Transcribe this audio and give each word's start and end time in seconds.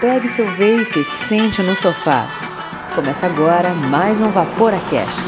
Pegue 0.00 0.28
seu 0.28 0.50
veículo 0.52 1.00
e 1.00 1.04
sente 1.04 1.62
no 1.62 1.74
sofá. 1.74 2.28
Começa 2.94 3.26
agora 3.26 3.74
mais 3.74 4.20
um 4.20 4.30
Vaporacast. 4.30 5.24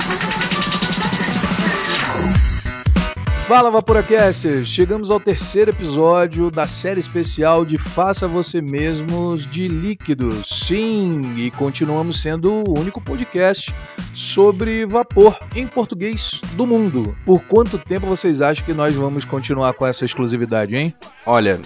Fala 3.46 3.70
Vaporacasters! 3.70 4.66
Chegamos 4.66 5.10
ao 5.10 5.20
terceiro 5.20 5.70
episódio 5.70 6.50
da 6.50 6.66
série 6.66 6.98
especial 6.98 7.64
de 7.64 7.78
Faça 7.78 8.26
Você 8.26 8.60
Mesmos 8.60 9.46
de 9.46 9.68
Líquidos. 9.68 10.48
Sim, 10.48 11.34
e 11.36 11.48
continuamos 11.52 12.20
sendo 12.20 12.52
o 12.52 12.76
único 12.76 13.00
podcast 13.00 13.72
sobre 14.12 14.84
vapor 14.84 15.38
em 15.54 15.64
português 15.64 16.40
do 16.56 16.66
mundo. 16.66 17.16
Por 17.24 17.40
quanto 17.44 17.78
tempo 17.78 18.06
vocês 18.06 18.42
acham 18.42 18.64
que 18.64 18.74
nós 18.74 18.96
vamos 18.96 19.24
continuar 19.24 19.74
com 19.74 19.86
essa 19.86 20.04
exclusividade, 20.04 20.74
hein? 20.74 20.92
Olha, 21.24 21.60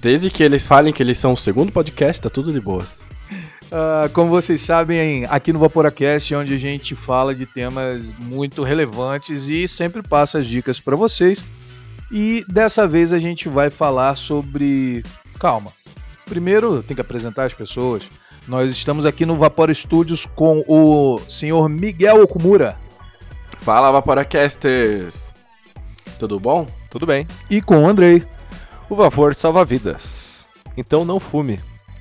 desde 0.00 0.30
que 0.30 0.42
eles 0.42 0.66
falem 0.66 0.92
que 0.92 1.02
eles 1.02 1.18
são 1.18 1.32
o 1.32 1.36
segundo 1.36 1.72
podcast, 1.72 2.20
tá 2.20 2.30
tudo 2.30 2.52
de 2.52 2.60
boas. 2.60 3.04
Uh, 3.66 4.08
como 4.12 4.30
vocês 4.30 4.60
sabem, 4.60 5.26
aqui 5.28 5.52
no 5.52 5.58
Vaporacast, 5.58 6.34
onde 6.34 6.54
a 6.54 6.58
gente 6.58 6.94
fala 6.94 7.34
de 7.34 7.46
temas 7.46 8.12
muito 8.12 8.62
relevantes 8.62 9.48
e 9.48 9.66
sempre 9.66 10.02
passa 10.02 10.38
as 10.38 10.46
dicas 10.46 10.78
para 10.78 10.94
vocês. 10.94 11.44
E 12.10 12.44
dessa 12.48 12.86
vez 12.86 13.12
a 13.12 13.18
gente 13.18 13.48
vai 13.48 13.70
falar 13.70 14.16
sobre. 14.16 15.02
Calma. 15.40 15.72
Primeiro 16.24 16.82
tem 16.82 16.94
que 16.94 17.00
apresentar 17.00 17.44
as 17.44 17.52
pessoas. 17.52 18.04
Nós 18.46 18.70
estamos 18.70 19.04
aqui 19.04 19.26
no 19.26 19.36
Vapor 19.36 19.74
Studios 19.74 20.24
com 20.24 20.64
o 20.68 21.18
senhor 21.28 21.68
Miguel 21.68 22.22
Okumura. 22.22 22.76
Fala, 23.60 23.90
Vaporacasters! 23.90 25.28
Tudo 26.18 26.38
bom? 26.38 26.66
Tudo 26.88 27.04
bem. 27.04 27.26
E 27.50 27.60
com 27.60 27.82
o 27.82 27.86
Andrei. 27.88 28.22
O 28.88 28.94
vapor 28.94 29.34
salva 29.34 29.64
vidas. 29.64 30.46
Então 30.76 31.04
não 31.04 31.18
fume, 31.18 31.58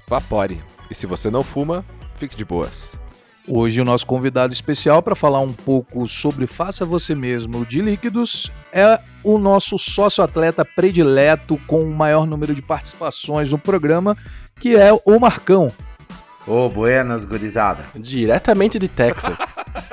vapore. 0.07 0.61
E 0.89 0.93
se 0.93 1.07
você 1.07 1.31
não 1.31 1.41
fuma, 1.41 1.83
fique 2.15 2.35
de 2.35 2.45
boas. 2.45 2.99
Hoje 3.47 3.81
o 3.81 3.85
nosso 3.85 4.05
convidado 4.05 4.53
especial 4.53 5.01
para 5.01 5.15
falar 5.15 5.39
um 5.39 5.51
pouco 5.51 6.07
sobre 6.07 6.45
Faça 6.45 6.85
Você 6.85 7.15
Mesmo 7.15 7.65
de 7.65 7.81
líquidos 7.81 8.51
é 8.71 8.99
o 9.23 9.39
nosso 9.39 9.79
sócio-atleta 9.79 10.63
predileto 10.63 11.57
com 11.65 11.81
o 11.81 11.93
maior 11.93 12.27
número 12.27 12.53
de 12.53 12.61
participações 12.61 13.51
no 13.51 13.57
programa, 13.57 14.15
que 14.59 14.75
é 14.75 14.93
o 14.93 15.19
Marcão. 15.19 15.71
Ô, 16.47 16.65
oh, 16.65 16.69
buenas, 16.69 17.25
gurizada. 17.25 17.85
Diretamente 17.95 18.77
de 18.77 18.87
Texas. 18.87 19.39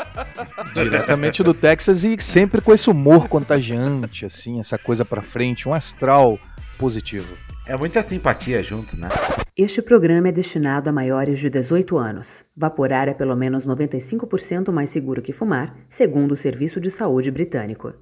Diretamente 0.75 1.43
do 1.43 1.55
Texas 1.55 2.05
e 2.05 2.17
sempre 2.21 2.61
com 2.61 2.75
esse 2.75 2.91
humor 2.91 3.27
contagiante, 3.27 4.27
assim, 4.27 4.61
essa 4.61 4.77
coisa 4.77 5.03
pra 5.03 5.23
frente, 5.23 5.67
um 5.67 5.73
astral 5.73 6.39
positivo. 6.77 7.35
É 7.65 7.75
muita 7.75 8.03
simpatia 8.03 8.63
junto, 8.63 8.97
né? 8.97 9.09
Este 9.57 9.81
programa 9.81 10.29
é 10.29 10.33
destinado 10.33 10.91
a 10.91 10.93
maiores 10.93 11.39
de 11.39 11.49
18 11.49 11.97
anos. 11.97 12.45
Vaporar 12.57 13.09
é 13.09 13.15
pelo 13.15 13.37
menos 13.37 13.67
95% 13.67 14.71
mais 14.71 14.91
seguro 14.91 15.23
que 15.23 15.33
fumar, 15.33 15.75
segundo 15.89 16.33
o 16.33 16.37
Serviço 16.37 16.81
de 16.81 16.91
Saúde 16.91 17.31
Britânico. 17.31 17.95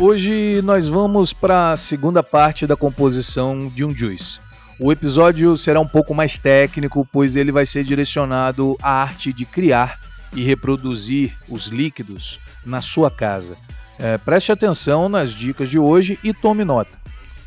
Hoje 0.00 0.60
nós 0.62 0.86
vamos 0.86 1.32
para 1.32 1.72
a 1.72 1.76
segunda 1.76 2.22
parte 2.22 2.66
da 2.66 2.76
composição 2.76 3.68
de 3.68 3.84
um 3.84 3.92
juice. 3.92 4.38
O 4.78 4.92
episódio 4.92 5.56
será 5.56 5.80
um 5.80 5.86
pouco 5.86 6.14
mais 6.14 6.38
técnico, 6.38 7.08
pois 7.10 7.34
ele 7.34 7.50
vai 7.50 7.64
ser 7.64 7.82
direcionado 7.82 8.76
à 8.82 9.02
arte 9.02 9.32
de 9.32 9.46
criar 9.46 9.98
e 10.34 10.42
reproduzir 10.42 11.34
os 11.48 11.68
líquidos 11.68 12.38
na 12.64 12.82
sua 12.82 13.10
casa. 13.10 13.56
É, 13.98 14.18
preste 14.18 14.52
atenção 14.52 15.08
nas 15.08 15.34
dicas 15.34 15.70
de 15.70 15.78
hoje 15.78 16.18
e 16.22 16.34
tome 16.34 16.62
nota. 16.62 16.98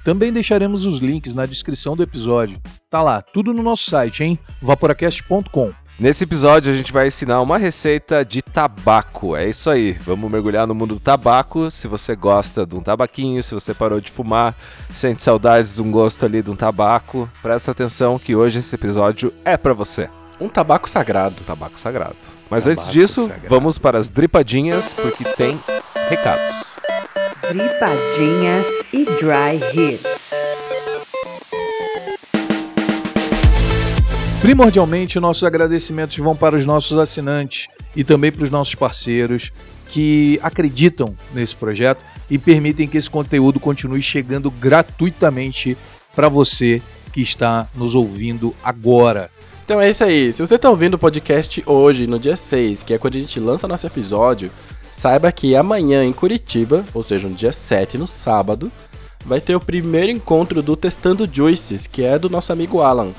Também 0.04 0.34
deixaremos 0.34 0.88
os 0.88 0.98
links 0.98 1.36
na 1.36 1.46
descrição 1.46 1.96
do 1.96 2.02
episódio. 2.02 2.58
Tá 2.90 3.04
lá, 3.04 3.22
tudo 3.22 3.54
no 3.54 3.62
nosso 3.62 3.90
site, 3.90 4.24
hein? 4.24 4.40
vaporacast.com. 4.60 5.72
Nesse 6.00 6.24
episódio 6.24 6.72
a 6.72 6.76
gente 6.76 6.94
vai 6.94 7.08
ensinar 7.08 7.42
uma 7.42 7.58
receita 7.58 8.24
de 8.24 8.42
tabaco. 8.42 9.36
É 9.36 9.50
isso 9.50 9.70
aí, 9.70 9.92
vamos 9.92 10.32
mergulhar 10.32 10.66
no 10.66 10.74
mundo 10.74 10.96
do 10.96 11.00
tabaco. 11.00 11.70
Se 11.70 11.90
você 11.90 12.16
gosta 12.16 12.66
de 12.66 12.74
um 12.74 12.80
tabaquinho, 12.80 13.44
se 13.44 13.54
você 13.54 13.74
parou 13.74 14.00
de 14.00 14.10
fumar, 14.10 14.56
sente 14.94 15.22
saudades 15.22 15.76
de 15.76 15.82
um 15.82 15.92
gosto 15.92 16.26
ali 16.26 16.42
de 16.42 16.50
um 16.50 16.56
tabaco, 16.56 17.30
presta 17.42 17.72
atenção 17.72 18.18
que 18.18 18.34
hoje 18.34 18.60
esse 18.60 18.74
episódio 18.74 19.34
é 19.44 19.58
para 19.58 19.74
você. 19.74 20.10
Um 20.40 20.48
tabaco 20.48 20.90
sagrado. 20.90 21.42
Um 21.42 21.46
tabaco 21.46 21.78
sagrado. 21.78 22.16
Mas 22.50 22.64
tabaco 22.64 22.82
antes 22.82 22.94
disso, 22.94 23.24
sagrado. 23.24 23.50
vamos 23.50 23.78
para 23.78 23.98
as 23.98 24.08
dripadinhas, 24.08 24.94
porque 24.94 25.26
tem 25.26 25.60
recados. 26.08 26.64
Dripadinhas 27.52 28.66
e 28.94 29.04
Dry 29.04 29.60
Hits. 29.74 30.19
Primordialmente, 34.42 35.20
nossos 35.20 35.44
agradecimentos 35.44 36.18
vão 36.18 36.34
para 36.34 36.56
os 36.56 36.66
nossos 36.66 36.98
assinantes 36.98 37.68
e 37.94 38.06
também 38.06 38.32
para 38.32 38.46
os 38.46 38.50
nossos 38.50 38.74
parceiros 38.74 39.52
que 39.90 40.40
acreditam 40.42 41.14
nesse 41.34 41.56
projeto 41.56 42.02
e 42.30 42.38
permitem 42.38 42.88
que 42.88 42.98
esse 42.98 43.10
conteúdo 43.10 43.60
continue 43.60 44.02
chegando 44.02 44.50
gratuitamente 44.50 45.78
para 46.16 46.30
você 46.30 46.82
que 47.12 47.22
está 47.22 47.68
nos 47.76 47.96
ouvindo 47.96 48.56
agora. 48.64 49.30
Então 49.66 49.82
é 49.82 49.90
isso 49.90 50.06
aí. 50.06 50.32
Se 50.32 50.40
você 50.42 50.56
está 50.56 50.70
ouvindo 50.70 50.94
o 50.94 51.00
podcast 51.00 51.62
hoje, 51.66 52.08
no 52.08 52.18
dia 52.18 52.38
6, 52.38 52.84
que 52.84 52.94
é 52.94 52.98
quando 52.98 53.18
a 53.18 53.20
gente 53.20 53.40
lança 53.42 53.68
nosso 53.68 53.88
episódio, 53.88 54.50
saiba 54.90 55.32
que 55.34 55.54
amanhã 55.54 56.06
em 56.06 56.14
Curitiba, 56.14 56.86
ou 56.94 57.04
seja, 57.04 57.28
no 57.28 57.36
dia 57.36 57.52
7, 57.52 57.98
no 57.98 58.08
sábado, 58.08 58.72
vai 59.26 59.42
ter 59.42 59.56
o 59.56 59.60
primeiro 59.60 60.12
encontro 60.12 60.64
do 60.64 60.78
Testando 60.78 61.30
Juices, 61.32 61.86
que 61.86 62.04
é 62.04 62.18
do 62.18 62.30
nosso 62.30 62.54
amigo 62.54 62.82
Alan. 62.82 63.12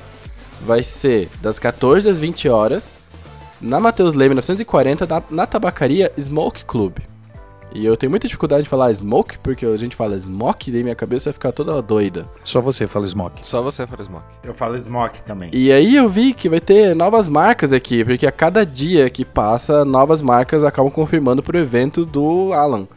Vai 0.65 0.83
ser 0.83 1.29
das 1.41 1.57
14 1.57 2.09
às 2.09 2.19
20 2.19 2.47
horas, 2.49 2.91
na 3.59 3.79
Mateus 3.79 4.13
Leme 4.13 4.35
940, 4.35 5.05
na, 5.05 5.23
na 5.29 5.45
tabacaria 5.47 6.11
Smoke 6.19 6.65
Club. 6.65 6.99
E 7.73 7.85
eu 7.85 7.95
tenho 7.95 8.09
muita 8.09 8.27
dificuldade 8.27 8.63
de 8.63 8.69
falar 8.69 8.93
smoke, 8.93 9.37
porque 9.39 9.65
a 9.65 9.77
gente 9.77 9.95
fala 9.95 10.19
smoke, 10.19 10.69
e 10.69 10.73
daí 10.73 10.83
minha 10.83 10.95
cabeça 10.95 11.29
vai 11.29 11.33
ficar 11.33 11.53
toda 11.53 11.81
doida. 11.81 12.25
Só 12.43 12.59
você 12.59 12.85
fala 12.85 13.07
smoke. 13.07 13.45
Só 13.47 13.61
você 13.61 13.87
fala 13.87 14.03
smoke. 14.03 14.25
Eu 14.43 14.53
falo 14.53 14.77
smoke 14.77 15.23
também. 15.23 15.49
E 15.53 15.71
aí 15.71 15.95
eu 15.95 16.09
vi 16.09 16.33
que 16.33 16.49
vai 16.49 16.59
ter 16.59 16.93
novas 16.93 17.29
marcas 17.29 17.71
aqui, 17.71 18.03
porque 18.03 18.27
a 18.27 18.31
cada 18.31 18.65
dia 18.65 19.09
que 19.09 19.23
passa, 19.23 19.85
novas 19.85 20.21
marcas 20.21 20.65
acabam 20.65 20.91
confirmando 20.91 21.41
pro 21.41 21.57
evento 21.57 22.05
do 22.05 22.51
Alan. 22.51 22.87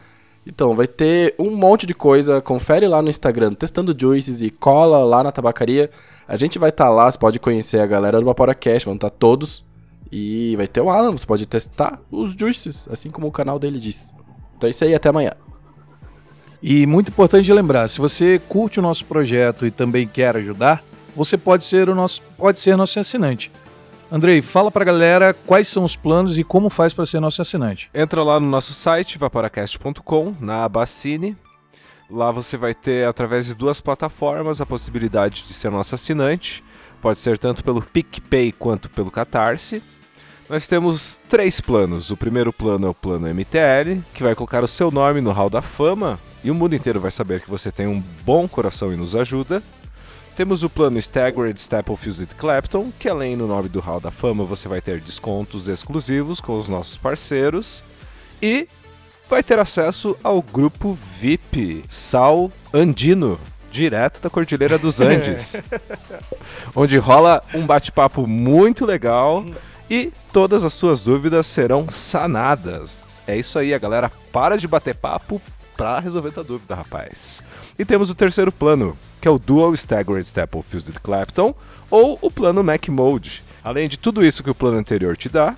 Então, 0.45 0.75
vai 0.75 0.87
ter 0.87 1.33
um 1.39 1.55
monte 1.55 1.87
de 1.87 1.93
coisa, 1.93 2.39
confere 2.39 2.87
lá 2.87 3.01
no 3.01 3.09
Instagram, 3.09 3.53
testando 3.53 3.95
juices 3.97 4.41
e 4.41 4.49
cola 4.49 5.03
lá 5.03 5.23
na 5.23 5.31
tabacaria. 5.31 5.89
A 6.27 6.37
gente 6.37 6.59
vai 6.59 6.69
estar 6.69 6.89
lá, 6.89 7.09
você 7.09 7.17
pode 7.17 7.39
conhecer 7.39 7.79
a 7.79 7.85
galera 7.85 8.19
do 8.19 8.25
Vaporacast, 8.25 8.85
vão 8.85 8.95
estar 8.95 9.09
todos. 9.09 9.63
E 10.11 10.55
vai 10.55 10.67
ter 10.67 10.81
o 10.81 10.89
Alan, 10.89 11.11
você 11.11 11.25
pode 11.25 11.45
testar 11.45 11.99
os 12.11 12.31
juices, 12.31 12.87
assim 12.89 13.09
como 13.09 13.27
o 13.27 13.31
canal 13.31 13.57
dele 13.57 13.79
diz. 13.79 14.13
Então 14.55 14.67
é 14.67 14.69
isso 14.69 14.83
aí, 14.83 14.93
até 14.93 15.09
amanhã. 15.09 15.33
E 16.61 16.85
muito 16.85 17.09
importante 17.09 17.51
lembrar, 17.51 17.87
se 17.87 17.99
você 17.99 18.39
curte 18.47 18.79
o 18.79 18.81
nosso 18.81 19.05
projeto 19.05 19.65
e 19.65 19.71
também 19.71 20.07
quer 20.07 20.35
ajudar, 20.37 20.83
você 21.15 21.37
pode 21.37 21.63
ser 21.63 21.89
o 21.89 21.95
nosso, 21.95 22.21
pode 22.37 22.59
ser 22.59 22.75
nosso 22.75 22.99
assinante. 22.99 23.51
Andrei, 24.11 24.41
fala 24.41 24.69
pra 24.69 24.85
galera 24.85 25.33
quais 25.33 25.67
são 25.67 25.83
os 25.83 25.95
planos 25.95 26.37
e 26.37 26.43
como 26.43 26.69
faz 26.69 26.93
para 26.93 27.05
ser 27.05 27.19
nosso 27.19 27.41
assinante. 27.41 27.89
Entra 27.93 28.23
lá 28.23 28.39
no 28.39 28.47
nosso 28.47 28.73
site, 28.73 29.17
vaporacast.com, 29.17 30.35
na 30.39 30.63
aba 30.63 30.83
Assine. 30.83 31.35
Lá 32.09 32.31
você 32.31 32.55
vai 32.55 32.75
ter, 32.75 33.07
através 33.07 33.47
de 33.47 33.55
duas 33.55 33.81
plataformas, 33.81 34.61
a 34.61 34.65
possibilidade 34.65 35.43
de 35.43 35.53
ser 35.53 35.71
nosso 35.71 35.95
assinante. 35.95 36.63
Pode 37.01 37.19
ser 37.19 37.39
tanto 37.39 37.63
pelo 37.63 37.81
PicPay 37.81 38.51
quanto 38.51 38.89
pelo 38.89 39.09
Catarse. 39.09 39.81
Nós 40.47 40.67
temos 40.67 41.19
três 41.27 41.59
planos. 41.59 42.11
O 42.11 42.17
primeiro 42.17 42.53
plano 42.53 42.85
é 42.85 42.89
o 42.89 42.93
plano 42.93 43.27
MTL, 43.27 44.01
que 44.13 44.21
vai 44.21 44.35
colocar 44.35 44.63
o 44.63 44.67
seu 44.67 44.91
nome 44.91 45.19
no 45.19 45.31
Hall 45.31 45.49
da 45.49 45.61
Fama 45.61 46.19
e 46.43 46.51
o 46.51 46.55
mundo 46.55 46.75
inteiro 46.75 46.99
vai 46.99 47.09
saber 47.09 47.41
que 47.41 47.49
você 47.49 47.71
tem 47.71 47.87
um 47.87 48.03
bom 48.23 48.47
coração 48.47 48.93
e 48.93 48.95
nos 48.95 49.15
ajuda. 49.15 49.63
Temos 50.35 50.63
o 50.63 50.69
plano 50.69 50.97
Staggered 50.97 51.57
Staple 51.57 51.95
Fused 51.95 52.35
Clapton, 52.35 52.91
que 52.99 53.07
além 53.07 53.37
do 53.37 53.47
nome 53.47 53.69
do 53.69 53.79
Hall 53.79 54.01
da 54.01 54.11
Fama 54.11 54.43
você 54.43 54.67
vai 54.67 54.81
ter 54.81 54.99
descontos 54.99 55.69
exclusivos 55.69 56.41
com 56.41 56.59
os 56.59 56.67
nossos 56.67 56.97
parceiros. 56.97 57.81
E 58.41 58.67
vai 59.29 59.41
ter 59.41 59.57
acesso 59.59 60.17
ao 60.21 60.41
grupo 60.41 60.97
VIP 61.21 61.85
Sal 61.87 62.51
Andino, 62.73 63.39
direto 63.71 64.21
da 64.21 64.29
Cordilheira 64.29 64.77
dos 64.77 64.99
Andes, 65.01 65.55
onde 66.75 66.97
rola 66.97 67.41
um 67.53 67.65
bate-papo 67.65 68.27
muito 68.27 68.85
legal 68.85 69.45
e 69.89 70.11
todas 70.33 70.65
as 70.65 70.73
suas 70.73 71.01
dúvidas 71.01 71.47
serão 71.47 71.87
sanadas. 71.89 73.21
É 73.25 73.37
isso 73.37 73.57
aí, 73.57 73.73
a 73.73 73.79
galera 73.79 74.11
para 74.33 74.57
de 74.57 74.67
bater 74.67 74.95
papo 74.95 75.41
pra 75.77 75.99
resolver 75.99 76.31
tua 76.31 76.43
dúvida, 76.43 76.75
rapaz. 76.75 77.41
E 77.77 77.83
temos 77.83 78.09
o 78.09 78.15
terceiro 78.15 78.51
plano, 78.51 78.97
que 79.21 79.27
é 79.27 79.31
o 79.31 79.39
Dual 79.39 79.73
Staggered 79.73 80.25
Staple 80.25 80.63
Fused 80.63 80.93
Clapton, 81.01 81.53
ou 81.89 82.17
o 82.21 82.31
plano 82.31 82.63
Mac 82.63 82.87
Mode. 82.87 83.43
Além 83.63 83.89
de 83.89 83.97
tudo 83.97 84.23
isso 84.23 84.43
que 84.43 84.49
o 84.49 84.55
plano 84.55 84.77
anterior 84.77 85.17
te 85.17 85.27
dá, 85.27 85.55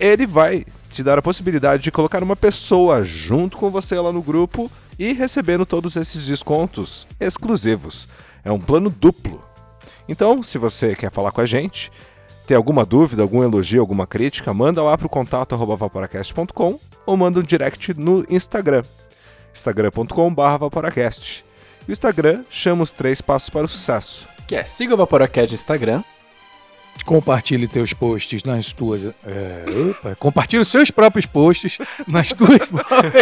ele 0.00 0.26
vai 0.26 0.64
te 0.90 1.02
dar 1.02 1.18
a 1.18 1.22
possibilidade 1.22 1.82
de 1.82 1.90
colocar 1.90 2.22
uma 2.22 2.36
pessoa 2.36 3.04
junto 3.04 3.56
com 3.56 3.70
você 3.70 3.94
lá 3.96 4.10
no 4.10 4.22
grupo 4.22 4.70
e 4.98 5.12
recebendo 5.12 5.66
todos 5.66 5.96
esses 5.96 6.26
descontos 6.26 7.06
exclusivos. 7.20 8.08
É 8.44 8.50
um 8.50 8.60
plano 8.60 8.90
duplo. 8.90 9.42
Então, 10.08 10.42
se 10.42 10.58
você 10.58 10.96
quer 10.96 11.12
falar 11.12 11.30
com 11.30 11.40
a 11.40 11.46
gente, 11.46 11.92
tem 12.46 12.56
alguma 12.56 12.84
dúvida, 12.84 13.22
algum 13.22 13.42
elogio, 13.42 13.80
alguma 13.80 14.06
crítica, 14.06 14.54
manda 14.54 14.82
lá 14.82 14.96
pro 14.96 15.08
contato 15.08 15.54
arroba 15.54 15.76
vaporacast.com 15.76 16.80
ou 17.04 17.16
manda 17.16 17.40
um 17.40 17.42
direct 17.42 17.92
no 17.94 18.24
Instagram, 18.28 18.82
instagram.com.br 19.58 20.58
vaporacast. 20.58 21.44
O 21.88 21.92
Instagram 21.92 22.42
chama 22.50 22.82
os 22.82 22.90
três 22.90 23.20
passos 23.20 23.48
para 23.48 23.64
o 23.64 23.68
sucesso. 23.68 24.26
Que 24.46 24.56
é, 24.56 24.64
siga 24.64 24.94
o 24.94 24.96
Vaporacast 24.96 25.50
no 25.50 25.54
Instagram. 25.54 26.02
Compartilhe 27.04 27.66
teus 27.66 27.92
posts 27.92 28.44
nas 28.44 28.72
tuas. 28.72 29.06
É, 29.24 29.64
opa, 29.90 30.16
compartilhe 30.16 30.60
os 30.60 30.68
seus 30.68 30.90
próprios 30.90 31.24
posts 31.26 31.78
nas 32.06 32.32
tuas 32.32 32.58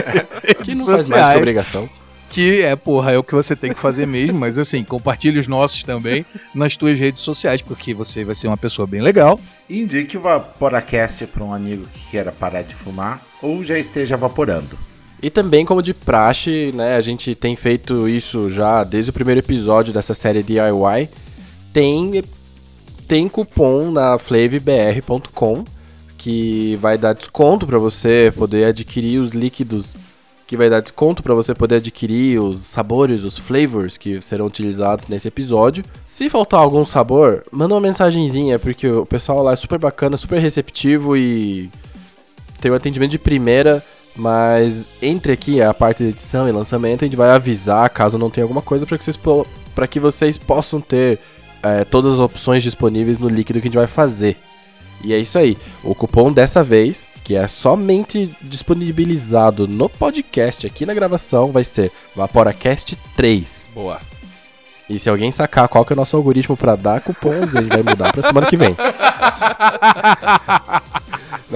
Que 0.64 0.74
não 0.74 0.86
faz 0.86 1.08
mais 1.08 1.32
que 1.32 1.38
obrigação. 1.38 1.88
Que 2.28 2.62
é, 2.62 2.74
porra, 2.74 3.12
é 3.12 3.18
o 3.18 3.22
que 3.22 3.34
você 3.34 3.54
tem 3.54 3.72
que 3.72 3.78
fazer 3.78 4.04
mesmo, 4.06 4.38
mas 4.38 4.58
assim, 4.58 4.82
compartilhe 4.82 5.38
os 5.38 5.46
nossos 5.46 5.84
também 5.84 6.26
nas 6.52 6.76
tuas 6.76 6.98
redes 6.98 7.22
sociais, 7.22 7.62
porque 7.62 7.94
você 7.94 8.24
vai 8.24 8.34
ser 8.34 8.48
uma 8.48 8.56
pessoa 8.56 8.86
bem 8.86 9.00
legal. 9.00 9.38
Indique 9.70 10.16
o 10.16 10.20
Vaporacast 10.20 11.24
para 11.26 11.44
um 11.44 11.52
amigo 11.52 11.86
que 11.86 12.10
queira 12.10 12.32
parar 12.32 12.62
de 12.62 12.74
fumar 12.74 13.22
ou 13.40 13.62
já 13.62 13.78
esteja 13.78 14.16
vaporando. 14.16 14.76
E 15.22 15.30
também, 15.30 15.64
como 15.64 15.82
de 15.82 15.94
praxe, 15.94 16.72
né, 16.74 16.96
a 16.96 17.00
gente 17.00 17.34
tem 17.34 17.56
feito 17.56 18.08
isso 18.08 18.50
já 18.50 18.84
desde 18.84 19.10
o 19.10 19.14
primeiro 19.14 19.40
episódio 19.40 19.92
dessa 19.92 20.14
série 20.14 20.42
DIY. 20.42 21.08
Tem, 21.72 22.22
tem 23.08 23.28
cupom 23.28 23.90
na 23.90 24.18
flavbr.com 24.18 25.64
que 26.26 26.76
vai 26.80 26.98
dar 26.98 27.12
desconto 27.12 27.66
para 27.66 27.78
você 27.78 28.32
poder 28.36 28.64
adquirir 28.64 29.20
os 29.20 29.32
líquidos, 29.32 29.92
que 30.46 30.56
vai 30.56 30.68
dar 30.68 30.80
desconto 30.80 31.22
para 31.22 31.34
você 31.34 31.54
poder 31.54 31.76
adquirir 31.76 32.42
os 32.42 32.62
sabores, 32.62 33.22
os 33.22 33.38
flavors 33.38 33.96
que 33.96 34.20
serão 34.20 34.46
utilizados 34.46 35.06
nesse 35.06 35.28
episódio. 35.28 35.84
Se 36.06 36.28
faltar 36.28 36.60
algum 36.60 36.84
sabor, 36.84 37.44
manda 37.50 37.74
uma 37.74 37.80
mensagenzinha, 37.80 38.58
porque 38.58 38.88
o 38.88 39.06
pessoal 39.06 39.42
lá 39.42 39.52
é 39.52 39.56
super 39.56 39.78
bacana, 39.78 40.16
super 40.16 40.40
receptivo 40.40 41.16
e 41.16 41.70
tem 42.60 42.72
um 42.72 42.74
atendimento 42.74 43.12
de 43.12 43.18
primeira. 43.18 43.82
Mas 44.16 44.86
entre 45.02 45.32
aqui 45.32 45.60
a 45.60 45.74
parte 45.74 46.02
de 46.02 46.08
edição 46.08 46.48
e 46.48 46.52
lançamento, 46.52 47.04
a 47.04 47.06
gente 47.06 47.16
vai 47.16 47.30
avisar 47.30 47.88
caso 47.90 48.16
não 48.16 48.30
tenha 48.30 48.44
alguma 48.44 48.62
coisa 48.62 48.86
para 48.86 48.96
que, 48.96 49.04
vocês 49.04 49.18
que 49.90 50.00
vocês 50.00 50.38
possam 50.38 50.80
ter 50.80 51.20
é, 51.62 51.84
todas 51.84 52.14
as 52.14 52.20
opções 52.20 52.62
disponíveis 52.62 53.18
no 53.18 53.28
líquido 53.28 53.60
que 53.60 53.68
a 53.68 53.70
gente 53.70 53.78
vai 53.78 53.86
fazer. 53.86 54.38
E 55.04 55.12
é 55.12 55.18
isso 55.18 55.38
aí. 55.38 55.56
O 55.84 55.94
cupom 55.94 56.32
dessa 56.32 56.64
vez, 56.64 57.04
que 57.22 57.36
é 57.36 57.46
somente 57.46 58.34
disponibilizado 58.40 59.68
no 59.68 59.88
podcast 59.88 60.66
aqui 60.66 60.86
na 60.86 60.94
gravação, 60.94 61.52
vai 61.52 61.64
ser 61.64 61.92
Vaporacast 62.14 62.96
3. 63.14 63.68
Boa. 63.74 63.98
E 64.88 64.98
se 64.98 65.10
alguém 65.10 65.32
sacar 65.32 65.68
qual 65.68 65.84
que 65.84 65.92
é 65.92 65.94
o 65.94 65.96
nosso 65.96 66.16
algoritmo 66.16 66.56
para 66.56 66.76
dar 66.76 67.00
cupons, 67.00 67.54
a 67.54 67.60
gente 67.60 67.68
vai 67.68 67.82
mudar 67.82 68.12
pra 68.12 68.22
semana 68.22 68.46
que 68.46 68.56
vem. 68.56 68.74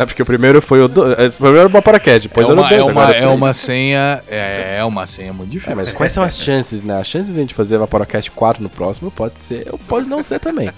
É 0.00 0.06
porque 0.06 0.22
o 0.22 0.24
primeiro 0.24 0.62
foi 0.62 0.80
o 0.80 0.88
do... 0.88 1.12
é, 1.12 1.26
o 1.26 1.32
primeiro 1.32 1.58
era 1.58 1.66
o 1.66 1.70
Vaporacast, 1.70 2.26
depois 2.26 2.48
é 2.48 2.50
era 2.50 2.58
o 2.58 2.62
uma, 2.62 2.68
2, 2.70 2.80
é, 2.80 2.84
uma, 2.84 3.04
é 3.04 3.06
três. 3.18 3.30
uma 3.30 3.52
senha. 3.52 4.22
É, 4.30 4.76
é 4.78 4.84
uma 4.84 5.06
senha 5.06 5.30
muito 5.30 5.50
difícil. 5.50 5.72
É, 5.72 5.74
mas 5.74 5.92
quais 5.92 6.10
são 6.10 6.22
as 6.22 6.38
chances, 6.38 6.82
né? 6.82 6.98
As 6.98 7.06
chances 7.06 7.34
de 7.34 7.38
a 7.38 7.42
gente 7.42 7.52
fazer 7.52 7.76
Vaporacast 7.76 8.30
4 8.30 8.62
no 8.62 8.70
próximo 8.70 9.10
pode 9.10 9.38
ser 9.38 9.68
ou 9.70 9.78
pode 9.78 10.08
não 10.08 10.22
ser 10.22 10.40
também. 10.40 10.70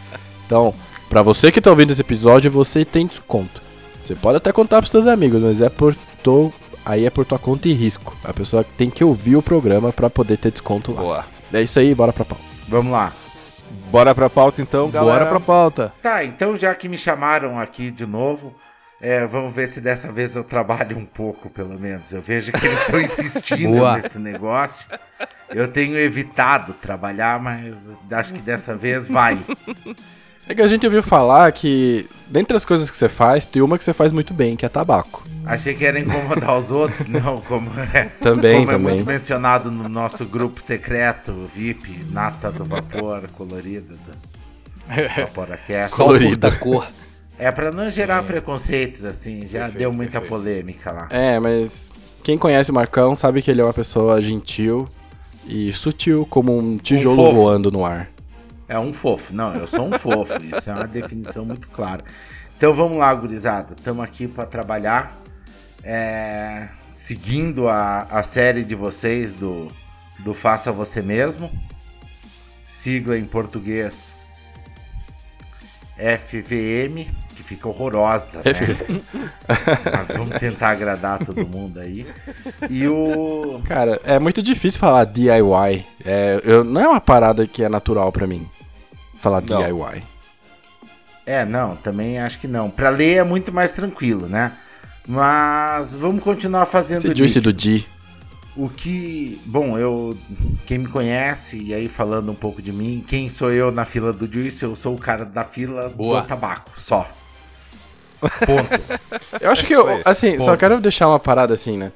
Então, 0.44 0.74
pra 1.08 1.22
você 1.22 1.52
que 1.52 1.60
tá 1.60 1.70
ouvindo 1.70 1.92
esse 1.92 2.00
episódio, 2.00 2.50
você 2.50 2.84
tem 2.84 3.06
desconto. 3.06 3.62
Você 4.02 4.16
pode 4.16 4.38
até 4.38 4.50
contar 4.50 4.78
pros 4.78 4.90
seus 4.90 5.06
amigos, 5.06 5.40
mas 5.40 5.60
é 5.60 5.68
por 5.68 5.94
tô, 6.20 6.52
aí 6.84 7.06
é 7.06 7.10
por 7.10 7.24
tua 7.24 7.38
conta 7.38 7.68
e 7.68 7.72
risco. 7.72 8.16
A 8.24 8.32
pessoa 8.32 8.66
tem 8.76 8.90
que 8.90 9.04
ouvir 9.04 9.36
o 9.36 9.42
programa 9.42 9.92
pra 9.92 10.10
poder 10.10 10.36
ter 10.36 10.50
desconto 10.50 10.92
lá. 10.92 11.00
Boa. 11.00 11.24
É 11.52 11.62
isso 11.62 11.78
aí, 11.78 11.94
bora 11.94 12.12
pra 12.12 12.24
pau. 12.24 12.38
Vamos 12.66 12.90
lá. 12.90 13.12
Bora 13.88 14.14
pra 14.16 14.28
pauta 14.28 14.60
então, 14.60 14.90
galera. 14.90 15.20
Bora 15.20 15.30
pra 15.30 15.40
pauta. 15.40 15.92
Tá, 16.02 16.24
então 16.24 16.56
já 16.56 16.74
que 16.74 16.88
me 16.88 16.98
chamaram 16.98 17.60
aqui 17.60 17.90
de 17.90 18.04
novo, 18.04 18.52
é, 19.02 19.26
vamos 19.26 19.52
ver 19.52 19.66
se 19.68 19.80
dessa 19.80 20.12
vez 20.12 20.36
eu 20.36 20.44
trabalho 20.44 20.96
um 20.96 21.04
pouco, 21.04 21.50
pelo 21.50 21.76
menos. 21.76 22.12
Eu 22.12 22.22
vejo 22.22 22.52
que 22.52 22.64
eles 22.64 22.80
estão 22.82 23.00
insistindo 23.02 23.76
Boa. 23.76 23.96
nesse 23.96 24.16
negócio. 24.16 24.86
Eu 25.50 25.66
tenho 25.66 25.98
evitado 25.98 26.72
trabalhar, 26.74 27.40
mas 27.42 27.76
acho 28.12 28.32
que 28.32 28.40
dessa 28.40 28.76
vez 28.76 29.08
vai. 29.08 29.36
É 30.48 30.56
que 30.56 30.60
a 30.60 30.66
gente 30.66 30.84
ouviu 30.84 31.04
falar 31.04 31.52
que, 31.52 32.08
dentre 32.26 32.56
as 32.56 32.64
coisas 32.64 32.90
que 32.90 32.96
você 32.96 33.08
faz, 33.08 33.46
tem 33.46 33.62
uma 33.62 33.78
que 33.78 33.84
você 33.84 33.92
faz 33.92 34.10
muito 34.10 34.34
bem, 34.34 34.56
que 34.56 34.66
é 34.66 34.68
tabaco. 34.68 35.24
Achei 35.46 35.72
que 35.72 35.84
era 35.84 36.00
incomodar 36.00 36.58
os 36.58 36.68
outros, 36.68 37.06
não, 37.06 37.40
como 37.42 37.70
é, 37.94 38.06
Também, 38.20 38.58
como 38.58 38.70
é 38.70 38.74
também. 38.74 38.94
muito 38.96 39.06
mencionado 39.06 39.70
no 39.70 39.88
nosso 39.88 40.24
grupo 40.26 40.60
secreto, 40.60 41.48
VIP, 41.54 42.06
Nata 42.10 42.50
do 42.50 42.64
Vapor, 42.64 43.22
colorida 43.36 43.94
do 43.94 45.20
Vaporacast. 45.20 45.94
Só 45.94 46.06
Colorido. 46.06 46.36
da 46.38 46.50
cor. 46.50 46.88
É 47.42 47.50
pra 47.50 47.70
não 47.72 47.90
gerar 47.90 48.22
preconceitos, 48.22 49.04
assim, 49.04 49.40
já 49.48 49.60
Perfeito, 49.64 49.78
deu 49.78 49.92
muita 49.92 50.20
perfeito. 50.20 50.28
polêmica 50.28 50.92
lá. 50.92 51.08
É, 51.10 51.40
mas 51.40 51.90
quem 52.22 52.38
conhece 52.38 52.70
o 52.70 52.74
Marcão 52.74 53.14
sabe 53.14 53.42
que 53.42 53.50
ele 53.50 53.60
é 53.60 53.64
uma 53.64 53.72
pessoa 53.74 54.20
gentil 54.20 54.88
e 55.46 55.72
sutil 55.72 56.24
como 56.30 56.56
um 56.56 56.78
tijolo 56.78 57.16
fofo. 57.16 57.34
voando 57.34 57.70
no 57.72 57.84
ar. 57.84 58.08
É 58.68 58.78
um 58.78 58.92
fofo. 58.92 59.34
Não, 59.34 59.52
eu 59.54 59.66
sou 59.66 59.86
um 59.86 59.98
fofo. 59.98 60.34
Isso 60.40 60.70
é 60.70 60.72
uma 60.72 60.86
definição 60.86 61.44
muito 61.44 61.66
clara. 61.68 62.04
Então 62.56 62.72
vamos 62.72 62.96
lá, 62.96 63.12
gurizada. 63.12 63.74
Estamos 63.76 64.04
aqui 64.04 64.28
para 64.28 64.46
trabalhar. 64.46 65.20
é, 65.82 66.68
seguindo 66.92 67.66
a, 67.68 68.06
a 68.08 68.22
série 68.22 68.64
de 68.64 68.76
vocês 68.76 69.34
do, 69.34 69.66
do 70.20 70.32
Faça 70.32 70.70
Você 70.70 71.02
Mesmo. 71.02 71.50
Sigla 72.64 73.18
em 73.18 73.24
português 73.24 74.14
FVM, 75.96 77.06
que 77.32 77.42
fica 77.42 77.68
horrorosa, 77.68 78.38
né? 78.38 78.52
Mas 79.92 80.08
vamos 80.08 80.38
tentar 80.38 80.70
agradar 80.70 81.24
todo 81.24 81.46
mundo 81.46 81.80
aí. 81.80 82.06
E 82.70 82.86
o. 82.86 83.60
Cara, 83.64 84.00
é 84.04 84.18
muito 84.18 84.42
difícil 84.42 84.80
falar 84.80 85.04
DIY. 85.04 85.86
É, 86.04 86.40
eu, 86.44 86.64
não 86.64 86.80
é 86.80 86.88
uma 86.88 87.00
parada 87.00 87.46
que 87.46 87.62
é 87.62 87.68
natural 87.68 88.12
pra 88.12 88.26
mim. 88.26 88.48
Falar 89.20 89.40
Não. 89.42 89.58
DIY. 89.58 90.02
É, 91.24 91.44
não, 91.44 91.76
também 91.76 92.18
acho 92.18 92.38
que 92.40 92.48
não. 92.48 92.68
Pra 92.68 92.90
ler 92.90 93.18
é 93.18 93.24
muito 93.24 93.52
mais 93.52 93.72
tranquilo, 93.72 94.26
né? 94.26 94.52
Mas 95.06 95.94
vamos 95.94 96.22
continuar 96.22 96.66
fazendo 96.66 96.98
Esse 96.98 97.14
juice 97.14 97.40
do 97.40 97.52
D. 97.52 97.84
O 98.56 98.68
que. 98.68 99.40
Bom, 99.46 99.78
eu. 99.78 100.16
Quem 100.66 100.78
me 100.78 100.88
conhece, 100.88 101.56
e 101.56 101.72
aí 101.72 101.88
falando 101.88 102.30
um 102.30 102.34
pouco 102.34 102.60
de 102.60 102.72
mim, 102.72 103.02
quem 103.06 103.28
sou 103.28 103.50
eu 103.50 103.72
na 103.72 103.84
fila 103.84 104.12
do 104.12 104.26
Juice? 104.26 104.62
Eu 104.62 104.76
sou 104.76 104.94
o 104.94 104.98
cara 104.98 105.24
da 105.24 105.44
fila 105.44 105.88
Boa. 105.88 106.20
do 106.20 106.26
tabaco, 106.26 106.72
só. 106.76 107.08
Ponto. 108.46 109.00
Eu 109.40 109.50
acho 109.50 109.66
que 109.66 109.72
eu, 109.74 110.00
assim, 110.04 110.38
só 110.40 110.52
Bom. 110.52 110.56
quero 110.56 110.80
deixar 110.80 111.08
uma 111.08 111.18
parada 111.18 111.52
assim, 111.54 111.76
né? 111.76 111.92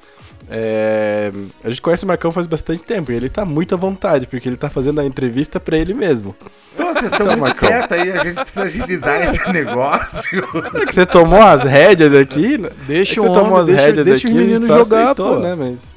É, 0.49 1.29
a 1.61 1.69
gente 1.69 1.81
conhece 1.81 2.05
o 2.05 2.07
Marcão 2.07 2.31
faz 2.31 2.47
bastante 2.47 2.81
tempo 2.81 3.11
e 3.11 3.15
ele 3.15 3.27
tá 3.27 3.43
muito 3.43 3.75
à 3.75 3.77
vontade, 3.77 4.27
porque 4.27 4.47
ele 4.47 4.55
tá 4.55 4.69
fazendo 4.69 5.01
a 5.01 5.05
entrevista 5.05 5.59
pra 5.59 5.77
ele 5.77 5.93
mesmo. 5.93 6.33
Então 6.73 6.93
vocês 6.93 7.11
estão 7.11 7.25
Então, 7.25 7.37
muito 7.37 7.41
Marcão. 7.41 7.67
quietos 7.67 7.97
aí, 7.97 8.11
a 8.13 8.23
gente 8.23 8.35
precisa 8.35 8.63
agilizar 8.63 9.21
esse 9.23 9.45
negócio. 9.51 10.43
É 10.81 10.85
que 10.85 10.95
você 10.95 11.05
tomou 11.05 11.41
as 11.41 11.63
rédeas 11.63 12.13
aqui, 12.13 12.57
né? 12.57 12.69
Deixa 12.87 13.19
é 13.19 13.23
o 13.23 13.25
que 13.25 13.29
você 13.29 13.35
tomou 13.39 13.59
homem, 13.59 13.61
as 13.61 13.67
deixa, 13.67 13.85
rédeas 13.87 14.05
deixa 14.05 14.27
aqui, 14.27 14.37
os 14.37 14.41
meninos 14.41 14.67
só 14.67 14.77
jogar, 14.83 15.01
aceitou, 15.03 15.33
pô. 15.35 15.39
né? 15.41 15.55
Mas... 15.55 15.91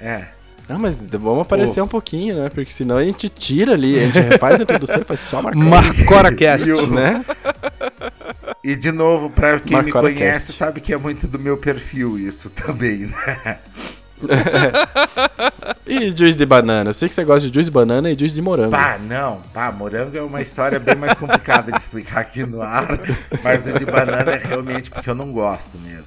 É. 0.00 0.24
Não, 0.68 0.78
mas 0.78 1.02
vamos 1.10 1.40
aparecer 1.42 1.80
um 1.82 1.88
pouquinho, 1.88 2.36
né? 2.36 2.48
Porque 2.54 2.72
senão 2.72 2.96
a 2.96 3.04
gente 3.04 3.28
tira 3.28 3.72
ali, 3.72 3.98
a 3.98 4.02
gente 4.06 4.20
refaz 4.20 4.60
a 4.60 4.62
introdução 4.62 5.00
e 5.00 5.04
faz 5.04 5.20
só 5.20 5.40
Marcão. 5.42 5.62
Marcoracast. 5.62 6.70
O- 6.72 6.86
Né? 6.92 7.24
E 8.64 8.76
de 8.76 8.92
novo, 8.92 9.28
pra 9.28 9.58
quem 9.58 9.76
me 9.76 9.82
Marcora 9.84 10.12
conhece, 10.12 10.46
Cast. 10.46 10.52
sabe 10.52 10.80
que 10.80 10.92
é 10.92 10.96
muito 10.96 11.26
do 11.26 11.38
meu 11.38 11.56
perfil 11.56 12.18
isso 12.18 12.48
também, 12.54 13.06
né? 13.06 13.58
E 15.84 16.16
juice 16.16 16.38
de 16.38 16.46
banana? 16.46 16.90
Eu 16.90 16.94
sei 16.94 17.08
que 17.08 17.14
você 17.14 17.24
gosta 17.24 17.48
de 17.48 17.52
juice 17.52 17.68
de 17.68 17.74
banana 17.74 18.08
e 18.10 18.16
juice 18.18 18.34
de 18.36 18.40
morango. 18.40 18.70
Pá, 18.70 18.96
não. 18.98 19.40
Pá, 19.52 19.70
morango 19.72 20.16
é 20.16 20.22
uma 20.22 20.40
história 20.40 20.78
bem 20.78 20.94
mais 20.94 21.14
complicada 21.14 21.72
de 21.72 21.78
explicar 21.78 22.20
aqui 22.20 22.44
no 22.44 22.62
ar. 22.62 23.00
Mas 23.42 23.66
o 23.66 23.72
de 23.76 23.84
banana 23.84 24.30
é 24.32 24.38
realmente 24.38 24.90
porque 24.90 25.10
eu 25.10 25.14
não 25.14 25.32
gosto 25.32 25.76
mesmo. 25.78 26.06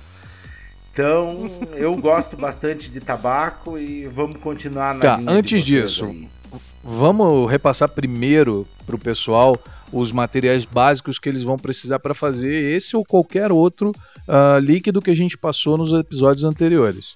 Então, 0.93 1.51
eu 1.75 1.93
gosto 1.97 2.37
bastante 2.37 2.89
de 2.89 3.01
tabaco 3.01 3.77
e 3.77 4.07
vamos 4.07 4.37
continuar 4.37 4.95
na 4.95 5.01
Tá, 5.01 5.19
antes 5.27 5.61
disso, 5.61 6.05
aí. 6.05 6.29
Vamos 6.81 7.51
repassar 7.51 7.89
primeiro 7.89 8.65
pro 8.85 8.97
pessoal 8.97 9.57
os 9.91 10.11
materiais 10.11 10.65
básicos 10.65 11.19
que 11.19 11.29
eles 11.29 11.43
vão 11.43 11.57
precisar 11.57 11.99
para 11.99 12.13
fazer 12.13 12.75
esse 12.75 12.95
ou 12.95 13.03
qualquer 13.03 13.51
outro 13.51 13.91
ah, 14.27 14.59
líquido 14.61 15.01
que 15.01 15.11
a 15.11 15.15
gente 15.15 15.37
passou 15.37 15.77
nos 15.77 15.93
episódios 15.93 16.43
anteriores. 16.43 17.15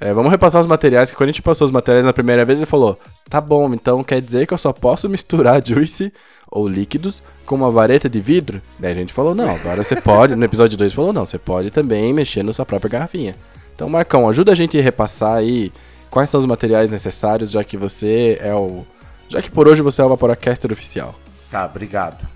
É, 0.00 0.12
vamos 0.12 0.30
repassar 0.30 0.60
os 0.60 0.66
materiais, 0.66 1.10
que 1.10 1.16
quando 1.16 1.28
a 1.28 1.32
gente 1.32 1.42
passou 1.42 1.66
os 1.66 1.70
materiais 1.70 2.04
na 2.04 2.12
primeira 2.12 2.44
vez, 2.44 2.58
ele 2.58 2.66
falou: 2.66 2.98
tá 3.28 3.40
bom, 3.40 3.72
então 3.74 4.02
quer 4.02 4.20
dizer 4.20 4.46
que 4.46 4.54
eu 4.54 4.58
só 4.58 4.72
posso 4.72 5.08
misturar 5.08 5.62
juice 5.64 6.12
ou 6.50 6.66
líquidos 6.66 7.22
com 7.44 7.54
uma 7.54 7.70
vareta 7.70 8.08
de 8.08 8.18
vidro? 8.18 8.60
Daí 8.78 8.92
a 8.92 8.96
gente 8.96 9.12
falou: 9.12 9.34
não, 9.34 9.50
agora 9.50 9.84
você 9.84 9.94
pode. 10.00 10.34
No 10.34 10.44
episódio 10.44 10.76
2 10.76 10.94
falou: 10.94 11.12
não, 11.12 11.26
você 11.26 11.38
pode 11.38 11.70
também 11.70 12.12
mexer 12.12 12.42
na 12.42 12.52
sua 12.52 12.64
própria 12.66 12.90
garrafinha. 12.90 13.34
Então, 13.74 13.88
Marcão, 13.88 14.28
ajuda 14.28 14.52
a 14.52 14.54
gente 14.54 14.78
a 14.78 14.82
repassar 14.82 15.36
aí 15.36 15.72
quais 16.10 16.28
são 16.28 16.40
os 16.40 16.46
materiais 16.46 16.90
necessários, 16.90 17.50
já 17.50 17.62
que 17.62 17.76
você 17.76 18.38
é 18.40 18.54
o. 18.54 18.84
Já 19.30 19.40
que 19.40 19.50
por 19.50 19.68
hoje 19.68 19.80
você 19.80 20.02
é 20.02 20.04
o 20.04 20.08
Vaporacaster 20.08 20.72
oficial. 20.72 21.14
Tá, 21.50 21.64
obrigado. 21.64 22.28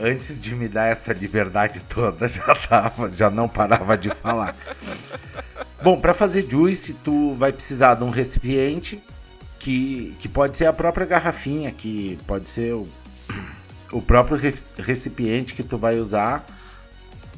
Antes 0.00 0.40
de 0.40 0.54
me 0.54 0.68
dar 0.68 0.86
essa 0.86 1.12
liberdade 1.12 1.80
toda, 1.88 2.28
já 2.28 2.54
tava, 2.54 3.10
já 3.10 3.28
não 3.28 3.48
parava 3.48 3.98
de 3.98 4.10
falar. 4.10 4.54
Bom, 5.82 6.00
para 6.00 6.14
fazer 6.14 6.48
juice, 6.48 6.94
tu 6.94 7.34
vai 7.34 7.52
precisar 7.52 7.94
de 7.94 8.04
um 8.04 8.10
recipiente 8.10 9.02
que, 9.58 10.16
que 10.20 10.28
pode 10.28 10.56
ser 10.56 10.66
a 10.66 10.72
própria 10.72 11.04
garrafinha, 11.04 11.72
que 11.72 12.16
pode 12.28 12.48
ser 12.48 12.72
o, 12.72 12.88
o 13.90 14.00
próprio 14.00 14.40
recipiente 14.78 15.52
que 15.52 15.64
tu 15.64 15.76
vai 15.76 15.98
usar 15.98 16.46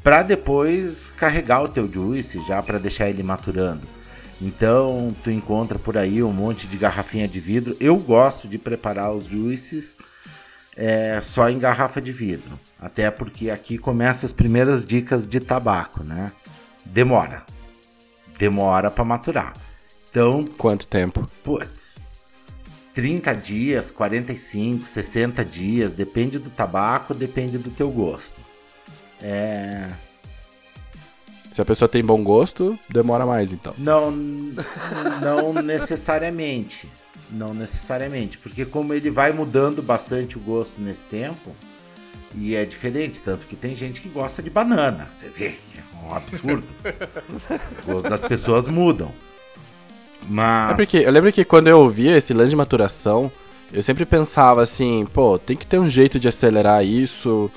para 0.02 0.22
depois 0.22 1.10
carregar 1.16 1.62
o 1.62 1.68
teu 1.68 1.90
juice, 1.90 2.44
já 2.46 2.62
para 2.62 2.78
deixar 2.78 3.08
ele 3.08 3.22
maturando. 3.22 3.82
Então, 4.40 5.14
tu 5.22 5.30
encontra 5.30 5.78
por 5.78 5.98
aí 5.98 6.22
um 6.22 6.32
monte 6.32 6.66
de 6.66 6.76
garrafinha 6.76 7.26
de 7.26 7.40
vidro. 7.40 7.76
Eu 7.80 7.96
gosto 7.96 8.46
de 8.46 8.56
preparar 8.56 9.12
os 9.12 9.24
juices 9.24 9.96
é, 10.76 11.20
só 11.20 11.50
em 11.50 11.58
garrafa 11.58 12.00
de 12.00 12.12
vidro. 12.12 12.58
Até 12.78 13.10
porque 13.10 13.50
aqui 13.50 13.76
começam 13.76 14.26
as 14.26 14.32
primeiras 14.32 14.84
dicas 14.84 15.26
de 15.26 15.40
tabaco, 15.40 16.04
né? 16.04 16.30
Demora. 16.84 17.42
Demora 18.38 18.90
para 18.90 19.04
maturar. 19.04 19.52
Então. 20.08 20.44
Quanto 20.56 20.86
tempo? 20.86 21.28
Putz. 21.42 21.98
30 22.94 23.34
dias, 23.34 23.90
45, 23.90 24.86
60 24.86 25.44
dias, 25.44 25.92
depende 25.92 26.38
do 26.38 26.50
tabaco, 26.50 27.14
depende 27.14 27.58
do 27.58 27.70
teu 27.70 27.90
gosto. 27.90 28.40
É. 29.20 29.88
Se 31.58 31.62
a 31.62 31.64
pessoa 31.64 31.88
tem 31.88 32.04
bom 32.04 32.22
gosto, 32.22 32.78
demora 32.88 33.26
mais 33.26 33.50
então. 33.50 33.74
Não, 33.78 34.12
não 34.12 35.52
necessariamente. 35.60 36.88
Não 37.32 37.52
necessariamente, 37.52 38.38
porque 38.38 38.64
como 38.64 38.94
ele 38.94 39.10
vai 39.10 39.32
mudando 39.32 39.82
bastante 39.82 40.38
o 40.38 40.40
gosto 40.40 40.80
nesse 40.80 41.00
tempo, 41.10 41.50
e 42.36 42.54
é 42.54 42.64
diferente, 42.64 43.18
tanto 43.18 43.44
que 43.44 43.56
tem 43.56 43.74
gente 43.74 44.00
que 44.00 44.08
gosta 44.08 44.40
de 44.40 44.48
banana. 44.48 45.08
Você 45.12 45.28
vê 45.30 45.48
que 45.48 45.78
é 45.78 46.06
um 46.06 46.14
absurdo. 46.14 46.62
o 47.82 47.92
gosto 47.92 48.08
das 48.08 48.22
pessoas 48.22 48.68
mudam. 48.68 49.10
Mas. 50.28 50.70
É 50.70 50.74
porque 50.74 50.98
eu 50.98 51.10
lembro 51.10 51.32
que 51.32 51.44
quando 51.44 51.66
eu 51.66 51.80
ouvia 51.80 52.16
esse 52.16 52.32
lance 52.32 52.50
de 52.50 52.56
maturação, 52.56 53.32
eu 53.72 53.82
sempre 53.82 54.04
pensava 54.04 54.62
assim, 54.62 55.04
pô, 55.12 55.40
tem 55.40 55.56
que 55.56 55.66
ter 55.66 55.80
um 55.80 55.90
jeito 55.90 56.20
de 56.20 56.28
acelerar 56.28 56.84
isso. 56.84 57.50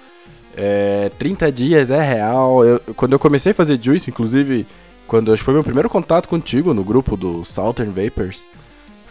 É, 0.55 1.11
30 1.17 1.51
dias 1.51 1.89
é 1.89 2.01
real. 2.01 2.65
Eu, 2.65 2.79
quando 2.95 3.13
eu 3.13 3.19
comecei 3.19 3.51
a 3.51 3.55
fazer 3.55 3.79
juice, 3.81 4.09
inclusive, 4.09 4.65
quando 5.07 5.31
acho 5.33 5.41
que 5.41 5.45
foi 5.45 5.53
meu 5.53 5.63
primeiro 5.63 5.89
contato 5.89 6.27
contigo 6.27 6.73
no 6.73 6.83
grupo 6.83 7.15
do 7.15 7.43
Southern 7.43 7.91
Vapors, 7.91 8.45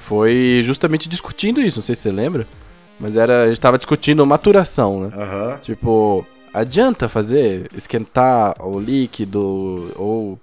foi 0.06 0.60
justamente 0.64 1.08
discutindo 1.08 1.60
isso, 1.60 1.78
não 1.78 1.84
sei 1.84 1.94
se 1.94 2.02
você 2.02 2.10
lembra, 2.10 2.46
mas 2.98 3.16
era, 3.16 3.44
a 3.44 3.48
gente 3.48 3.60
tava 3.60 3.78
discutindo 3.78 4.26
maturação, 4.26 5.02
né? 5.02 5.10
Uhum. 5.16 5.58
Tipo, 5.58 6.26
adianta 6.52 7.08
fazer, 7.08 7.68
esquentar 7.76 8.54
o 8.60 8.80
líquido, 8.80 9.92
ou, 9.96 10.38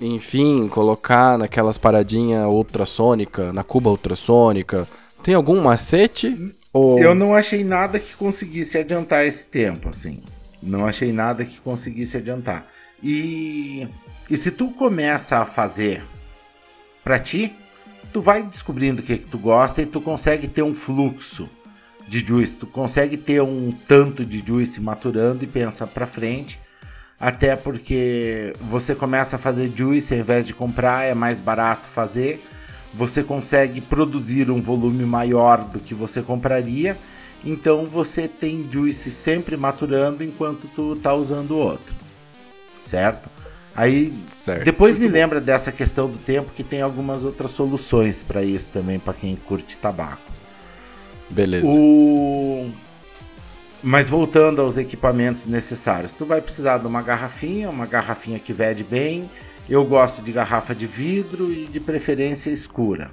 enfim, 0.00 0.68
colocar 0.68 1.36
naquelas 1.36 1.76
paradinhas 1.76 2.46
ultrassônica, 2.46 3.52
na 3.52 3.62
cuba 3.62 3.90
ultrassônica. 3.90 4.88
Tem 5.22 5.34
algum 5.34 5.60
macete? 5.60 6.54
Ou... 6.72 6.98
Eu 6.98 7.14
não 7.14 7.34
achei 7.34 7.64
nada 7.64 7.98
que 7.98 8.14
conseguisse 8.14 8.78
adiantar 8.78 9.26
esse 9.26 9.46
tempo, 9.46 9.88
assim. 9.88 10.20
Não 10.62 10.86
achei 10.86 11.12
nada 11.12 11.44
que 11.44 11.58
conseguisse 11.60 12.16
adiantar. 12.16 12.66
E, 13.02 13.86
e 14.28 14.36
se 14.36 14.50
tu 14.50 14.70
começa 14.70 15.38
a 15.38 15.46
fazer 15.46 16.04
pra 17.02 17.18
ti, 17.18 17.54
tu 18.12 18.20
vai 18.20 18.42
descobrindo 18.42 19.00
o 19.00 19.04
que, 19.04 19.18
que 19.18 19.26
tu 19.26 19.38
gosta 19.38 19.82
e 19.82 19.86
tu 19.86 20.00
consegue 20.00 20.48
ter 20.48 20.62
um 20.62 20.74
fluxo 20.74 21.48
de 22.06 22.20
juice, 22.20 22.56
tu 22.56 22.66
consegue 22.66 23.16
ter 23.16 23.42
um 23.42 23.72
tanto 23.86 24.24
de 24.24 24.42
juice 24.44 24.80
maturando 24.80 25.44
e 25.44 25.46
pensa 25.46 25.86
para 25.86 26.06
frente, 26.06 26.58
até 27.20 27.54
porque 27.54 28.52
você 28.60 28.94
começa 28.94 29.36
a 29.36 29.38
fazer 29.38 29.70
juice 29.76 30.14
ao 30.14 30.20
invés 30.20 30.46
de 30.46 30.54
comprar, 30.54 31.04
é 31.04 31.14
mais 31.14 31.38
barato 31.38 31.86
fazer, 31.86 32.42
você 32.98 33.22
consegue 33.22 33.80
produzir 33.80 34.50
um 34.50 34.60
volume 34.60 35.04
maior 35.04 35.62
do 35.62 35.78
que 35.78 35.94
você 35.94 36.20
compraria, 36.20 36.98
então 37.44 37.84
você 37.86 38.26
tem 38.26 38.68
juice 38.68 39.12
sempre 39.12 39.56
maturando 39.56 40.24
enquanto 40.24 40.66
tu 40.74 40.96
tá 40.96 41.14
usando 41.14 41.52
o 41.52 41.58
outro, 41.58 41.94
certo? 42.84 43.30
Aí 43.72 44.12
certo. 44.32 44.64
depois 44.64 44.98
me 44.98 45.06
lembra 45.06 45.40
dessa 45.40 45.70
questão 45.70 46.10
do 46.10 46.18
tempo 46.18 46.50
que 46.56 46.64
tem 46.64 46.82
algumas 46.82 47.22
outras 47.22 47.52
soluções 47.52 48.24
para 48.24 48.42
isso 48.42 48.70
também 48.72 48.98
para 48.98 49.14
quem 49.14 49.36
curte 49.36 49.76
tabaco. 49.76 50.32
Beleza. 51.30 51.64
O... 51.64 52.68
Mas 53.80 54.08
voltando 54.08 54.60
aos 54.60 54.76
equipamentos 54.76 55.46
necessários, 55.46 56.12
tu 56.12 56.26
vai 56.26 56.40
precisar 56.40 56.78
de 56.78 56.88
uma 56.88 57.00
garrafinha, 57.00 57.70
uma 57.70 57.86
garrafinha 57.86 58.40
que 58.40 58.52
vede 58.52 58.82
bem. 58.82 59.30
Eu 59.68 59.84
gosto 59.84 60.22
de 60.22 60.32
garrafa 60.32 60.74
de 60.74 60.86
vidro 60.86 61.52
e 61.52 61.66
de 61.66 61.78
preferência 61.78 62.48
escura, 62.48 63.10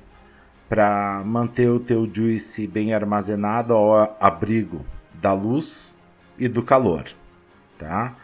para 0.70 1.22
manter 1.26 1.70
o 1.70 1.82
teu 1.82 2.10
juice 2.12 2.66
bem 2.66 2.94
armazenado 2.94 3.74
ao 3.74 4.16
abrigo 4.22 4.86
da 5.14 5.34
luz 5.34 5.98
e 6.38 6.48
do 6.48 6.64
calor, 6.64 7.08
tá? 7.78 8.16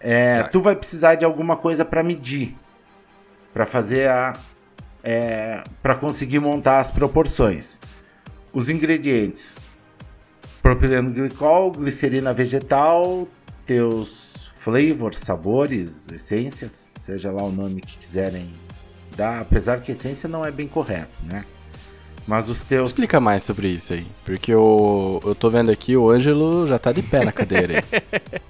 É, 0.00 0.42
tu 0.44 0.60
vai 0.60 0.74
precisar 0.74 1.14
de 1.14 1.24
alguma 1.24 1.56
coisa 1.56 1.84
para 1.84 2.02
medir, 2.02 2.56
para 3.54 3.64
fazer 3.64 4.08
a, 4.08 4.32
é, 5.04 5.62
para 5.80 5.94
conseguir 5.94 6.40
montar 6.40 6.80
as 6.80 6.90
proporções. 6.90 7.78
Os 8.52 8.68
ingredientes: 8.68 9.56
propileno 10.60 11.12
glicol, 11.12 11.70
glicerina 11.70 12.32
vegetal, 12.32 13.28
teus 13.64 14.50
flavors, 14.56 15.18
sabores, 15.18 16.08
essências, 16.10 16.87
seja 17.08 17.32
lá 17.32 17.42
o 17.42 17.50
nome 17.50 17.80
que 17.80 17.96
quiserem 17.96 18.50
dar, 19.16 19.40
apesar 19.40 19.80
que 19.80 19.92
essência 19.92 20.28
não 20.28 20.44
é 20.44 20.50
bem 20.50 20.68
correto, 20.68 21.08
né? 21.22 21.46
Mas 22.26 22.50
os 22.50 22.60
teus. 22.60 22.90
Explica 22.90 23.18
mais 23.18 23.42
sobre 23.42 23.68
isso 23.68 23.94
aí. 23.94 24.06
Porque 24.26 24.52
eu, 24.52 25.18
eu 25.24 25.34
tô 25.34 25.48
vendo 25.48 25.70
aqui, 25.70 25.96
o 25.96 26.10
Ângelo 26.10 26.66
já 26.66 26.78
tá 26.78 26.92
de 26.92 27.00
pé 27.00 27.24
na 27.24 27.32
cadeira 27.32 27.78
aí. 27.78 28.40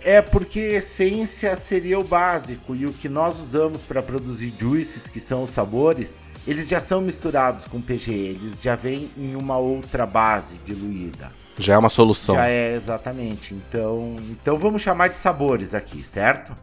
É 0.00 0.22
porque 0.22 0.60
essência 0.60 1.54
seria 1.54 1.98
o 1.98 2.04
básico 2.04 2.74
e 2.74 2.86
o 2.86 2.92
que 2.94 3.10
nós 3.10 3.38
usamos 3.38 3.82
para 3.82 4.00
produzir 4.00 4.54
juices, 4.58 5.06
que 5.06 5.20
são 5.20 5.42
os 5.42 5.50
sabores, 5.50 6.16
eles 6.46 6.66
já 6.66 6.80
são 6.80 7.02
misturados 7.02 7.66
com 7.66 7.78
PG, 7.78 8.10
eles 8.10 8.58
já 8.62 8.74
vêm 8.74 9.10
em 9.18 9.34
uma 9.34 9.58
outra 9.58 10.06
base 10.06 10.56
diluída. 10.64 11.30
Já 11.58 11.74
é 11.74 11.78
uma 11.78 11.90
solução. 11.90 12.36
Já 12.36 12.46
é, 12.46 12.74
exatamente. 12.74 13.54
Então, 13.54 14.16
então 14.30 14.56
vamos 14.56 14.80
chamar 14.80 15.08
de 15.08 15.18
sabores 15.18 15.74
aqui, 15.74 16.02
certo? 16.02 16.56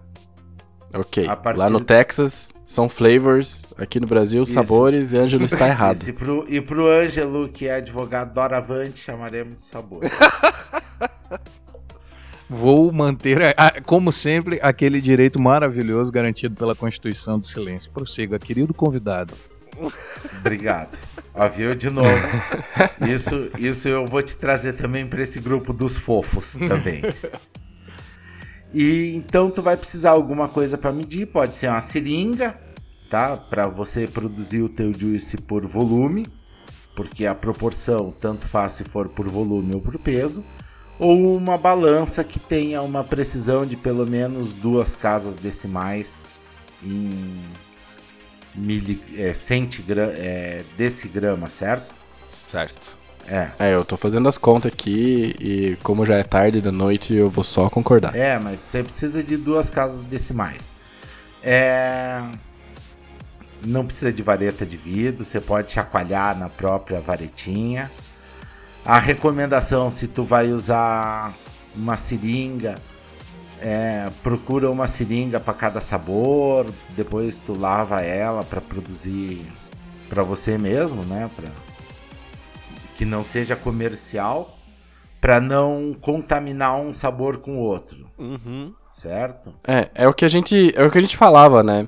Ok. 0.93 1.25
Partir... 1.25 1.59
Lá 1.59 1.69
no 1.69 1.79
Texas 1.79 2.53
são 2.65 2.89
flavors, 2.89 3.61
aqui 3.77 3.99
no 3.99 4.07
Brasil 4.07 4.43
Isso. 4.43 4.53
sabores 4.53 5.13
e 5.13 5.17
Ângelo 5.17 5.45
está 5.45 5.67
errado. 5.69 6.01
Isso. 6.01 6.09
E 6.09 6.13
pro, 6.13 6.45
e 6.47 6.61
pro 6.61 6.87
Ângelo, 6.87 7.49
que 7.49 7.67
é 7.67 7.75
advogado 7.75 8.33
doravante, 8.33 8.99
chamaremos 8.99 9.59
de 9.59 9.65
sabores. 9.65 10.11
Vou 12.47 12.91
manter, 12.91 13.55
como 13.85 14.11
sempre, 14.11 14.59
aquele 14.61 15.01
direito 15.01 15.39
maravilhoso 15.41 16.11
garantido 16.11 16.55
pela 16.55 16.75
Constituição 16.75 17.39
do 17.39 17.47
Silêncio. 17.47 17.89
Prossiga, 17.91 18.37
querido 18.37 18.71
convidado. 18.71 19.33
Obrigado. 20.39 20.95
Ó, 21.33 21.49
viu 21.49 21.75
de 21.75 21.89
novo. 21.89 22.07
Isso, 23.11 23.49
isso 23.57 23.87
eu 23.87 24.05
vou 24.05 24.21
te 24.21 24.35
trazer 24.35 24.73
também 24.73 25.05
para 25.07 25.21
esse 25.21 25.39
grupo 25.39 25.73
dos 25.73 25.97
fofos 25.97 26.53
também. 26.53 27.01
E 28.77 29.15
então 29.15 29.49
tu 29.49 29.61
vai 29.61 29.77
precisar 29.77 30.11
alguma 30.11 30.49
coisa 30.49 30.77
para 30.77 30.91
medir, 30.91 31.27
pode 31.27 31.55
ser 31.55 31.69
uma 31.69 31.79
seringa, 31.79 32.59
tá? 33.09 33.37
Para 33.37 33.67
você 33.67 34.05
produzir 34.05 34.61
o 34.61 34.67
teu 34.67 34.93
juice 34.93 35.37
por 35.37 35.65
volume, 35.65 36.27
porque 36.93 37.25
a 37.25 37.33
proporção 37.33 38.11
tanto 38.11 38.45
faz 38.45 38.73
se 38.73 38.83
for 38.83 39.07
por 39.07 39.29
volume 39.29 39.75
ou 39.75 39.79
por 39.79 39.97
peso 39.97 40.43
ou 40.99 41.37
uma 41.37 41.57
balança 41.57 42.21
que 42.21 42.37
tenha 42.37 42.81
uma 42.81 43.01
precisão 43.01 43.65
de 43.65 43.77
pelo 43.77 44.05
menos 44.05 44.51
duas 44.51 44.93
casas 44.93 45.37
decimais 45.37 46.21
em 46.83 47.43
mili, 48.53 49.01
é, 49.17 49.33
centigra, 49.33 50.13
é, 50.17 50.65
decigrama, 50.77 51.49
certo? 51.49 51.95
Certo. 52.29 53.04
É. 53.27 53.49
é, 53.57 53.73
eu 53.73 53.83
tô 53.83 53.97
fazendo 53.97 54.29
as 54.29 54.37
contas 54.37 54.71
aqui 54.71 55.35
e 55.39 55.77
como 55.83 56.05
já 56.05 56.15
é 56.15 56.23
tarde 56.23 56.61
da 56.61 56.71
noite, 56.71 57.15
eu 57.15 57.29
vou 57.29 57.43
só 57.43 57.69
concordar. 57.69 58.15
É, 58.15 58.37
mas 58.37 58.59
você 58.59 58.83
precisa 58.83 59.23
de 59.23 59.35
duas 59.37 59.69
casas 59.69 60.01
decimais. 60.01 60.71
É... 61.41 62.21
Não 63.65 63.85
precisa 63.85 64.13
de 64.13 64.21
vareta 64.21 64.65
de 64.65 64.77
vidro, 64.77 65.25
você 65.25 65.41
pode 65.41 65.71
chacoalhar 65.71 66.37
na 66.37 66.49
própria 66.49 67.01
varetinha. 67.01 67.91
A 68.85 68.99
recomendação, 68.99 69.89
se 69.89 70.07
tu 70.07 70.23
vai 70.23 70.51
usar 70.51 71.35
uma 71.75 71.97
seringa, 71.97 72.75
é, 73.59 74.07
procura 74.21 74.69
uma 74.69 74.85
seringa 74.85 75.39
para 75.39 75.53
cada 75.55 75.81
sabor, 75.81 76.67
depois 76.95 77.39
tu 77.39 77.57
lava 77.57 78.01
ela 78.01 78.43
para 78.43 78.61
produzir 78.61 79.51
para 80.07 80.21
você 80.21 80.57
mesmo, 80.57 81.03
né? 81.03 81.29
Pra, 81.35 81.49
que 82.95 83.05
não 83.05 83.23
seja 83.23 83.55
comercial, 83.55 84.57
para 85.21 85.39
não 85.41 85.95
contaminar 85.99 86.75
um 86.79 86.93
sabor 86.93 87.37
com 87.39 87.57
o 87.57 87.61
outro, 87.61 88.05
Uhum. 88.17 88.73
certo? 88.91 89.53
É, 89.67 89.89
é 89.93 90.07
o 90.07 90.13
que 90.13 90.23
a 90.25 90.29
gente, 90.29 90.71
é 90.75 90.83
o 90.83 90.89
que 90.91 90.97
a 90.97 91.01
gente 91.01 91.17
falava, 91.17 91.61
né? 91.63 91.87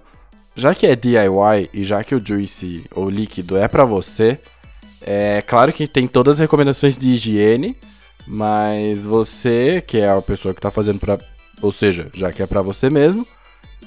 Já 0.55 0.73
que 0.75 0.85
é 0.87 0.95
DIY 0.95 1.69
e 1.73 1.83
já 1.83 2.03
que 2.03 2.15
o 2.15 2.21
juice 2.25 2.85
ou 2.95 3.09
líquido 3.09 3.55
é 3.57 3.67
pra 3.67 3.85
você, 3.85 4.39
é 5.01 5.41
claro 5.43 5.71
que 5.71 5.87
tem 5.87 6.07
todas 6.07 6.33
as 6.35 6.39
recomendações 6.39 6.97
de 6.97 7.09
higiene, 7.11 7.77
mas 8.25 9.05
você, 9.05 9.81
que 9.85 9.99
é 9.99 10.09
a 10.09 10.21
pessoa 10.21 10.53
que 10.53 10.59
tá 10.61 10.71
fazendo 10.71 10.99
pra, 10.99 11.17
ou 11.61 11.71
seja, 11.71 12.09
já 12.13 12.31
que 12.33 12.41
é 12.41 12.47
pra 12.47 12.61
você 12.63 12.89
mesmo, 12.89 13.25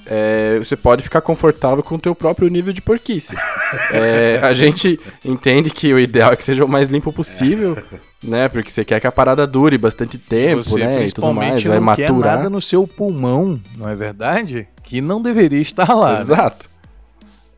é, 0.05 0.57
você 0.57 0.75
pode 0.75 1.03
ficar 1.03 1.21
confortável 1.21 1.83
com 1.83 1.95
o 1.95 1.99
teu 1.99 2.13
próprio 2.15 2.47
nível 2.49 2.73
de 2.73 2.81
porquice. 2.81 3.35
É, 3.93 4.37
a 4.43 4.53
gente 4.53 4.99
entende 5.23 5.69
que 5.69 5.93
o 5.93 5.99
ideal 5.99 6.33
é 6.33 6.35
que 6.35 6.43
seja 6.43 6.65
o 6.65 6.67
mais 6.67 6.89
limpo 6.89 7.13
possível, 7.13 7.81
né? 8.21 8.49
Porque 8.49 8.69
você 8.69 8.83
quer 8.83 8.99
que 8.99 9.07
a 9.07 9.11
parada 9.11 9.47
dure 9.47 9.77
bastante 9.77 10.17
tempo, 10.17 10.63
Você 10.63 10.79
né? 10.79 11.05
E 11.05 11.11
tudo 11.11 11.33
mais, 11.33 11.63
vai 11.63 11.79
não 11.79 11.95
quer 11.95 12.11
maturar. 12.11 12.35
nada 12.37 12.49
no 12.49 12.61
seu 12.61 12.85
pulmão, 12.85 13.59
não 13.77 13.87
é 13.87 13.95
verdade? 13.95 14.67
Que 14.83 14.99
não 14.99 15.21
deveria 15.21 15.61
estar 15.61 15.93
lá. 15.93 16.15
né? 16.15 16.21
Exato. 16.21 16.69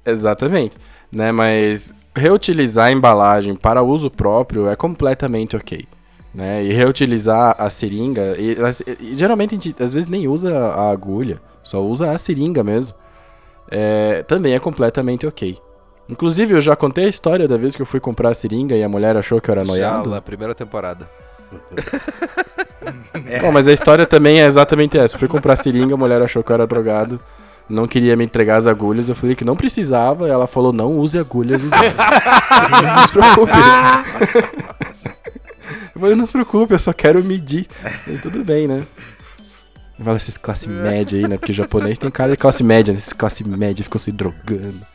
Exatamente. 0.06 0.78
Né, 1.12 1.32
mas 1.32 1.94
reutilizar 2.16 2.88
a 2.88 2.92
embalagem 2.92 3.56
para 3.56 3.82
uso 3.82 4.10
próprio 4.12 4.68
é 4.70 4.76
completamente 4.76 5.56
ok. 5.56 5.88
Né? 6.34 6.63
E 6.63 6.74
reutilizar 6.74 7.56
a 7.58 7.70
seringa. 7.70 8.36
E, 8.38 8.58
e 9.00 9.16
geralmente 9.16 9.56
a 9.56 9.60
gente 9.60 9.84
às 9.84 9.94
vezes 9.94 10.10
nem 10.10 10.28
usa 10.28 10.58
a 10.58 10.90
agulha, 10.90 11.40
só 11.62 11.82
usa 11.82 12.12
a 12.12 12.18
seringa 12.18 12.63
mesmo. 12.63 12.96
É, 13.70 14.24
também 14.24 14.54
é 14.54 14.60
completamente 14.60 15.28
ok. 15.28 15.58
Inclusive, 16.10 16.54
eu 16.56 16.62
já 16.62 16.75
contei 16.75 17.06
a 17.06 17.10
história 17.10 17.48
da 17.48 17.58
vez 17.58 17.75
que 17.75 17.82
eu 17.82 17.86
fui 17.86 18.00
comprar 18.00 18.30
a 18.30 18.34
seringa 18.34 18.75
e 18.75 18.84
a 18.84 18.90
mulher 18.90 19.16
achou 19.16 19.40
que 19.40 19.50
eu 19.50 19.54
era 19.54 19.63
Já 19.63 19.72
noiado. 19.72 20.10
na 20.10 20.22
primeira 20.22 20.54
temporada. 20.54 21.10
Bom, 23.42 23.52
mas 23.52 23.68
a 23.68 23.74
história 23.74 24.06
também 24.06 24.42
é 24.42 24.46
exatamente 24.46 24.98
essa. 24.98 25.16
Eu 25.16 25.20
fui 25.20 25.28
comprar 25.28 25.56
seringa, 25.56 25.94
a 25.94 25.98
mulher 25.98 26.22
achou 26.22 26.44
que 26.44 26.52
eu 26.52 26.56
era 26.56 26.68
drogado. 26.68 27.20
Não 27.70 27.88
queria 27.88 28.16
me 28.18 28.25
entregar 28.25 28.58
as 28.58 28.68
agulhas. 28.68 29.08
Eu 29.08 29.16
falei 29.16 29.36
que 29.36 29.46
não 29.46 29.56
precisava. 29.56 30.28
Ela 30.28 30.48
falou: 30.48 30.74
não 30.74 30.98
use 30.98 31.18
agulhas 31.18 31.63
usadas. 31.63 31.94
não 32.84 32.98
se 32.98 33.12
preocupe. 33.12 33.54
falei: 36.00 36.15
não 36.15 36.25
se 36.25 36.32
preocupe, 36.32 36.74
eu 36.74 36.80
só 36.80 36.94
quero 36.94 37.24
medir. 37.24 37.68
E 38.08 38.18
tudo 38.18 38.44
bem, 38.44 38.68
né? 38.68 38.86
Fala 40.03 40.18
esses 40.18 40.38
classe 40.38 40.68
média 40.68 41.18
aí, 41.18 41.27
né? 41.27 41.38
Porque 41.38 41.53
japonês 41.53 42.00
tem 42.00 42.10
cara 42.10 42.32
de 42.32 42.38
classe 42.38 42.63
média, 42.63 42.92
né? 42.92 43.00
Esses 43.00 43.13
classe 43.13 43.44
média 43.48 43.84
ficam 43.84 44.00
se 44.00 44.12
drogando. 44.12 44.86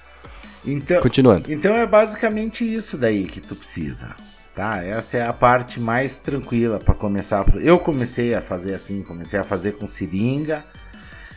Então, 0.67 1.01
Continuando. 1.01 1.51
então 1.51 1.75
é 1.75 1.87
basicamente 1.87 2.65
isso 2.65 2.99
daí 2.99 3.25
que 3.25 3.41
tu 3.41 3.55
precisa, 3.55 4.15
tá? 4.55 4.83
Essa 4.85 5.19
é 5.19 5.27
a 5.27 5.33
parte 5.33 5.81
mais 5.81 6.19
tranquila 6.19 6.79
para 6.79 6.95
começar. 6.95 7.45
Eu 7.57 7.79
comecei 7.79 8.35
a 8.35 8.43
fazer 8.43 8.75
assim, 8.75 9.03
comecei 9.03 9.39
a 9.39 9.45
fazer 9.45 9.73
com 9.77 9.87
seringa, 9.87 10.65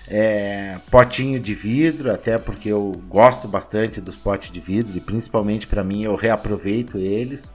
é, 0.10 0.78
potinho 0.90 1.40
de 1.40 1.54
vidro, 1.54 2.12
até 2.12 2.38
porque 2.38 2.68
eu 2.68 2.92
gosto 3.08 3.48
bastante 3.48 4.02
dos 4.02 4.16
potes 4.16 4.52
de 4.52 4.60
vidro 4.60 4.98
e 4.98 5.00
principalmente 5.00 5.68
para 5.68 5.84
mim 5.84 6.04
eu 6.04 6.16
reaproveito 6.16 6.98
eles. 6.98 7.54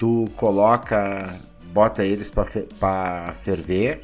Tu 0.00 0.24
coloca, 0.34 1.38
bota 1.74 2.02
eles 2.02 2.30
para 2.30 3.34
ferver 3.42 4.02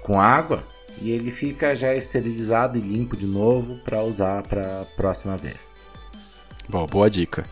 com 0.00 0.20
água 0.20 0.62
e 1.02 1.10
ele 1.10 1.32
fica 1.32 1.74
já 1.74 1.92
esterilizado 1.92 2.78
e 2.78 2.80
limpo 2.80 3.16
de 3.16 3.26
novo 3.26 3.80
para 3.84 4.00
usar 4.00 4.44
para 4.44 4.86
próxima 4.96 5.36
vez. 5.36 5.76
Bom, 6.68 6.86
boa 6.86 7.10
dica. 7.10 7.44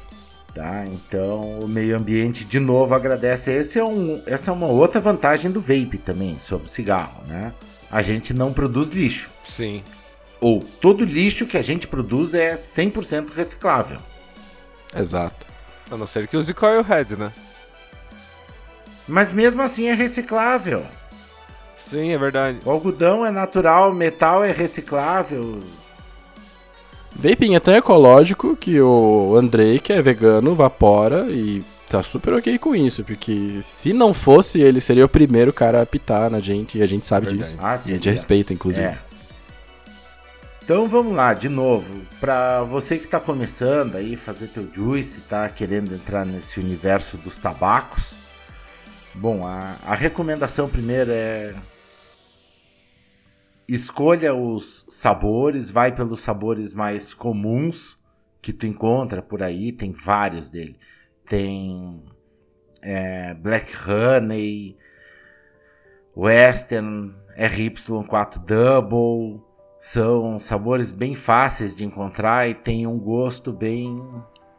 Tá? 0.55 0.85
Então 0.87 1.59
o 1.59 1.67
meio 1.67 1.97
ambiente 1.97 2.45
de 2.45 2.61
novo 2.61 2.95
agradece. 2.95 3.51
Esse 3.51 3.81
é 3.81 3.85
um, 3.85 4.23
essa 4.27 4.53
é 4.53 4.55
uma 4.55 4.69
outra 4.69 5.01
vantagem 5.01 5.51
do 5.51 5.61
vape 5.61 5.99
também 5.99 6.39
sobre 6.39 6.69
o 6.69 6.71
cigarro, 6.71 7.25
né? 7.27 7.53
A 7.91 8.01
gente 8.01 8.33
não 8.33 8.53
produz 8.53 8.91
lixo. 8.91 9.29
Sim. 9.43 9.83
Ou 10.41 10.61
todo 10.81 11.05
lixo 11.05 11.47
que 11.47 11.59
a 11.59 11.63
gente 11.63 11.89
produz 11.89 12.33
é 12.33 12.55
100% 12.55 13.35
reciclável. 13.35 13.99
Exato. 14.97 15.49
A 15.91 15.97
não 15.97 16.07
ser 16.07 16.29
que 16.29 16.37
use 16.37 16.55
coilhead, 16.55 17.17
né? 17.17 17.33
Mas 19.09 19.33
mesmo 19.33 19.63
assim 19.63 19.87
é 19.89 19.95
reciclável. 19.95 20.85
Sim, 21.77 22.11
é 22.13 22.19
verdade. 22.19 22.59
O 22.65 22.71
algodão 22.71 23.25
é 23.25 23.31
natural, 23.31 23.91
o 23.91 23.95
metal 23.95 24.43
é 24.43 24.51
reciclável. 24.51 25.61
Vaping 27.15 27.55
é 27.55 27.61
tão 27.61 27.75
ecológico 27.75 28.57
que 28.57 28.81
o 28.81 29.35
Andrei, 29.37 29.79
que 29.79 29.93
é 29.93 30.03
vegano, 30.03 30.55
vapora 30.55 31.27
e 31.31 31.65
tá 31.89 32.03
super 32.03 32.35
ok 32.35 32.59
com 32.59 32.75
isso, 32.75 33.05
porque 33.05 33.61
se 33.63 33.93
não 33.93 34.13
fosse, 34.13 34.61
ele 34.61 34.81
seria 34.81 35.05
o 35.05 35.09
primeiro 35.09 35.53
cara 35.53 35.81
a 35.81 35.87
pitar 35.87 36.29
na 36.31 36.41
gente, 36.41 36.77
e 36.77 36.83
a 36.83 36.87
gente 36.87 37.07
sabe 37.07 37.27
Verdade. 37.27 37.51
disso. 37.53 37.59
Ah, 37.63 37.71
E 37.71 37.73
a 37.73 37.77
gente 37.77 37.87
seria. 38.03 38.13
respeita, 38.13 38.53
inclusive. 38.53 38.85
É. 38.87 38.99
Então 40.63 40.89
vamos 40.89 41.15
lá, 41.15 41.33
de 41.33 41.49
novo, 41.49 41.87
para 42.21 42.63
você 42.65 42.99
que 42.99 43.07
tá 43.07 43.21
começando 43.21 43.95
aí 43.97 44.17
fazer 44.17 44.49
teu 44.49 44.69
juice, 44.75 45.21
tá 45.21 45.49
querendo 45.49 45.95
entrar 45.95 46.27
nesse 46.27 46.59
universo 46.59 47.17
dos 47.17 47.37
tabacos. 47.37 48.17
Bom, 49.19 49.47
a, 49.47 49.77
a 49.87 49.95
recomendação 49.95 50.69
primeiro 50.69 51.11
é 51.11 51.55
escolha 53.69 54.35
os 54.35 54.85
sabores, 54.89 55.71
vai 55.71 55.95
pelos 55.95 56.21
sabores 56.21 56.73
mais 56.73 57.13
comuns 57.13 57.99
que 58.41 58.53
tu 58.53 58.67
encontra 58.67 59.21
por 59.23 59.43
aí, 59.43 59.73
tem 59.73 59.93
vários 59.93 60.49
dele. 60.49 60.79
Tem 61.27 62.03
é, 62.81 63.35
Black 63.35 63.73
Honey, 63.89 64.77
Western, 66.17 67.15
RY4 67.37 68.39
Double, 68.39 69.43
são 69.79 70.41
sabores 70.41 70.91
bem 70.91 71.15
fáceis 71.15 71.77
de 71.77 71.85
encontrar 71.85 72.49
e 72.49 72.55
tem 72.55 72.87
um 72.87 72.99
gosto 72.99 73.53
bem 73.53 74.03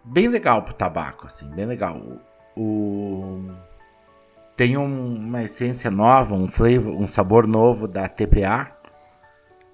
bem 0.03 0.27
legal 0.27 0.61
pro 0.61 0.73
tabaco, 0.73 1.25
assim, 1.25 1.49
bem 1.49 1.65
legal. 1.65 1.97
O, 2.55 2.61
o- 2.61 3.66
tem 4.57 4.75
um- 4.75 5.15
uma 5.15 5.43
essência 5.43 5.89
nova, 5.89 6.33
um 6.35 6.47
flavor, 6.49 6.93
um 6.93 7.07
sabor 7.07 7.47
novo 7.47 7.87
da 7.87 8.09
TPA. 8.09 8.71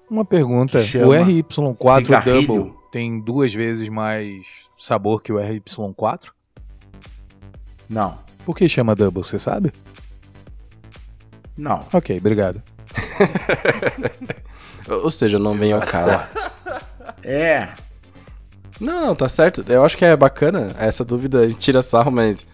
Uma 0.08 0.24
pergunta: 0.24 0.78
o 0.78 0.82
RY4 1.12 2.04
cigarrilho. 2.04 2.46
Double 2.46 2.74
tem 2.92 3.20
duas 3.20 3.52
vezes 3.52 3.88
mais 3.88 4.46
sabor 4.76 5.20
que 5.22 5.32
o 5.32 5.36
RY4? 5.36 6.28
Não, 7.88 8.18
Por 8.44 8.54
que 8.56 8.68
chama 8.68 8.94
Double, 8.94 9.24
você 9.24 9.38
sabe? 9.38 9.72
não. 11.56 11.80
Ok, 11.92 12.16
obrigado. 12.18 12.62
Ou 14.88 15.10
seja, 15.10 15.38
não 15.38 15.54
vem 15.56 15.72
ao 15.72 15.80
caso. 15.80 16.22
É, 17.26 17.68
Não, 18.78 19.06
não, 19.06 19.14
tá 19.16 19.28
certo. 19.30 19.64
Eu 19.66 19.82
acho 19.82 19.96
que 19.96 20.04
é 20.04 20.14
bacana 20.14 20.74
essa 20.78 21.02
dúvida, 21.04 21.40
a 21.40 21.48
gente 21.48 21.58
tira 21.58 21.82
sarro, 21.82 22.10
mas. 22.10 22.46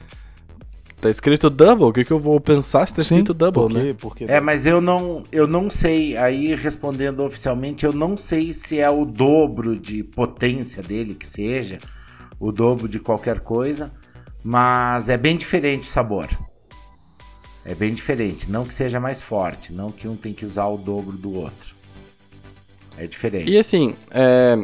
Tá 1.01 1.09
escrito 1.09 1.49
double, 1.49 1.87
o 1.87 1.93
que, 1.93 2.05
que 2.05 2.11
eu 2.11 2.19
vou 2.19 2.39
pensar 2.39 2.87
se 2.87 2.95
tá 2.95 3.01
escrito 3.01 3.33
double, 3.33 3.63
por 3.63 3.73
né? 3.73 3.81
quê? 3.81 3.97
Porque 3.99 4.25
é, 4.29 4.39
mas 4.39 4.67
eu 4.67 4.83
não, 4.83 5.23
eu 5.33 5.47
não 5.47 5.71
sei. 5.71 6.15
Aí 6.17 6.55
respondendo 6.55 7.25
oficialmente, 7.25 7.87
eu 7.87 7.93
não 7.93 8.19
sei 8.19 8.53
se 8.53 8.79
é 8.79 8.91
o 8.91 9.07
dobro 9.07 9.75
de 9.77 10.03
potência 10.03 10.83
dele 10.83 11.15
que 11.15 11.27
seja, 11.27 11.79
o 12.39 12.53
dobro 12.53 12.87
de 12.87 12.99
qualquer 12.99 13.41
coisa, 13.41 13.91
mas 14.45 15.09
é 15.09 15.17
bem 15.17 15.39
diferente 15.39 15.85
o 15.85 15.91
sabor. 15.91 16.29
É 17.65 17.75
bem 17.75 17.95
diferente, 17.95 18.51
não 18.51 18.65
que 18.67 18.75
seja 18.75 19.01
mais 19.01 19.23
forte, 19.23 19.73
não 19.73 19.91
que 19.91 20.07
um 20.07 20.17
tem 20.17 20.35
que 20.35 20.45
usar 20.45 20.67
o 20.67 20.77
dobro 20.77 21.17
do 21.17 21.35
outro. 21.35 21.75
É 22.99 23.07
diferente. 23.07 23.51
E 23.51 23.59
assim, 23.59 23.95
é, 24.11 24.59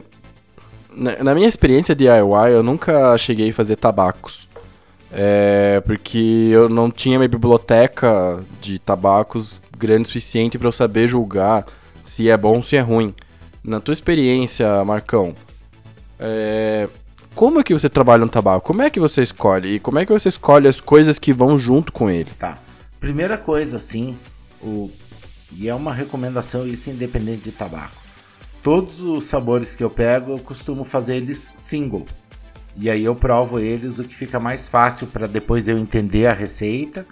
na, 0.91 1.35
minha 1.35 1.49
experiência 1.49 1.95
DIY, 1.95 2.53
eu 2.53 2.63
nunca 2.63 3.17
cheguei 3.17 3.51
a 3.51 3.55
fazer 3.55 3.77
tabacos. 3.77 4.46
É, 5.19 5.81
porque 5.81 6.51
eu 6.51 6.69
não 6.69 6.91
tinha 6.91 7.19
minha 7.19 7.29
biblioteca 7.29 8.39
de 8.61 8.79
tabacos 8.79 9.63
grande 9.79 10.03
o 10.03 10.07
suficiente 10.09 10.59
para 10.59 10.69
eu 10.69 10.73
saber 10.73 11.09
julgar 11.09 11.65
se 12.03 12.29
é 12.29 12.37
bom 12.37 12.57
ou 12.57 12.63
se 12.63 12.77
é 12.77 12.81
ruim. 12.81 13.15
Na 13.65 13.81
tua 13.81 13.95
experiência, 13.95 14.85
Marcão, 14.85 15.35
é, 16.21 16.87
como 17.35 17.61
é 17.61 17.65
que 17.65 17.73
você 17.73 17.89
trabalha 17.89 18.25
um 18.25 18.29
tabaco? 18.29 18.67
Como 18.67 18.83
é 18.83 18.91
que 18.91 19.01
você 19.01 19.23
escolhe? 19.23 19.77
E 19.77 19.79
como 19.81 19.99
é 19.99 20.05
que 20.05 20.13
você 20.13 20.29
escolhe 20.29 20.69
as 20.69 20.81
coisas 20.81 21.19
que 21.19 21.33
vão 21.33 21.59
junto 21.59 21.93
com 21.93 22.11
ele? 22.11 22.31
Tá. 22.39 22.59
Primeira 23.01 23.39
coisa, 23.39 23.79
assim, 23.79 24.17
o... 24.63 24.91
e 25.53 25.67
é 25.67 25.75
uma 25.75 25.95
recomendação 25.95 26.67
isso 26.67 26.91
independente 26.91 27.45
de 27.45 27.53
tabaco. 27.53 27.97
Todos 28.63 29.01
os 29.01 29.25
sabores 29.25 29.75
que 29.75 29.83
eu 29.83 29.89
pego, 29.91 30.33
eu 30.33 30.39
costumo 30.39 30.85
fazer 30.85 31.17
eles 31.17 31.53
single. 31.57 32.05
E 32.79 32.91
aí 32.91 33.05
eu 33.05 33.15
provo 33.15 33.59
eles, 33.59 33.99
o 33.99 34.05
que 34.05 34.15
fica 34.15 34.39
mais 34.39 34.69
fácil 34.69 35.07
para 35.07 35.27
depois 35.27 35.69
eu 35.69 35.79
entender 35.79 36.27
a 36.27 36.33
receita 36.33 37.07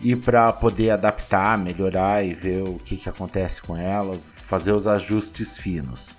e 0.00 0.16
para 0.16 0.52
poder 0.52 0.90
adaptar, 0.90 1.56
melhorar 1.56 2.24
e 2.24 2.34
ver 2.34 2.62
o 2.62 2.74
que, 2.74 2.96
que 2.96 3.08
acontece 3.08 3.62
com 3.62 3.76
ela, 3.76 4.18
fazer 4.34 4.72
os 4.72 4.86
ajustes 4.86 5.56
finos, 5.56 6.10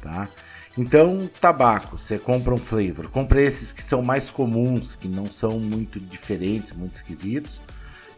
tá? 0.00 0.28
Então, 0.76 1.28
tabaco, 1.40 1.98
você 1.98 2.18
compra 2.18 2.54
um 2.54 2.58
flavor, 2.58 3.10
compra 3.10 3.40
esses 3.42 3.72
que 3.72 3.82
são 3.82 4.00
mais 4.00 4.30
comuns, 4.30 4.94
que 4.94 5.08
não 5.08 5.26
são 5.26 5.58
muito 5.58 5.98
diferentes, 5.98 6.72
muito 6.72 6.94
esquisitos, 6.94 7.60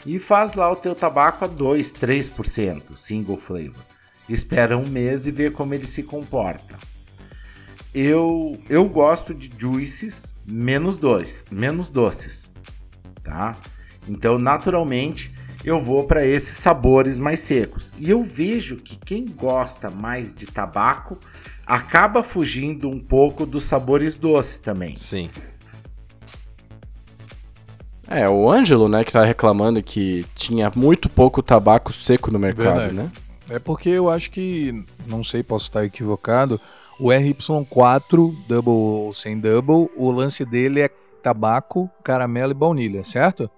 e 0.05 0.19
faz 0.19 0.53
lá 0.53 0.71
o 0.71 0.77
teu 0.77 0.95
tabaco 0.95 1.45
a 1.45 1.49
2, 1.49 1.95
3%, 1.95 2.97
single 2.97 3.39
flavor. 3.39 3.83
Espera 4.29 4.77
um 4.77 4.87
mês 4.87 5.27
e 5.27 5.31
vê 5.31 5.51
como 5.51 5.73
ele 5.73 5.87
se 5.87 6.03
comporta. 6.03 6.90
Eu, 7.95 8.57
eu 8.69 8.85
gosto 8.85 9.35
de 9.35 9.51
juices 9.59 10.33
menos 10.47 10.97
doces, 10.97 11.45
menos 11.51 11.89
doces, 11.89 12.51
tá? 13.23 13.57
Então, 14.09 14.39
naturalmente, 14.39 15.33
eu 15.65 15.81
vou 15.81 16.05
para 16.05 16.25
esses 16.25 16.57
sabores 16.59 17.19
mais 17.19 17.41
secos. 17.41 17.93
E 17.99 18.09
eu 18.09 18.23
vejo 18.23 18.77
que 18.77 18.97
quem 18.97 19.27
gosta 19.27 19.91
mais 19.91 20.33
de 20.33 20.47
tabaco 20.47 21.19
acaba 21.67 22.23
fugindo 22.23 22.89
um 22.89 23.01
pouco 23.01 23.45
dos 23.45 23.65
sabores 23.65 24.17
doces 24.17 24.59
também. 24.59 24.95
Sim. 24.95 25.29
É, 28.09 28.29
o 28.29 28.51
Ângelo, 28.51 28.89
né, 28.89 29.05
que 29.05 29.13
tá 29.13 29.25
reclamando 29.25 29.81
que 29.83 30.25
tinha 30.35 30.73
muito 30.75 31.09
pouco 31.09 31.43
tabaco 31.43 31.93
seco 31.93 32.31
no 32.31 32.39
mercado, 32.39 32.81
Verdade. 32.81 32.97
né? 32.97 33.11
É 33.49 33.59
porque 33.59 33.89
eu 33.89 34.09
acho 34.09 34.31
que, 34.31 34.85
não 35.07 35.23
sei, 35.23 35.43
posso 35.43 35.67
estar 35.67 35.85
equivocado, 35.85 36.61
o 37.01 37.09
RY4 37.09 38.47
Double 38.47 38.73
ou 38.73 39.15
sem 39.15 39.39
Double, 39.39 39.89
o 39.97 40.11
lance 40.11 40.45
dele 40.45 40.81
é 40.83 40.89
tabaco, 41.23 41.91
caramelo 42.03 42.53
e 42.53 42.55
baunilha, 42.55 43.05
certo? 43.05 43.51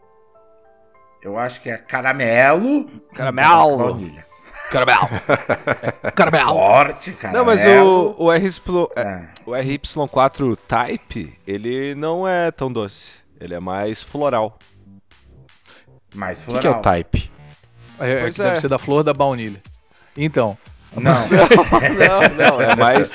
Eu 1.23 1.39
acho 1.39 1.61
que 1.61 1.71
é 1.71 1.77
caramelo. 1.79 2.87
Caramelo. 3.15 3.77
Baunilha. 3.79 4.25
Caramelo! 4.71 5.09
caramelo! 6.17 6.49
Forte, 6.55 7.13
cara. 7.13 7.37
Não, 7.39 7.45
mas 7.45 7.65
o, 7.67 8.15
o, 8.19 8.31
RY, 8.33 8.49
É. 8.97 9.29
o 9.45 9.51
RY4 9.53 10.57
Type, 10.67 11.39
ele 11.47 11.95
não 11.95 12.27
é 12.27 12.51
tão 12.51 12.73
doce. 12.73 13.13
Ele 13.39 13.55
é 13.55 13.61
mais 13.61 14.03
floral. 14.03 14.59
Mais 16.15 16.39
O 16.39 16.41
que, 16.41 16.45
floral. 16.45 16.61
que 16.63 16.67
é 16.67 16.71
o 16.71 16.81
type? 16.81 17.33
É, 18.01 18.21
Pois 18.23 18.35
que 18.35 18.43
é. 18.43 18.45
deve 18.47 18.61
ser 18.61 18.69
da 18.69 18.79
flor 18.79 19.03
da 19.05 19.13
baunilha. 19.13 19.61
Então, 20.17 20.57
Não. 20.97 21.29
não, 21.29 22.59
não, 22.59 22.61
é 22.61 22.77
mais, 22.77 23.15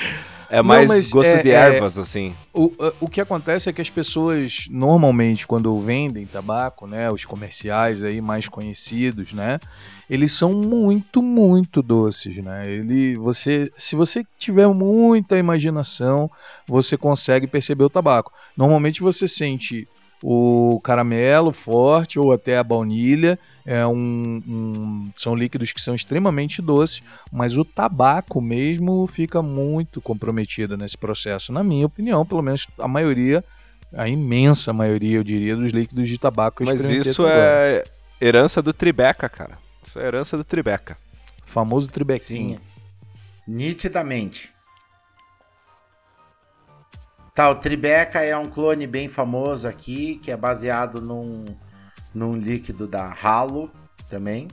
é 0.50 0.62
mais 0.62 0.88
mas 0.88 1.10
gosto 1.10 1.28
é- 1.28 1.42
de 1.42 1.50
é- 1.50 1.54
ervas, 1.54 1.98
assim. 1.98 2.34
O, 2.52 2.72
o 3.00 3.08
que 3.08 3.20
acontece 3.20 3.68
é 3.68 3.72
que 3.72 3.80
as 3.80 3.90
pessoas, 3.90 4.66
normalmente, 4.70 5.46
quando 5.46 5.78
vendem 5.80 6.26
tabaco, 6.26 6.86
né, 6.86 7.10
os 7.10 7.24
comerciais 7.24 8.02
aí 8.02 8.20
mais 8.20 8.48
conhecidos, 8.48 9.32
né, 9.32 9.60
eles 10.08 10.32
são 10.32 10.52
muito, 10.54 11.22
muito 11.22 11.82
doces, 11.82 12.38
né? 12.38 12.70
Ele, 12.70 13.16
você, 13.16 13.70
se 13.76 13.94
você 13.94 14.24
tiver 14.38 14.66
muita 14.68 15.38
imaginação, 15.38 16.30
você 16.66 16.96
consegue 16.96 17.46
perceber 17.46 17.84
o 17.84 17.90
tabaco. 17.90 18.32
Normalmente 18.56 19.02
você 19.02 19.28
sente 19.28 19.86
o 20.22 20.80
caramelo 20.82 21.52
forte 21.52 22.18
ou 22.18 22.32
até 22.32 22.58
a 22.58 22.64
baunilha, 22.64 23.38
é 23.64 23.86
um, 23.86 24.42
um- 24.48 25.10
são 25.16 25.34
líquidos 25.34 25.72
que 25.72 25.80
são 25.80 25.94
extremamente 25.94 26.60
doces, 26.62 27.02
mas 27.30 27.56
o 27.56 27.64
tabaco 27.64 28.40
mesmo 28.40 29.06
fica 29.06 29.42
muito 29.42 30.00
comprometido 30.00 30.76
nesse 30.76 30.96
processo, 30.96 31.52
na 31.52 31.62
minha 31.62 31.86
opinião, 31.86 32.24
pelo 32.24 32.42
menos 32.42 32.66
a 32.78 32.88
maioria, 32.88 33.44
a 33.92 34.08
imensa 34.08 34.72
maioria, 34.72 35.16
eu 35.18 35.24
diria, 35.24 35.54
dos 35.54 35.72
líquidos 35.72 36.08
de 36.08 36.18
tabaco 36.18 36.64
Mas 36.64 36.90
isso 36.90 37.26
é 37.26 37.84
herança 38.20 38.60
do 38.62 38.72
Tribeca, 38.72 39.28
cara. 39.28 39.58
Isso 39.86 39.98
é 39.98 40.06
herança 40.06 40.36
do 40.36 40.44
Tribeca. 40.44 40.96
famoso 41.46 41.88
tribequinha. 41.90 42.56
Sim. 42.58 42.62
Nitidamente. 43.46 44.50
Tá, 47.38 47.48
o 47.50 47.54
Tribeca 47.54 48.20
é 48.20 48.36
um 48.36 48.46
clone 48.46 48.84
bem 48.84 49.08
famoso 49.08 49.68
aqui, 49.68 50.16
que 50.24 50.28
é 50.28 50.36
baseado 50.36 51.00
num, 51.00 51.44
num 52.12 52.34
líquido 52.34 52.84
da 52.84 53.16
Halo 53.22 53.70
também, 54.10 54.48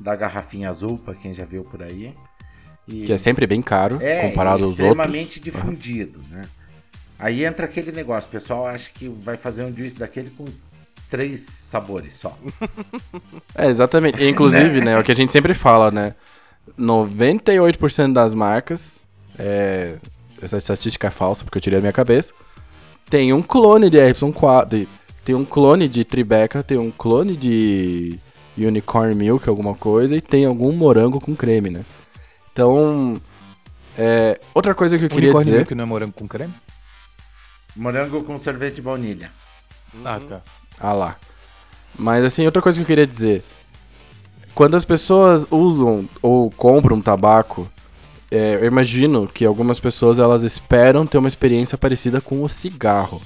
da 0.00 0.16
garrafinha 0.16 0.68
azul, 0.68 0.98
pra 0.98 1.14
quem 1.14 1.32
já 1.32 1.44
viu 1.44 1.62
por 1.62 1.84
aí. 1.84 2.12
E 2.88 3.02
Que 3.02 3.12
é 3.12 3.16
sempre 3.16 3.46
bem 3.46 3.62
caro 3.62 4.02
é, 4.02 4.22
comparado 4.22 4.64
aos 4.64 4.70
outros. 4.72 4.88
extremamente 4.88 5.38
difundido, 5.38 6.20
né? 6.28 6.42
Aí 7.16 7.44
entra 7.44 7.66
aquele 7.66 7.92
negócio, 7.92 8.26
o 8.26 8.32
pessoal 8.32 8.66
acha 8.66 8.90
que 8.92 9.06
vai 9.06 9.36
fazer 9.36 9.62
um 9.62 9.72
juice 9.72 9.96
daquele 9.96 10.30
com 10.30 10.46
três 11.08 11.42
sabores 11.42 12.14
só. 12.14 12.36
É, 13.54 13.68
exatamente. 13.68 14.20
E, 14.20 14.28
inclusive, 14.28 14.80
né, 14.80 14.98
o 14.98 15.04
que 15.04 15.12
a 15.12 15.16
gente 15.16 15.32
sempre 15.32 15.54
fala, 15.54 15.92
né? 15.92 16.12
98% 16.76 18.12
das 18.12 18.34
marcas, 18.34 19.00
é, 19.38 19.94
essa 20.40 20.56
estatística 20.58 21.06
é 21.08 21.10
falsa, 21.10 21.44
porque 21.44 21.58
eu 21.58 21.62
tirei 21.62 21.78
da 21.78 21.82
minha 21.82 21.92
cabeça, 21.92 22.32
tem 23.08 23.32
um 23.32 23.42
clone 23.42 23.88
de 23.90 23.98
RY4, 23.98 24.66
de- 24.68 24.88
tem 25.24 25.34
um 25.34 25.44
clone 25.44 25.88
de 25.88 26.04
Tribeca, 26.04 26.62
tem 26.62 26.78
um 26.78 26.90
clone 26.90 27.36
de 27.36 28.18
Unicorn 28.56 29.14
Milk, 29.14 29.48
alguma 29.48 29.74
coisa, 29.74 30.16
e 30.16 30.20
tem 30.20 30.44
algum 30.44 30.72
morango 30.72 31.20
com 31.20 31.34
creme, 31.34 31.70
né? 31.70 31.84
Então, 32.52 33.20
é, 33.98 34.40
outra 34.54 34.74
coisa 34.74 34.96
que 34.98 35.04
eu 35.04 35.08
queria 35.08 35.28
Unicórnio 35.30 35.46
dizer... 35.46 35.56
milk 35.58 35.74
não 35.74 35.82
é 35.84 35.86
morango 35.86 36.12
com 36.12 36.28
creme? 36.28 36.54
Morango 37.74 38.22
com 38.24 38.38
sorvete 38.38 38.76
de 38.76 38.82
baunilha. 38.82 39.30
Ah, 40.04 40.20
tá. 40.26 40.40
Ah 40.80 40.92
lá. 40.92 41.16
Mas 41.98 42.24
assim, 42.24 42.44
outra 42.46 42.62
coisa 42.62 42.78
que 42.78 42.82
eu 42.82 42.86
queria 42.86 43.06
dizer. 43.06 43.42
Quando 44.54 44.74
as 44.76 44.84
pessoas 44.84 45.46
usam 45.50 46.08
ou 46.22 46.50
compram 46.50 47.00
tabaco, 47.00 47.70
é, 48.30 48.56
eu 48.56 48.64
imagino 48.64 49.26
que 49.26 49.44
algumas 49.44 49.78
pessoas 49.78 50.18
elas 50.18 50.42
esperam 50.42 51.06
ter 51.06 51.18
uma 51.18 51.28
experiência 51.28 51.78
parecida 51.78 52.20
com 52.20 52.42
o 52.42 52.48
cigarro. 52.48 53.20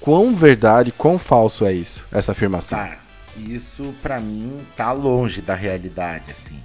Quão 0.00 0.34
verdade, 0.34 0.92
quão 0.92 1.18
falso 1.18 1.66
é 1.66 1.72
isso, 1.72 2.04
essa 2.10 2.32
afirmação? 2.32 2.78
Tá, 2.78 2.96
isso 3.36 3.94
pra 4.02 4.18
mim 4.18 4.60
tá 4.76 4.92
longe 4.92 5.42
da 5.42 5.54
realidade, 5.54 6.24
assim. 6.30 6.58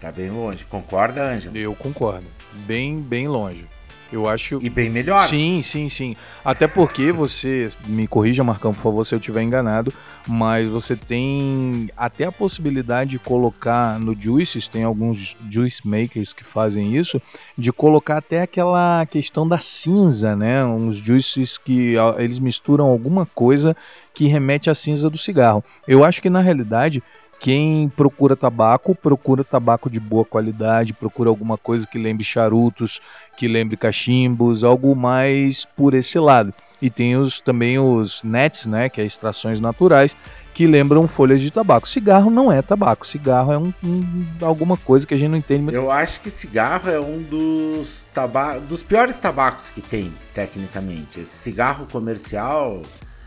Tá 0.00 0.10
bem 0.10 0.30
longe. 0.30 0.64
Concorda, 0.64 1.22
Ângelo? 1.22 1.56
Eu 1.56 1.74
concordo. 1.74 2.26
Bem, 2.66 3.00
bem 3.00 3.28
longe. 3.28 3.66
Eu 4.12 4.28
acho. 4.28 4.58
E 4.62 4.70
bem 4.70 4.88
melhor. 4.88 5.26
Sim, 5.26 5.62
sim, 5.62 5.88
sim. 5.88 6.16
Até 6.44 6.66
porque 6.66 7.10
você, 7.12 7.68
me 7.86 8.06
corrija, 8.06 8.44
Marcão, 8.44 8.72
por 8.72 8.82
favor, 8.82 9.04
se 9.04 9.14
eu 9.14 9.18
estiver 9.18 9.42
enganado, 9.42 9.92
mas 10.26 10.68
você 10.68 10.96
tem 10.96 11.90
até 11.96 12.24
a 12.24 12.32
possibilidade 12.32 13.10
de 13.10 13.18
colocar 13.18 13.98
no 13.98 14.14
juices, 14.14 14.68
tem 14.68 14.84
alguns 14.84 15.36
juice 15.50 15.86
makers 15.86 16.32
que 16.32 16.44
fazem 16.44 16.96
isso, 16.96 17.20
de 17.56 17.72
colocar 17.72 18.18
até 18.18 18.42
aquela 18.42 19.04
questão 19.06 19.46
da 19.46 19.58
cinza, 19.58 20.36
né? 20.36 20.64
Uns 20.64 20.96
juices 20.96 21.58
que 21.58 21.94
eles 22.18 22.38
misturam 22.38 22.86
alguma 22.86 23.26
coisa 23.26 23.76
que 24.14 24.26
remete 24.26 24.70
à 24.70 24.74
cinza 24.74 25.10
do 25.10 25.18
cigarro. 25.18 25.62
Eu 25.86 26.02
acho 26.02 26.22
que 26.22 26.30
na 26.30 26.40
realidade 26.40 27.02
quem 27.40 27.88
procura 27.88 28.34
tabaco, 28.36 28.94
procura 28.94 29.44
tabaco 29.44 29.88
de 29.90 30.00
boa 30.00 30.24
qualidade, 30.24 30.92
procura 30.92 31.28
alguma 31.28 31.56
coisa 31.58 31.86
que 31.86 31.98
lembre 31.98 32.24
charutos, 32.24 33.00
que 33.36 33.46
lembre 33.46 33.76
cachimbos, 33.76 34.64
algo 34.64 34.94
mais 34.96 35.64
por 35.76 35.94
esse 35.94 36.18
lado. 36.18 36.52
E 36.80 36.90
tem 36.90 37.16
os, 37.16 37.40
também 37.40 37.78
os 37.78 38.22
nets, 38.22 38.66
né, 38.66 38.88
que 38.88 39.00
é 39.00 39.04
extrações 39.04 39.60
naturais, 39.60 40.14
que 40.52 40.66
lembram 40.66 41.06
folhas 41.06 41.40
de 41.40 41.50
tabaco. 41.50 41.88
Cigarro 41.88 42.30
não 42.30 42.50
é 42.50 42.60
tabaco, 42.62 43.06
cigarro 43.06 43.52
é 43.52 43.58
um, 43.58 43.72
um- 43.84 44.26
alguma 44.40 44.76
coisa 44.76 45.06
que 45.06 45.12
a 45.14 45.16
gente 45.18 45.30
não 45.30 45.38
entende. 45.38 45.62
muito. 45.64 45.74
Eu 45.74 45.90
acho 45.90 46.20
que 46.20 46.30
cigarro 46.30 46.90
é 46.90 46.98
um 47.00 47.22
dos, 47.22 48.06
taba 48.14 48.58
dos 48.58 48.82
piores 48.82 49.18
tabacos 49.18 49.68
que 49.68 49.80
tem, 49.82 50.12
tecnicamente. 50.34 51.20
Esse 51.20 51.36
cigarro 51.36 51.86
comercial 51.90 52.82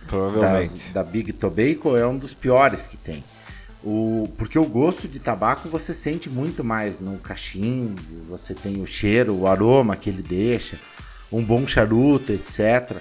Provavelmente. 0.08 0.86
das- 0.86 0.94
da 0.94 1.04
Big 1.04 1.32
Tobacco 1.34 1.96
é 1.96 2.06
um 2.08 2.18
dos 2.18 2.34
piores 2.34 2.88
que 2.88 2.98
tem. 2.98 3.24
O, 3.84 4.30
porque 4.38 4.60
o 4.60 4.66
gosto 4.66 5.08
de 5.08 5.20
tabaco 5.20 5.70
você 5.70 5.94
sente 5.94 6.30
muito 6.30 6.64
mais 6.64 7.00
no 7.00 7.18
cachimbo, 7.18 8.02
você 8.28 8.54
tem 8.54 8.82
o 8.82 8.86
cheiro, 8.86 9.34
o 9.34 9.48
aroma 9.48 9.96
que 9.96 10.10
ele 10.10 10.22
deixa, 10.22 10.78
um 11.32 11.42
bom 11.42 11.66
charuto, 11.66 12.34
etc. 12.34 12.98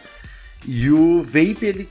E 0.64 0.90
o 0.90 1.22
vape, 1.22 1.64
ele, 1.64 1.88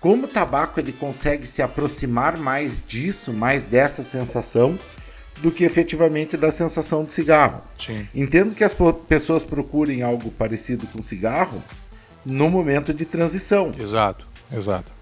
como 0.00 0.24
o 0.24 0.28
tabaco, 0.28 0.80
ele 0.80 0.92
consegue 0.92 1.46
se 1.46 1.62
aproximar 1.62 2.36
mais 2.36 2.82
disso, 2.84 3.32
mais 3.32 3.64
dessa 3.64 4.02
sensação, 4.02 4.76
do 5.40 5.50
que 5.50 5.64
efetivamente 5.64 6.36
da 6.36 6.50
sensação 6.50 7.04
do 7.04 7.12
cigarro. 7.12 7.62
Sim. 7.78 8.06
Entendo 8.14 8.54
que 8.54 8.64
as 8.64 8.74
pessoas 9.08 9.44
procurem 9.44 10.02
algo 10.02 10.30
parecido 10.30 10.86
com 10.88 11.02
cigarro 11.02 11.62
no 12.24 12.48
momento 12.48 12.92
de 12.92 13.04
transição. 13.04 13.72
Exato, 13.78 14.26
exato. 14.52 14.92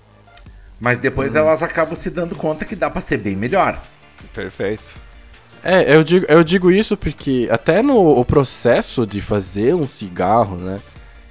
Mas 0.81 0.99
depois 0.99 1.35
elas 1.35 1.63
acabam 1.63 1.95
se 1.95 2.09
dando 2.09 2.35
conta 2.35 2.65
que 2.65 2.75
dá 2.75 2.89
pra 2.89 3.03
ser 3.03 3.19
bem 3.19 3.37
melhor. 3.37 3.81
Perfeito. 4.35 4.97
É, 5.63 5.95
eu 5.95 6.03
digo, 6.03 6.25
eu 6.27 6.43
digo 6.43 6.71
isso 6.71 6.97
porque 6.97 7.47
até 7.51 7.83
no 7.83 8.19
o 8.19 8.25
processo 8.25 9.07
de 9.07 9.21
fazer 9.21 9.75
um 9.75 9.87
cigarro, 9.87 10.57
né? 10.57 10.81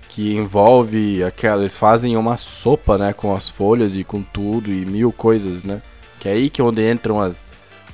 Que 0.08 0.36
envolve 0.36 1.24
aquela. 1.24 1.64
Eles 1.64 1.76
fazem 1.76 2.16
uma 2.16 2.38
sopa, 2.38 2.98
né? 2.98 3.12
Com 3.12 3.36
as 3.36 3.50
folhas 3.50 3.96
e 3.96 4.04
com 4.04 4.22
tudo 4.22 4.72
e 4.72 4.86
mil 4.86 5.12
coisas, 5.12 5.64
né? 5.64 5.82
Que 6.20 6.30
é 6.30 6.34
aí 6.34 6.50
que 6.50 6.62
é 6.62 6.64
onde 6.64 6.88
entram 6.88 7.20
as 7.20 7.44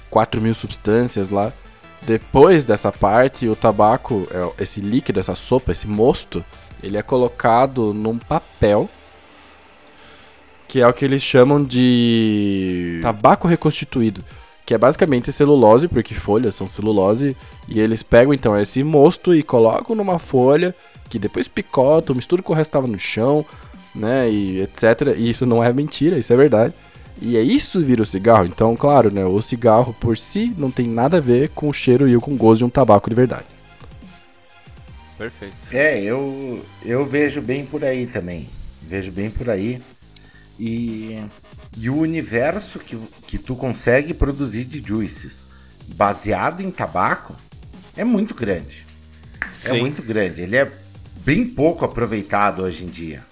4 0.09 0.41
mil 0.41 0.53
substâncias 0.53 1.29
lá. 1.29 1.53
Depois 2.01 2.65
dessa 2.65 2.91
parte, 2.91 3.47
o 3.47 3.55
tabaco, 3.55 4.27
é, 4.31 4.63
esse 4.63 4.81
líquido, 4.81 5.19
essa 5.19 5.35
sopa, 5.35 5.71
esse 5.71 5.87
mosto, 5.87 6.43
ele 6.83 6.97
é 6.97 7.01
colocado 7.01 7.93
num 7.93 8.17
papel 8.17 8.89
que 10.67 10.81
é 10.81 10.87
o 10.87 10.93
que 10.93 11.05
eles 11.05 11.21
chamam 11.21 11.63
de 11.63 12.99
tabaco 13.01 13.47
reconstituído, 13.47 14.23
que 14.65 14.73
é 14.73 14.77
basicamente 14.77 15.31
celulose, 15.31 15.87
porque 15.87 16.13
folhas 16.13 16.55
são 16.55 16.67
celulose, 16.67 17.35
e 17.67 17.79
eles 17.79 18.03
pegam 18.03 18.33
então 18.33 18.59
esse 18.59 18.83
mosto 18.83 19.33
e 19.33 19.43
colocam 19.43 19.95
numa 19.95 20.19
folha, 20.19 20.75
que 21.09 21.19
depois 21.19 21.47
picotam, 21.47 22.15
misturam 22.15 22.43
com 22.43 22.53
o 22.53 22.55
resto 22.55 22.71
que 22.71 22.77
estava 22.77 22.87
no 22.87 22.99
chão, 22.99 23.45
né, 23.93 24.29
e 24.29 24.61
etc. 24.61 25.15
E 25.17 25.29
isso 25.29 25.45
não 25.45 25.63
é 25.63 25.71
mentira, 25.71 26.17
isso 26.17 26.33
é 26.33 26.35
verdade. 26.35 26.73
E 27.21 27.37
é 27.37 27.41
isso 27.41 27.79
que 27.79 27.85
vira 27.85 28.03
o 28.03 28.05
cigarro. 28.05 28.45
Então, 28.45 28.75
claro, 28.75 29.09
né, 29.09 29.25
o 29.25 29.41
cigarro 29.41 29.95
por 29.99 30.17
si 30.17 30.53
não 30.57 30.69
tem 30.69 30.87
nada 30.87 31.17
a 31.17 31.21
ver 31.21 31.49
com 31.49 31.69
o 31.69 31.73
cheiro 31.73 32.07
e 32.09 32.17
com 32.19 32.33
o 32.33 32.37
gosto 32.37 32.59
de 32.59 32.65
um 32.65 32.69
tabaco 32.69 33.09
de 33.09 33.15
verdade. 33.15 33.45
Perfeito. 35.17 35.55
É, 35.71 36.01
eu, 36.01 36.61
eu 36.83 37.05
vejo 37.05 37.41
bem 37.41 37.65
por 37.65 37.85
aí 37.85 38.05
também. 38.05 38.49
Vejo 38.81 39.11
bem 39.11 39.29
por 39.29 39.49
aí. 39.49 39.81
E, 40.59 41.21
e 41.77 41.89
o 41.89 41.97
universo 41.97 42.79
que, 42.79 42.97
que 43.27 43.37
tu 43.37 43.55
consegue 43.55 44.13
produzir 44.13 44.65
de 44.65 44.79
juices 44.79 45.45
baseado 45.87 46.61
em 46.61 46.71
tabaco 46.71 47.35
é 47.95 48.03
muito 48.03 48.33
grande. 48.33 48.85
É 49.41 49.69
Sim. 49.69 49.81
muito 49.81 50.01
grande. 50.01 50.41
Ele 50.41 50.55
é 50.55 50.71
bem 51.23 51.45
pouco 51.45 51.85
aproveitado 51.85 52.63
hoje 52.63 52.83
em 52.83 52.87
dia. 52.87 53.23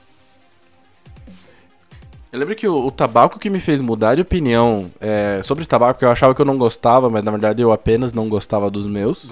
Eu 2.32 2.40
lembro 2.40 2.56
que 2.56 2.68
o, 2.68 2.88
o 2.88 2.92
tabaco 2.92 3.38
que 3.38 3.50
me 3.50 3.60
fez 3.60 3.80
mudar 3.80 4.16
de 4.16 4.22
opinião 4.22 4.92
é, 5.00 5.44
sobre 5.44 5.66
tabaco, 5.66 6.00
que 6.00 6.06
eu 6.06 6.10
achava 6.10 6.34
que 6.34 6.42
eu 6.42 6.46
não 6.46 6.58
gostava, 6.58 7.08
mas 7.08 7.24
na 7.24 7.30
verdade 7.30 7.62
eu 7.62 7.72
apenas 7.72 8.12
não 8.12 8.28
gostava 8.28 8.72
dos 8.72 8.88
meus, 8.88 9.32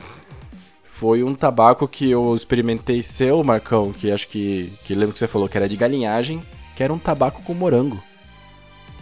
foi 1.02 1.24
um 1.24 1.34
tabaco 1.34 1.88
que 1.88 2.12
eu 2.12 2.36
experimentei 2.36 3.02
seu, 3.02 3.44
Marcão, 3.44 3.92
que 3.92 4.12
acho 4.12 4.28
que, 4.28 4.72
que 4.86 4.94
lembro 4.94 5.14
que 5.14 5.20
você 5.20 5.28
falou 5.28 5.50
que 5.50 5.58
era 5.58 5.68
de 5.68 5.76
galinhagem, 5.76 6.40
que 6.82 6.84
era 6.84 6.92
um 6.92 6.98
tabaco 6.98 7.44
com 7.44 7.54
morango. 7.54 8.02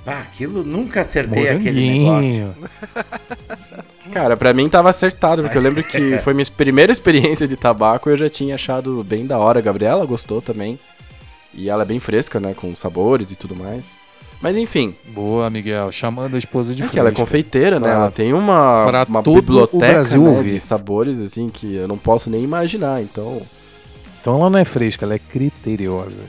Ah, 0.06 0.20
aquilo 0.20 0.64
nunca 0.66 1.00
acertei 1.02 1.48
aquele 1.48 2.00
negócio. 2.00 2.56
Cara, 4.12 4.36
pra 4.36 4.54
mim 4.54 4.68
tava 4.68 4.90
acertado, 4.90 5.42
porque 5.44 5.58
eu 5.58 5.62
lembro 5.62 5.82
que 5.84 6.18
foi 6.24 6.34
minha 6.34 6.46
primeira 6.58 6.92
experiência 6.92 7.48
de 7.48 7.56
tabaco 7.56 8.10
e 8.10 8.14
eu 8.14 8.18
já 8.18 8.30
tinha 8.30 8.56
achado 8.56 9.02
bem 9.04 9.26
da 9.26 9.38
hora. 9.38 9.60
A 9.60 9.62
Gabriela 9.62 10.06
gostou 10.06 10.42
também. 10.42 10.78
E 11.54 11.70
ela 11.70 11.84
é 11.84 11.86
bem 11.86 12.00
fresca, 12.02 12.38
né? 12.40 12.54
Com 12.54 12.76
sabores 12.76 13.32
e 13.32 13.36
tudo 13.36 13.56
mais. 13.56 13.84
Mas 14.42 14.58
enfim, 14.58 14.96
Boa, 15.10 15.50
Miguel. 15.50 15.90
Chamando 15.92 16.36
a 16.36 16.40
esposa 16.40 16.74
de 16.76 16.84
é 16.84 16.88
que 16.88 17.00
ela 17.00 17.10
é 17.10 17.14
confeiteira, 17.14 17.80
né? 17.80 17.88
Pra- 17.88 17.96
Ela 17.96 18.12
tem 18.12 18.34
uma, 18.34 19.04
uma 19.08 19.22
biblioteca 19.22 20.04
né, 20.18 20.44
de 20.44 20.60
sabores, 20.60 21.20
assim, 21.20 21.48
que 21.48 21.76
eu 21.76 21.88
não 21.88 21.98
posso 21.98 22.30
nem 22.30 22.44
imaginar. 22.44 23.02
Então, 23.02 23.42
Então 24.22 24.40
ela 24.40 24.50
não 24.50 24.60
é 24.60 24.66
fresca, 24.66 25.06
ela 25.06 25.14
é 25.16 25.20
criteriosa. 25.20 26.24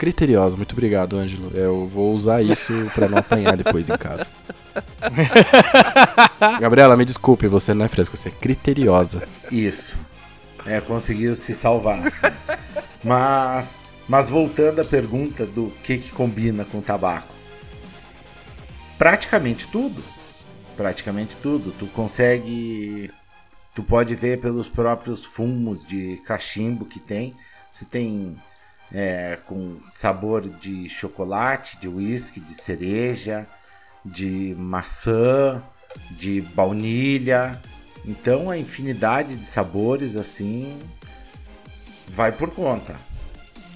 Criteriosa. 0.00 0.56
Muito 0.56 0.72
obrigado, 0.72 1.18
Ângelo. 1.18 1.52
Eu 1.54 1.86
vou 1.86 2.14
usar 2.14 2.40
isso 2.40 2.72
pra 2.94 3.06
não 3.06 3.18
apanhar 3.18 3.54
depois 3.54 3.86
em 3.86 3.98
casa. 3.98 4.26
Gabriela, 6.58 6.96
me 6.96 7.04
desculpe, 7.04 7.46
você 7.46 7.74
não 7.74 7.84
é 7.84 7.88
fresca, 7.88 8.16
você 8.16 8.30
é 8.30 8.32
criteriosa. 8.32 9.28
Isso. 9.52 9.94
É, 10.64 10.80
conseguiu 10.80 11.34
se 11.34 11.52
salvar. 11.52 12.06
assim. 12.06 12.34
mas, 13.04 13.76
mas 14.08 14.30
voltando 14.30 14.80
à 14.80 14.84
pergunta 14.86 15.44
do 15.44 15.70
que, 15.84 15.98
que 15.98 16.10
combina 16.12 16.64
com 16.64 16.80
tabaco. 16.80 17.34
Praticamente 18.96 19.66
tudo. 19.66 20.02
Praticamente 20.78 21.36
tudo. 21.42 21.72
Tu 21.78 21.86
consegue. 21.88 23.10
Tu 23.74 23.82
pode 23.82 24.14
ver 24.14 24.40
pelos 24.40 24.66
próprios 24.66 25.26
fumos 25.26 25.86
de 25.86 26.16
cachimbo 26.24 26.86
que 26.86 26.98
tem. 26.98 27.34
Se 27.70 27.84
tem 27.84 28.36
é, 28.92 29.38
com 29.46 29.78
sabor 29.94 30.42
de 30.60 30.88
chocolate, 30.88 31.78
de 31.80 31.88
uísque, 31.88 32.40
de 32.40 32.54
cereja, 32.54 33.46
de 34.04 34.54
maçã, 34.58 35.62
de 36.10 36.40
baunilha. 36.40 37.58
Então 38.04 38.48
a 38.50 38.56
infinidade 38.58 39.36
de 39.36 39.46
sabores 39.46 40.16
assim 40.16 40.78
vai 42.08 42.32
por 42.32 42.50
conta. 42.50 42.94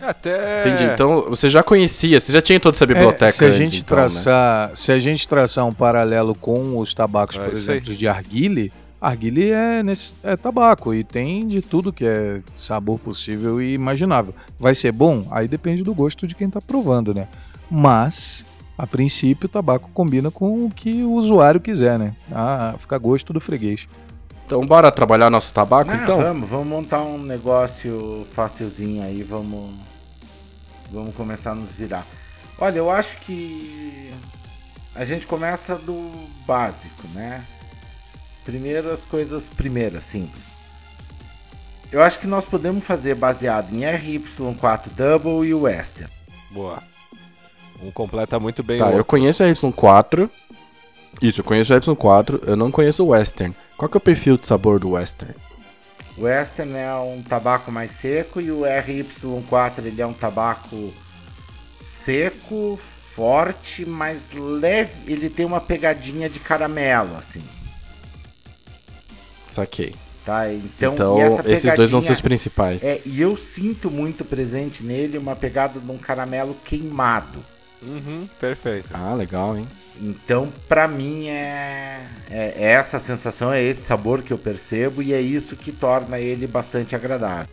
Até. 0.00 0.60
Entendi. 0.60 0.84
Então, 0.92 1.22
você 1.28 1.48
já 1.48 1.62
conhecia, 1.62 2.20
você 2.20 2.30
já 2.32 2.42
tinha 2.42 2.60
toda 2.60 2.76
essa 2.76 2.84
biblioteca 2.84 3.26
É, 3.26 3.30
se 3.30 3.44
a 3.44 3.46
antes, 3.46 3.58
gente 3.58 3.80
então, 3.80 3.96
né? 3.96 4.02
traçar, 4.02 4.76
se 4.76 4.92
a 4.92 4.98
gente 4.98 5.26
traçar 5.26 5.64
um 5.64 5.72
paralelo 5.72 6.34
com 6.34 6.76
os 6.78 6.92
tabacos, 6.92 7.36
É 7.36 7.40
por 7.44 7.52
exemplo, 7.52 7.94
de 7.94 8.06
arguile, 8.06 8.72
arguile 9.04 9.50
é, 9.50 9.82
nesse, 9.82 10.14
é 10.22 10.36
tabaco 10.36 10.94
e 10.94 11.04
tem 11.04 11.46
de 11.46 11.60
tudo 11.60 11.92
que 11.92 12.06
é 12.06 12.40
sabor 12.56 12.98
possível 12.98 13.60
e 13.60 13.74
imaginável. 13.74 14.34
Vai 14.58 14.74
ser 14.74 14.92
bom? 14.92 15.26
Aí 15.30 15.46
depende 15.46 15.82
do 15.82 15.94
gosto 15.94 16.26
de 16.26 16.34
quem 16.34 16.48
tá 16.48 16.60
provando, 16.60 17.12
né? 17.12 17.28
Mas 17.70 18.44
a 18.78 18.86
princípio 18.86 19.46
o 19.46 19.48
tabaco 19.48 19.90
combina 19.92 20.30
com 20.30 20.64
o 20.64 20.70
que 20.70 21.02
o 21.02 21.12
usuário 21.12 21.60
quiser, 21.60 21.98
né? 21.98 22.14
Ah, 22.32 22.74
fica 22.78 22.96
a 22.96 22.98
gosto 22.98 23.32
do 23.32 23.40
freguês. 23.40 23.86
Então, 24.46 24.60
bora 24.60 24.90
trabalhar 24.90 25.30
nosso 25.30 25.52
tabaco, 25.52 25.90
Ah, 25.90 25.96
então? 26.02 26.18
vamos, 26.18 26.48
vamos 26.48 26.66
montar 26.66 27.02
um 27.02 27.18
negócio 27.18 28.26
facilzinho 28.32 29.02
aí, 29.02 29.22
vamos 29.22 29.70
vamos 30.90 31.14
começar 31.14 31.52
a 31.52 31.54
nos 31.54 31.72
virar. 31.72 32.06
Olha, 32.58 32.78
eu 32.78 32.90
acho 32.90 33.16
que 33.20 34.12
a 34.94 35.04
gente 35.04 35.26
começa 35.26 35.74
do 35.76 36.10
básico, 36.46 37.08
né? 37.14 37.42
Primeiro 38.44 38.92
as 38.92 39.00
coisas 39.00 39.48
primeiras, 39.48 40.04
simples. 40.04 40.44
Eu 41.90 42.02
acho 42.02 42.18
que 42.18 42.26
nós 42.26 42.44
podemos 42.44 42.84
fazer 42.84 43.14
baseado 43.14 43.72
em 43.72 43.80
RY4 43.80 44.88
Double 44.96 45.48
e 45.48 45.54
Western. 45.54 46.10
Boa. 46.50 46.82
Um 47.82 47.90
completa 47.90 48.38
muito 48.40 48.62
bem 48.62 48.78
Tá, 48.78 48.86
o 48.86 48.88
eu 48.88 48.92
outro. 48.98 49.04
conheço 49.04 49.42
a 49.42 49.46
Y4. 49.46 50.28
Isso, 51.22 51.40
eu 51.40 51.44
conheço 51.44 51.72
a 51.72 51.80
Y4, 51.80 52.40
eu 52.46 52.56
não 52.56 52.70
conheço 52.70 53.04
o 53.04 53.08
Western. 53.08 53.54
Qual 53.76 53.88
que 53.88 53.96
é 53.96 53.98
o 53.98 54.00
perfil 54.00 54.36
de 54.36 54.46
sabor 54.46 54.80
do 54.80 54.90
Western? 54.90 55.34
O 56.18 56.22
Western 56.22 56.74
é 56.76 56.92
um 56.94 57.22
tabaco 57.22 57.70
mais 57.72 57.92
seco 57.92 58.40
e 58.40 58.50
o 58.50 58.60
RY4 58.62 59.78
ele 59.78 60.02
é 60.02 60.06
um 60.06 60.12
tabaco 60.12 60.92
seco, 61.84 62.78
forte, 63.14 63.84
mas 63.86 64.28
leve. 64.32 65.12
Ele 65.12 65.30
tem 65.30 65.46
uma 65.46 65.60
pegadinha 65.60 66.28
de 66.28 66.40
caramelo, 66.40 67.16
assim, 67.16 67.42
Saquei. 69.54 69.94
tá? 70.24 70.52
Então, 70.52 70.94
Então, 70.94 71.18
e 71.18 71.20
essa 71.20 71.50
esses 71.52 71.74
dois 71.74 71.90
vão 71.90 72.00
ser 72.00 72.12
os 72.12 72.20
principais. 72.20 72.82
É, 72.82 73.00
e 73.04 73.20
eu 73.20 73.36
sinto 73.36 73.90
muito 73.90 74.24
presente 74.24 74.82
nele 74.82 75.16
uma 75.16 75.36
pegada 75.36 75.78
de 75.78 75.90
um 75.90 75.96
caramelo 75.98 76.54
queimado. 76.64 77.38
Uhum, 77.80 78.26
perfeito. 78.40 78.88
Ah, 78.92 79.14
legal, 79.14 79.56
hein? 79.56 79.68
Então, 80.00 80.48
pra 80.66 80.88
mim 80.88 81.28
é, 81.28 82.02
é 82.30 82.54
é 82.56 82.72
essa 82.72 82.98
sensação, 82.98 83.52
é 83.52 83.62
esse 83.62 83.82
sabor 83.82 84.22
que 84.22 84.32
eu 84.32 84.38
percebo 84.38 85.02
e 85.02 85.12
é 85.12 85.20
isso 85.20 85.54
que 85.54 85.70
torna 85.70 86.18
ele 86.18 86.46
bastante 86.48 86.96
agradável. 86.96 87.46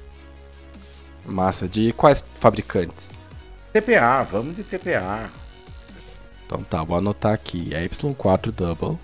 Massa. 1.23 1.67
De 1.67 1.91
quais 1.93 2.23
fabricantes? 2.39 3.11
TPA, 3.73 4.23
vamos 4.23 4.55
de 4.55 4.63
TPA. 4.63 5.29
Então 6.47 6.63
tá, 6.63 6.83
vou 6.83 6.97
anotar 6.97 7.33
aqui. 7.33 7.69
É 7.75 7.87
Y4 7.87 8.51
Double 8.51 8.97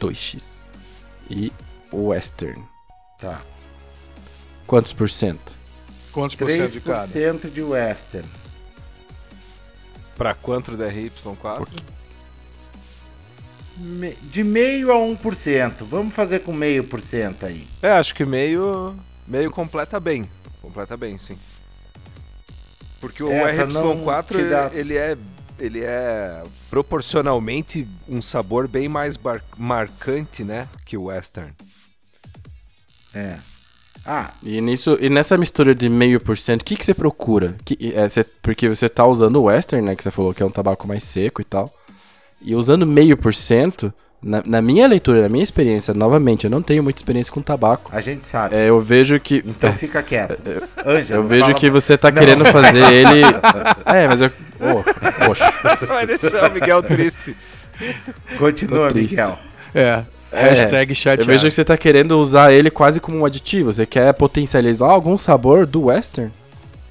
2X. 0.00 0.42
E 1.30 1.50
Western. 1.92 2.62
Tá. 3.18 3.40
Quantos 4.66 4.92
por 4.92 5.08
cento? 5.10 5.52
Quantos 6.12 6.36
por 6.36 6.50
cento 6.50 6.72
de 6.72 6.80
cada? 6.80 7.06
3% 7.08 7.50
de 7.50 7.62
Western. 7.62 8.28
Pra 10.16 10.34
quanto 10.34 10.76
da 10.76 10.88
RY4? 10.90 11.68
Me- 13.76 14.14
De 14.22 14.44
meio 14.44 14.92
a 14.92 14.96
1%. 14.96 15.84
Vamos 15.84 16.14
fazer 16.14 16.40
com 16.40 16.52
meio 16.52 16.84
por 16.84 17.00
cento 17.00 17.46
aí. 17.46 17.66
É, 17.80 17.90
acho 17.92 18.14
que 18.14 18.24
meio. 18.24 18.94
Meio 19.26 19.50
completa 19.50 19.98
bem. 19.98 20.24
Completa 20.60 20.96
bem, 20.96 21.16
sim. 21.18 21.38
Porque 23.00 23.22
o 23.22 23.32
É, 23.32 23.54
pra 23.54 23.66
não 23.66 24.04
RY4 24.04 24.26
tirar- 24.36 24.74
ele 24.76 24.96
é. 24.96 25.16
Ele 25.58 25.80
é 25.84 26.42
proporcionalmente 26.70 27.86
um 28.08 28.20
sabor 28.20 28.66
bem 28.66 28.88
mais 28.88 29.16
marcante, 29.56 30.42
né? 30.42 30.68
Que 30.84 30.96
o 30.96 31.04
Western. 31.04 31.52
É. 33.14 33.34
Ah, 34.04 34.30
E, 34.42 34.60
nisso, 34.60 34.96
e 35.00 35.08
nessa 35.08 35.36
mistura 35.38 35.74
de 35.74 35.88
meio 35.88 36.18
por 36.20 36.36
cento, 36.36 36.62
o 36.62 36.64
que, 36.64 36.74
que 36.76 36.84
você 36.84 36.94
procura? 36.94 37.54
Que, 37.64 37.92
é, 37.94 38.08
você- 38.08 38.24
porque 38.42 38.68
você 38.68 38.88
tá 38.88 39.06
usando 39.06 39.36
o 39.36 39.44
Western, 39.44 39.84
né? 39.86 39.94
Que 39.94 40.02
você 40.02 40.10
falou 40.10 40.34
que 40.34 40.42
é 40.42 40.46
um 40.46 40.50
tabaco 40.50 40.88
mais 40.88 41.04
seco 41.04 41.40
e 41.40 41.44
tal. 41.44 41.72
E 42.40 42.54
usando 42.56 42.84
meio 42.86 43.16
por 43.16 43.32
cento, 43.32 43.92
na, 44.20 44.60
minha 44.62 44.86
leitura, 44.88 45.22
na 45.22 45.28
minha 45.28 45.44
experiência, 45.44 45.92
novamente, 45.94 46.44
eu 46.44 46.50
não 46.50 46.62
tenho 46.62 46.82
muita 46.82 46.98
experiência 47.00 47.32
com 47.32 47.40
tabaco. 47.42 47.90
a 47.94 48.00
gente 48.00 48.24
sabe. 48.26 48.56
É, 48.56 48.68
eu 48.68 48.80
vejo 48.80 49.20
que. 49.20 49.36
Então 49.46 49.72
fica 49.74 50.02
quieto. 50.02 50.40
Ângelo, 50.84 51.20
Eu 51.22 51.28
vejo 51.28 51.54
que 51.54 51.70
você 51.70 51.96
tá 51.98 52.10
Não. 52.10 52.18
querendo 52.18 52.44
fazer 52.46 52.82
ele. 52.90 53.22
É, 53.84 54.08
mas 54.08 54.20
eu. 54.22 54.30
Oh, 54.60 55.24
poxa. 55.26 55.52
Vai 55.86 56.06
deixar 56.06 56.50
o 56.50 56.54
Miguel 56.54 56.82
triste. 56.82 57.36
Continua, 58.38 58.90
triste. 58.90 59.10
Miguel. 59.12 59.38
É. 59.74 60.02
É, 60.32 60.48
Hashtag 60.48 60.90
Eu 60.92 60.94
chateado. 60.96 61.26
vejo 61.30 61.44
que 61.48 61.50
você 61.54 61.64
tá 61.64 61.76
querendo 61.76 62.18
usar 62.18 62.52
ele 62.52 62.70
quase 62.70 62.98
como 63.00 63.18
um 63.18 63.24
aditivo. 63.26 63.72
Você 63.72 63.84
quer 63.86 64.12
potencializar 64.14 64.86
algum 64.90 65.18
sabor 65.18 65.66
do 65.66 65.84
Western? 65.84 66.32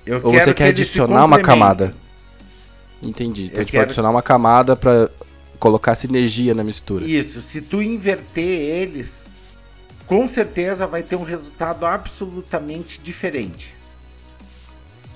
Eu 0.05 0.17
Ou 0.23 0.31
quero 0.31 0.43
você 0.45 0.53
que 0.53 0.57
quer 0.57 0.65
se 0.65 0.69
adicionar 0.81 1.25
uma 1.25 1.39
camada? 1.39 1.93
Entendi. 3.01 3.45
Então 3.45 3.55
Eu 3.55 3.61
gente 3.63 3.71
quero- 3.71 3.81
pode 3.81 3.89
adicionar 3.89 4.09
uma 4.11 4.21
camada 4.21 4.75
pra 4.75 5.09
colocar 5.59 5.95
sinergia 5.95 6.53
na 6.53 6.63
mistura. 6.63 7.05
Isso, 7.05 7.41
se 7.41 7.61
tu 7.61 7.81
inverter 7.81 8.43
eles, 8.43 9.25
com 10.05 10.27
certeza 10.27 10.85
vai 10.85 11.01
ter 11.03 11.15
um 11.15 11.23
resultado 11.23 11.85
absolutamente 11.85 12.99
diferente. 13.03 13.73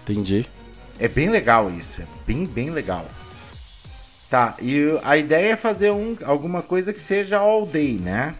Entendi. 0.04 0.46
É 1.00 1.08
bem 1.08 1.30
legal 1.30 1.70
isso, 1.72 2.02
é 2.02 2.06
bem, 2.26 2.46
bem 2.46 2.70
legal. 2.70 3.06
Tá, 4.36 4.54
e 4.62 5.00
a 5.06 5.16
ideia 5.16 5.54
é 5.54 5.56
fazer 5.56 5.92
um, 5.92 6.14
alguma 6.26 6.62
coisa 6.62 6.92
que 6.92 7.00
seja 7.00 7.38
all 7.38 7.66
day, 7.66 7.94
né? 7.94 8.36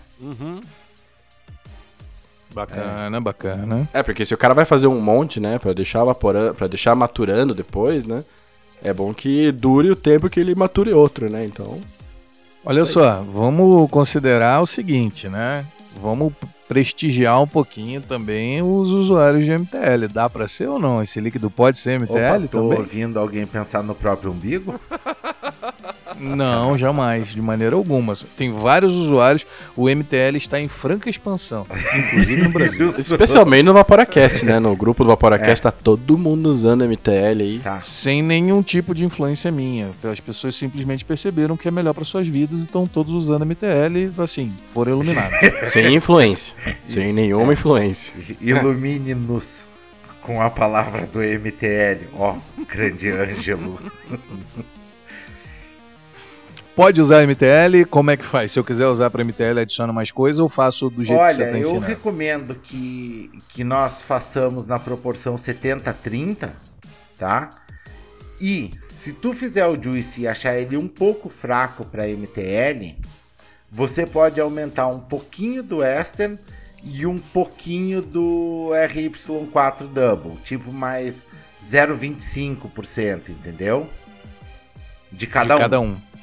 Bacana, 2.54 3.22
bacana. 3.22 3.88
É, 3.94 4.04
porque 4.04 4.26
se 4.26 4.34
o 4.34 4.38
cara 4.38 4.54
vai 4.54 4.66
fazer 4.66 4.88
um 4.88 5.00
monte, 5.00 5.40
né, 5.40 5.58
Pra 5.58 5.72
deixar 5.72 6.02
evaporando, 6.02 6.54
para 6.54 6.68
deixar 6.68 6.96
maturando 6.96 7.54
depois, 7.54 8.06
né? 8.06 8.26
É 8.84 8.94
bom 8.94 9.14
que 9.14 9.54
dure 9.54 9.90
o 9.90 9.96
tempo 9.96 10.30
que 10.30 10.38
ele 10.38 10.54
mature 10.54 10.92
outro, 10.92 11.32
né? 11.32 11.46
Então, 11.46 11.80
Olha 12.66 12.84
só, 12.84 13.24
vamos 13.32 13.90
considerar 13.90 14.62
o 14.62 14.68
seguinte, 14.68 15.30
né? 15.30 15.66
Vamos 16.02 16.34
prestigiar 16.68 17.42
um 17.42 17.48
pouquinho 17.48 18.02
também 18.02 18.62
os 18.62 18.92
usuários 18.92 19.46
de 19.46 19.52
MTL. 19.58 20.10
Dá 20.12 20.30
pra 20.30 20.46
ser 20.46 20.68
ou 20.68 20.78
não? 20.78 21.02
Esse 21.02 21.22
líquido 21.22 21.50
pode 21.50 21.78
ser 21.78 22.02
Opa, 22.02 22.14
MTL 22.14 22.48
tô 22.50 22.62
também? 22.64 22.80
ouvindo 22.80 23.18
alguém 23.18 23.46
pensar 23.46 23.82
no 23.82 23.96
próprio 23.96 24.32
umbigo. 24.32 24.78
Não, 26.20 26.78
jamais, 26.78 27.30
de 27.30 27.42
maneira 27.42 27.76
alguma. 27.76 28.14
Tem 28.38 28.52
vários 28.52 28.94
usuários. 28.94 29.46
O 29.76 29.90
MTL 29.90 30.38
está 30.38 30.60
em 30.60 30.68
franca 30.68 31.10
expansão, 31.10 31.66
inclusive 31.96 32.44
no 32.44 32.50
Brasil. 32.50 32.90
especialmente 32.98 33.64
no 33.64 33.74
Vaporacast, 33.74 34.46
né? 34.46 34.60
No 34.60 34.76
grupo 34.76 35.04
do 35.04 35.10
Vaporacast 35.10 35.64
tá 35.64 35.72
todo 35.72 36.18
mundo 36.18 36.50
usando 36.50 36.88
MTL 36.88 37.42
aí. 37.42 37.60
Tá. 37.60 37.80
Sem 37.80 38.22
nenhum 38.22 38.62
tipo 38.62 38.94
de 38.96 39.04
influência 39.04 39.52
minha. 39.52 39.90
As 40.04 40.20
pessoas 40.20 40.56
simplesmente 40.56 41.04
perceberam 41.04 41.58
que 41.58 41.68
é 41.68 41.72
melhor 41.72 41.94
para 41.94 42.06
suas 42.06 42.28
vidas 42.28 42.60
e 42.60 42.64
estão 42.64 42.88
todos 42.88 43.14
usando 43.14 43.46
MTL, 43.46 44.12
assim, 44.18 44.52
foram 44.74 44.94
iluminados. 44.94 45.38
Sem 45.72 45.96
influência. 45.96 46.54
Sem 46.88 47.12
nenhuma 47.14 47.54
influência. 47.54 48.12
Ilumine-nos 48.42 49.64
com 50.22 50.42
a 50.42 50.50
palavra 50.50 51.06
do 51.06 51.20
MTL. 51.20 52.08
Ó, 52.14 52.36
grande 52.68 53.12
Ângelo. 53.12 53.80
Pode 56.76 57.00
usar 57.00 57.26
MTL, 57.26 57.86
como 57.90 58.12
é 58.12 58.18
que 58.18 58.26
faz? 58.26 58.52
Se 58.52 58.60
eu 58.60 58.64
quiser 58.64 58.86
usar 58.88 59.10
para 59.10 59.24
MTL, 59.24 59.60
adiciono 59.62 59.94
mais 59.94 60.12
coisa 60.12 60.44
ou 60.44 60.50
faço 60.50 60.90
do 60.90 61.02
jeito 61.02 61.26
que 61.26 61.34
você 61.34 61.42
Olha, 61.42 61.46
está 61.46 61.58
eu 61.58 61.62
ensinando? 61.62 61.86
recomendo 61.86 62.56
que, 62.56 63.32
que 63.50 63.64
nós 63.64 64.02
façamos 64.02 64.68
na 64.68 64.78
proporção 64.78 65.36
70-30, 65.36 66.50
tá? 67.18 67.50
E 68.42 68.72
se 68.82 69.14
tu 69.14 69.34
fizer 69.34 69.66
o 69.66 69.82
Juice 69.82 70.22
e 70.22 70.28
achar 70.28 70.58
ele 70.58 70.76
um 70.76 70.90
pouco 70.90 71.30
fraco 71.30 71.86
para 71.86 72.08
MTL, 72.10 72.98
você 73.72 74.06
pode 74.06 74.42
aumentar 74.42 74.88
um 74.88 75.00
pouquinho 75.00 75.64
do 75.64 75.78
Western 75.78 76.38
e 76.84 77.06
um 77.06 77.18
pouquinho 77.18 78.02
do 78.02 78.72
RY4 78.74 79.88
Double, 79.88 80.36
tipo 80.44 80.74
mais 80.74 81.26
0,25%, 81.64 83.30
entendeu? 83.30 83.90
De 85.10 85.26
cada, 85.26 85.56
de 85.56 85.62
cada 85.62 85.80
um. 85.80 85.92
um. 85.92 86.15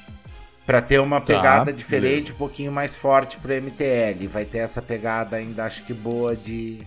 Pra 0.64 0.80
ter 0.80 1.00
uma 1.00 1.20
pegada 1.20 1.64
beleza. 1.66 1.78
diferente, 1.78 2.32
um 2.32 2.36
pouquinho 2.36 2.70
mais 2.70 2.94
forte 2.94 3.36
pro 3.36 3.52
MTL. 3.52 4.26
Vai 4.28 4.44
ter 4.44 4.58
essa 4.58 4.80
pegada 4.80 5.36
ainda, 5.36 5.64
acho 5.64 5.84
que 5.84 5.92
boa 5.92 6.36
de, 6.36 6.80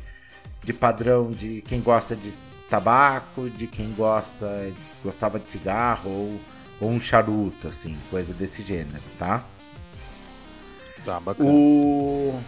de 0.63 0.71
padrão 0.71 1.29
de 1.29 1.61
quem 1.67 1.81
gosta 1.81 2.15
de 2.15 2.31
tabaco, 2.69 3.49
de 3.49 3.67
quem 3.67 3.93
gosta 3.93 4.71
gostava 5.03 5.39
de 5.39 5.47
cigarro 5.47 6.09
ou, 6.09 6.39
ou 6.81 6.89
um 6.89 6.99
charuto, 6.99 7.67
assim, 7.67 7.95
coisa 8.09 8.33
desse 8.33 8.61
gênero, 8.63 9.03
tá? 9.19 9.43
Tá, 11.05 11.19
bacana. 11.19 11.49
O. 11.49 12.39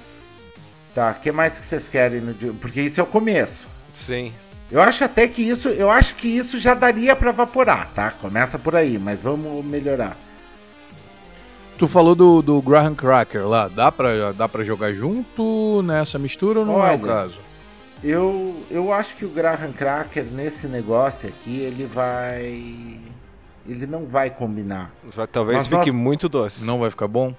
Tá, 0.96 1.12
o 1.12 1.22
que 1.22 1.32
mais 1.32 1.60
que 1.60 1.66
vocês 1.66 1.88
querem 1.88 2.22
no 2.22 2.34
dia? 2.34 2.52
Porque 2.60 2.82
isso 2.82 3.00
é 3.00 3.04
o 3.04 3.08
começo. 3.08 3.68
Sim. 3.94 4.34
Eu 4.72 4.82
acho 4.82 5.04
até 5.04 5.28
que 5.28 5.42
isso, 5.42 5.70
eu 5.70 5.90
acho 5.90 6.16
que 6.16 6.28
isso 6.28 6.60
já 6.60 6.74
daria 6.74 7.16
pra 7.16 7.30
evaporar, 7.30 7.90
tá? 7.94 8.12
Começa 8.12 8.58
por 8.58 8.76
aí, 8.76 8.98
mas 8.98 9.22
vamos 9.22 9.63
melhorar. 9.63 10.18
Tu 11.78 11.88
falou 11.88 12.16
do, 12.16 12.42
do 12.42 12.62
Graham 12.62 12.96
Cracker 12.96 13.48
lá, 13.48 13.68
dá 13.68 13.92
pra, 13.92 14.32
dá 14.32 14.50
pra 14.50 14.63
jogar 14.63 14.94
junto 14.94 15.82
nessa 15.84 16.18
mistura 16.18 16.62
ou 16.62 16.66
não 16.66 16.84
é 16.84 16.90
o 16.92 16.94
Olha, 16.94 16.98
caso? 17.00 17.36
Eu, 18.04 18.56
eu 18.72 18.92
acho 18.92 19.16
que 19.16 19.26
o 19.26 19.30
Graham 19.30 19.72
Cracker 19.74 20.24
nesse 20.32 20.68
negócio 20.68 21.30
aqui, 21.30 21.60
ele 21.60 21.86
vai. 21.86 23.00
Ele 23.68 23.86
não 23.86 24.06
vai 24.06 24.30
combinar. 24.30 24.92
Vai- 25.04 25.28
Talvez 25.28 25.58
Mas 25.58 25.68
fique 25.68 25.92
nós- 25.92 26.02
muito 26.02 26.28
doce. 26.28 26.66
Não 26.66 26.80
vai 26.80 26.90
ficar 26.90 27.08
bom? 27.08 27.36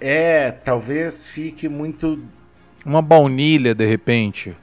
É, 0.00 0.50
talvez 0.50 1.26
fique 1.26 1.68
muito. 1.68 2.22
Uma 2.86 3.02
baunilha, 3.02 3.74
de 3.74 3.84
repente, 3.86 4.56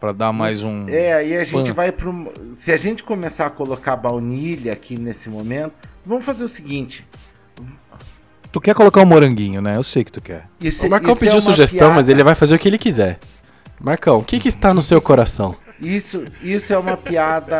Pra 0.00 0.12
dar 0.12 0.32
mais 0.32 0.62
um... 0.62 0.88
É, 0.88 1.12
aí 1.12 1.36
a 1.36 1.42
gente 1.42 1.66
Pan. 1.70 1.72
vai 1.72 1.90
pro. 1.90 2.32
Se 2.54 2.70
a 2.70 2.76
gente 2.76 3.02
começar 3.02 3.46
a 3.46 3.50
colocar 3.50 3.96
baunilha 3.96 4.72
aqui 4.72 4.96
nesse 4.96 5.28
momento, 5.28 5.72
vamos 6.06 6.24
fazer 6.24 6.44
o 6.44 6.48
seguinte. 6.48 7.04
Tu 8.50 8.60
quer 8.60 8.74
colocar 8.74 9.02
um 9.02 9.06
moranguinho, 9.06 9.60
né? 9.60 9.76
Eu 9.76 9.82
sei 9.82 10.02
que 10.04 10.10
tu 10.12 10.20
quer. 10.22 10.44
Isso, 10.60 10.86
O 10.86 10.90
Marcão 10.90 11.12
é 11.12 11.16
pediu 11.16 11.34
uma 11.34 11.40
sugestão, 11.40 11.78
piada- 11.78 11.94
mas 11.94 12.08
ele 12.08 12.24
vai 12.24 12.34
fazer 12.34 12.54
o 12.54 12.58
que 12.58 12.66
ele 12.68 12.78
quiser. 12.78 13.18
Marcão, 13.80 14.18
o 14.18 14.24
que 14.24 14.40
que 14.40 14.48
está 14.48 14.72
no 14.72 14.82
seu 14.82 15.00
coração? 15.00 15.54
Isso, 15.80 16.24
isso 16.42 16.72
é 16.72 16.78
uma 16.78 16.96
piada 16.96 17.56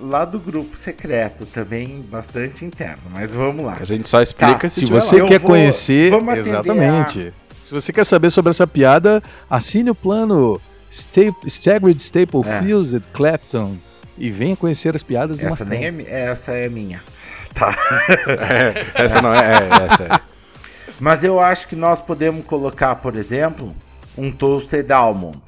lá 0.00 0.24
do 0.24 0.38
grupo 0.38 0.76
secreto, 0.76 1.44
também 1.46 2.04
bastante 2.08 2.64
interno, 2.64 3.02
mas 3.12 3.32
vamos 3.32 3.64
lá. 3.64 3.78
A 3.80 3.84
gente 3.84 4.08
só 4.08 4.20
explica 4.22 4.54
Tá, 4.58 4.68
se, 4.68 4.80
Se 4.80 4.86
você 4.86 5.20
Eu 5.20 5.26
quer 5.26 5.38
vou- 5.40 5.50
conhecer, 5.50 6.12
exatamente. 6.36 7.32
Se 7.60 7.72
você 7.72 7.92
quer 7.92 8.04
saber 8.04 8.30
sobre 8.30 8.50
essa 8.50 8.66
piada, 8.66 9.22
assine 9.48 9.90
o 9.90 9.94
plano 9.94 10.60
Sta 10.90 11.22
Staggered 11.46 12.00
Staple 12.00 12.42
É. 12.44 12.62
Fused 12.62 13.04
Clapton 13.12 13.76
e 14.18 14.30
venha 14.30 14.54
conhecer 14.54 14.94
as 14.94 15.02
piadas 15.02 15.38
do 15.38 15.46
Essa 15.46 15.64
Marcão. 15.64 15.68
nem 15.68 16.04
é, 16.06 16.24
essa 16.30 16.52
é 16.52 16.68
minha. 16.68 17.02
Lá. 17.60 17.74
Essa 18.94 19.20
não 19.22 19.34
é, 19.34 19.52
é 19.52 19.86
essa 19.86 20.02
é. 20.04 20.08
Mas 21.00 21.24
eu 21.24 21.40
acho 21.40 21.66
que 21.68 21.74
nós 21.76 22.00
podemos 22.00 22.44
colocar, 22.46 22.94
por 22.96 23.16
exemplo, 23.16 23.74
um 24.16 24.30
toasted 24.30 24.90
almond. 24.92 25.40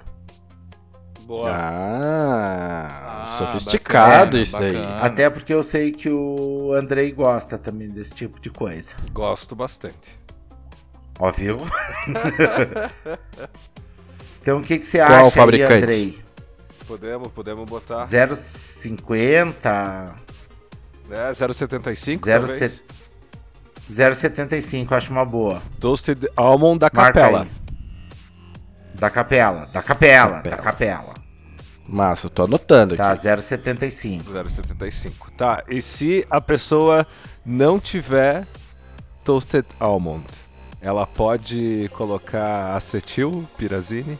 Boa. 1.26 1.50
Ah, 1.50 2.88
Ah, 3.24 3.36
sofisticado 3.38 4.24
bacana, 4.26 4.42
isso 4.42 4.56
aí. 4.56 4.72
bacana. 4.72 5.00
Até 5.00 5.30
porque 5.30 5.54
eu 5.54 5.62
sei 5.62 5.92
que 5.92 6.10
o 6.10 6.72
Andrei 6.74 7.10
gosta 7.12 7.56
também 7.56 7.88
desse 7.88 8.12
tipo 8.14 8.40
de 8.40 8.50
coisa. 8.50 8.94
Gosto 9.12 9.54
bastante. 9.56 10.18
Ó, 11.18 11.30
viu? 11.30 11.60
então 14.42 14.58
o 14.58 14.62
que, 14.62 14.78
que 14.78 14.86
você 14.86 14.98
Qual 14.98 15.10
acha 15.12 15.24
aí, 15.26 15.30
fabricante? 15.30 15.74
Andrei? 15.74 16.18
Podemos, 16.86 17.28
podemos 17.28 17.64
botar. 17.70 18.06
0,50, 18.06 20.12
É, 21.10 21.32
0,75 21.32 22.24
Zero 22.24 22.46
talvez. 22.46 22.72
set- 22.72 22.84
0,75, 23.92 24.92
acho 24.94 25.10
uma 25.12 25.24
boa. 25.24 25.60
Toasted 25.78 26.26
Almond 26.36 26.78
da 26.78 26.90
Marca 26.92 27.20
Capela. 27.20 27.42
aí. 27.42 27.50
Da 28.94 29.10
capela, 29.10 29.66
da 29.66 29.82
capela, 29.82 30.36
Capela. 30.36 30.56
da 30.56 30.62
capela. 30.62 31.14
Massa, 31.86 32.26
eu 32.26 32.30
tô 32.30 32.44
anotando 32.44 32.96
Tá, 32.96 33.12
aqui. 33.12 33.22
0,75. 33.22 34.32
0,75. 34.32 35.30
Tá, 35.36 35.62
e 35.68 35.82
se 35.82 36.26
a 36.30 36.40
pessoa 36.40 37.06
não 37.44 37.78
tiver 37.78 38.46
Toasted 39.22 39.66
Almond, 39.78 40.24
ela 40.80 41.06
pode 41.06 41.90
colocar 41.94 42.74
acetil, 42.74 43.46
pirazine? 43.58 44.18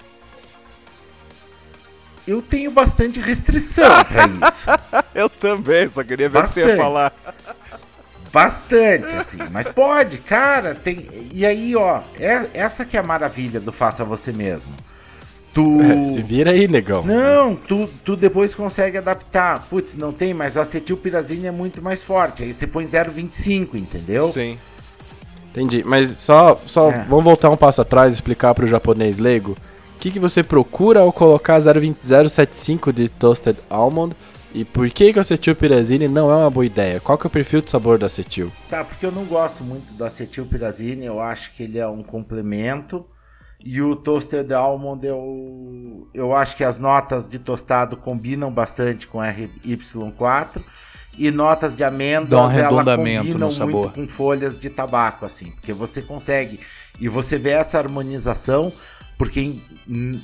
Eu 2.26 2.40
tenho 2.40 2.70
bastante 2.70 3.20
restrição 3.20 3.84
pra 4.04 4.48
isso. 4.48 4.66
Eu 5.14 5.28
também, 5.28 5.88
só 5.88 6.02
queria 6.02 6.28
ver 6.28 6.46
se 6.48 6.54
você 6.54 6.60
ia 6.60 6.66
Bastante. 6.66 6.82
falar. 6.82 7.12
Bastante, 8.32 9.14
assim. 9.14 9.38
Mas 9.50 9.68
pode, 9.68 10.18
cara. 10.18 10.74
Tem... 10.74 11.06
E 11.32 11.44
aí, 11.46 11.76
ó, 11.76 12.00
é... 12.18 12.48
essa 12.52 12.84
que 12.84 12.96
é 12.96 13.00
a 13.00 13.04
maravilha 13.04 13.60
do 13.60 13.70
faça 13.72 14.04
você 14.04 14.32
mesmo. 14.32 14.72
Tu. 15.52 15.80
É, 15.82 16.04
se 16.06 16.20
vira 16.20 16.50
aí, 16.50 16.66
negão. 16.66 17.04
Não, 17.04 17.54
tu, 17.54 17.88
tu 18.04 18.16
depois 18.16 18.56
consegue 18.56 18.98
adaptar. 18.98 19.62
Putz, 19.70 19.94
não 19.94 20.12
tem, 20.12 20.34
mas 20.34 20.56
o 20.56 20.60
acetilpirazine 20.60 21.46
é 21.46 21.52
muito 21.52 21.80
mais 21.80 22.02
forte. 22.02 22.42
Aí 22.42 22.52
você 22.52 22.66
põe 22.66 22.84
0,25, 22.86 23.74
entendeu? 23.74 24.26
Sim. 24.28 24.58
Entendi. 25.52 25.84
Mas 25.86 26.10
só, 26.10 26.60
só 26.66 26.90
É. 26.90 27.04
vamos 27.08 27.22
voltar 27.24 27.50
um 27.50 27.56
passo 27.56 27.80
atrás 27.80 28.12
e 28.12 28.16
explicar 28.16 28.52
pro 28.52 28.66
japonês 28.66 29.20
leigo. 29.20 29.54
O 30.04 30.06
que, 30.06 30.12
que 30.12 30.20
você 30.20 30.42
procura 30.42 31.00
ao 31.00 31.10
colocar 31.10 31.58
0,20 31.58 31.96
0,75 32.04 32.92
de 32.92 33.08
Toasted 33.08 33.56
Almond 33.70 34.14
e 34.52 34.62
por 34.62 34.90
que, 34.90 35.10
que 35.10 35.18
o 35.18 35.22
acetilpirazine 35.22 36.08
não 36.08 36.30
é 36.30 36.36
uma 36.36 36.50
boa 36.50 36.66
ideia? 36.66 37.00
Qual 37.00 37.16
que 37.16 37.26
é 37.26 37.28
o 37.28 37.30
perfil 37.30 37.62
de 37.62 37.70
sabor 37.70 37.96
do 37.96 38.04
acetil? 38.04 38.52
Tá, 38.68 38.84
porque 38.84 39.06
eu 39.06 39.10
não 39.10 39.24
gosto 39.24 39.64
muito 39.64 39.94
do 39.94 40.04
acetilpirazine, 40.04 41.06
eu 41.06 41.20
acho 41.20 41.54
que 41.54 41.62
ele 41.62 41.78
é 41.78 41.88
um 41.88 42.02
complemento. 42.02 43.06
E 43.58 43.80
o 43.80 43.96
toasted 43.96 44.52
almond, 44.52 45.06
eu, 45.06 46.06
eu 46.12 46.36
acho 46.36 46.54
que 46.54 46.64
as 46.64 46.76
notas 46.76 47.26
de 47.26 47.38
tostado 47.38 47.96
combinam 47.96 48.52
bastante 48.52 49.06
com 49.06 49.20
RY4. 49.20 50.62
e 51.16 51.30
notas 51.30 51.74
de 51.74 51.82
um 51.82 51.86
amêndoas, 51.86 52.54
ela 52.54 52.66
arredondamento 52.66 53.28
combinam 53.28 53.48
no 53.48 53.54
sabor. 53.54 53.72
muito 53.84 53.94
com 53.94 54.06
folhas 54.06 54.58
de 54.58 54.68
tabaco, 54.68 55.24
assim, 55.24 55.52
porque 55.52 55.72
você 55.72 56.02
consegue 56.02 56.60
e 57.00 57.08
você 57.08 57.38
vê 57.38 57.50
essa 57.50 57.78
harmonização, 57.78 58.72
porque 59.24 59.40
em, 59.40 59.62
em- 59.88 60.20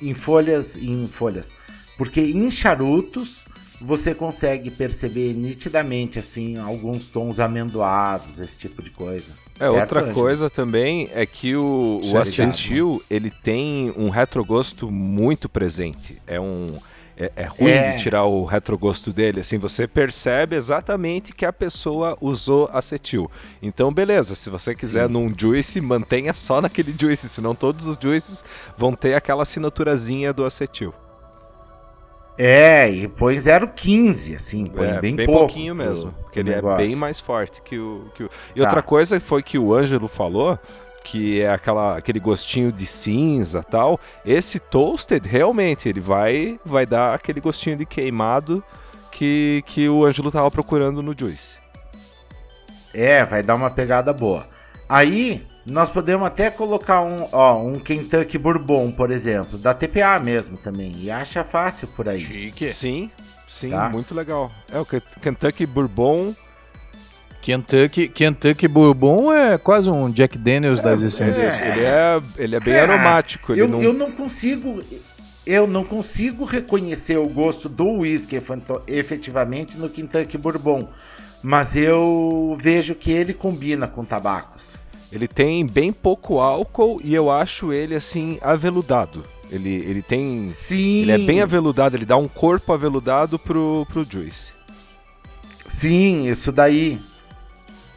em 0.00 0.14
folhas, 0.14 0.76
em 0.76 1.06
folhas, 1.08 1.48
porque 1.96 2.20
em 2.20 2.50
charutos 2.50 3.44
você 3.80 4.14
consegue 4.14 4.70
perceber 4.70 5.34
nitidamente 5.34 6.18
assim 6.18 6.56
alguns 6.56 7.06
tons 7.08 7.38
amendoados, 7.40 8.38
esse 8.40 8.56
tipo 8.56 8.82
de 8.82 8.90
coisa. 8.90 9.32
É, 9.56 9.58
Certo, 9.68 9.80
outra 9.80 10.00
Ângelo? 10.00 10.14
coisa 10.14 10.50
também 10.50 11.08
é 11.14 11.26
que 11.26 11.54
o, 11.54 12.00
o 12.02 12.18
acetil, 12.18 13.02
ele 13.10 13.30
tem 13.30 13.92
um 13.96 14.08
retrogosto 14.08 14.90
muito 14.90 15.48
presente. 15.48 16.20
É 16.26 16.40
um... 16.40 16.66
É, 17.16 17.30
é 17.36 17.44
ruim 17.44 17.70
É. 17.70 17.90
de 17.92 18.02
tirar 18.02 18.24
o 18.24 18.44
retrogosto 18.44 19.12
dele, 19.12 19.40
assim, 19.40 19.56
você 19.56 19.86
percebe 19.86 20.56
exatamente 20.56 21.32
que 21.32 21.46
a 21.46 21.52
pessoa 21.52 22.16
usou 22.20 22.68
acetil. 22.72 23.30
Então, 23.62 23.92
beleza, 23.92 24.34
se 24.34 24.50
você 24.50 24.74
quiser 24.74 25.06
Sim. 25.06 25.12
num 25.12 25.32
juice, 25.36 25.80
mantenha 25.80 26.34
só 26.34 26.60
naquele 26.60 26.92
juice, 26.98 27.28
senão 27.28 27.54
todos 27.54 27.86
os 27.86 27.96
juices 28.00 28.44
vão 28.76 28.94
ter 28.94 29.14
aquela 29.14 29.42
assinaturazinha 29.42 30.32
do 30.32 30.44
acetil. 30.44 30.92
É, 32.36 32.90
e 32.90 33.06
põe 33.06 33.36
0,15, 33.36 34.34
assim, 34.34 34.66
põe 34.66 34.88
é, 34.88 35.00
bem, 35.00 35.14
bem, 35.14 35.24
pouco 35.24 35.42
pouquinho 35.42 35.72
mesmo, 35.72 36.10
porque 36.24 36.40
ele 36.40 36.50
é 36.50 36.56
negócio. 36.56 36.78
bem 36.84 36.96
mais 36.96 37.20
forte 37.20 37.62
que 37.62 37.78
o... 37.78 38.06
Que 38.16 38.24
o... 38.24 38.30
E 38.56 38.58
Tá. 38.58 38.64
outra 38.66 38.82
coisa 38.82 39.20
foi 39.20 39.40
que 39.40 39.56
o 39.56 39.72
Ângelo 39.72 40.08
falou, 40.08 40.58
que 41.04 41.40
é 41.42 41.50
aquela, 41.50 41.96
aquele 41.98 42.18
gostinho 42.18 42.72
de 42.72 42.84
cinza 42.86 43.62
tal, 43.62 44.00
esse 44.24 44.58
toasted 44.58 45.24
realmente, 45.28 45.88
ele 45.88 46.00
vai, 46.00 46.58
vai 46.64 46.84
dar 46.86 47.14
aquele 47.14 47.40
gostinho 47.40 47.76
de 47.76 47.84
queimado 47.86 48.64
que, 49.12 49.62
que 49.66 49.88
o 49.88 50.04
Ângelo 50.04 50.32
tava 50.32 50.50
procurando 50.50 51.02
no 51.02 51.14
Juice. 51.16 51.56
É, 52.92 53.24
vai 53.24 53.42
dar 53.42 53.54
uma 53.54 53.70
pegada 53.70 54.12
boa. 54.12 54.46
Aí, 54.88 55.46
nós 55.66 55.90
podemos 55.90 56.26
até 56.26 56.50
colocar 56.50 57.00
um, 57.00 57.26
ó, 57.32 57.58
um 57.62 57.74
Kentucky 57.78 58.38
Bourbon, 58.38 58.92
por 58.92 59.10
exemplo, 59.10 59.58
da 59.58 59.74
TPA 59.74 60.18
mesmo 60.18 60.56
também, 60.56 60.92
e 60.98 61.10
acha 61.10 61.42
fácil 61.42 61.88
por 61.88 62.08
aí. 62.08 62.20
Chique. 62.20 62.68
Sim, 62.70 63.10
sim, 63.48 63.70
Tá. 63.70 63.88
muito 63.88 64.14
legal. 64.14 64.50
É 64.70 64.78
o 64.78 64.84
Ken- 64.84 65.02
Kentucky 65.22 65.66
Bourbon, 65.66 66.34
Kentucky, 67.44 68.08
Kentucky 68.08 68.66
Bourbon 68.66 69.30
é 69.30 69.58
quase 69.58 69.90
um 69.90 70.10
Jack 70.10 70.38
Daniels 70.38 70.80
das 70.80 71.02
essências. 71.02 71.52
É. 71.52 71.68
ele 71.68 71.84
é, 71.84 72.20
ele 72.38 72.56
é 72.56 72.60
bem 72.60 72.72
Cara, 72.72 72.94
aromático. 72.94 73.52
Ele 73.52 73.60
Eu 73.60 73.68
não... 73.68 73.82
eu 73.82 73.92
não 73.92 74.10
consigo... 74.10 74.78
Eu 75.46 75.66
não 75.66 75.84
consigo 75.84 76.46
reconhecer 76.46 77.18
o 77.18 77.28
gosto 77.28 77.68
do 77.68 77.98
whisky 77.98 78.40
efetivamente 78.86 79.76
no 79.76 79.90
Kentucky 79.90 80.38
Bourbon, 80.38 80.88
mas 81.42 81.76
eu 81.76 82.56
vejo 82.58 82.94
que 82.94 83.12
ele 83.12 83.34
combina 83.34 83.86
com 83.86 84.06
tabacos. 84.06 84.78
Ele 85.12 85.28
tem 85.28 85.66
bem 85.66 85.92
pouco 85.92 86.40
álcool 86.40 86.98
e 87.04 87.14
eu 87.14 87.30
acho 87.30 87.74
ele 87.74 87.94
assim 87.94 88.38
aveludado. 88.40 89.22
Ele, 89.50 89.68
ele 89.68 90.00
tem. 90.00 90.48
Sim. 90.48 91.02
Ele 91.02 91.12
é 91.12 91.18
bem 91.18 91.42
aveludado, 91.42 91.94
ele 91.94 92.06
dá 92.06 92.16
um 92.16 92.26
corpo 92.26 92.72
aveludado 92.72 93.38
pro, 93.38 93.86
pro 93.90 94.02
Juice. 94.02 94.50
Sim, 95.68 96.26
isso 96.26 96.50
daí. 96.50 96.98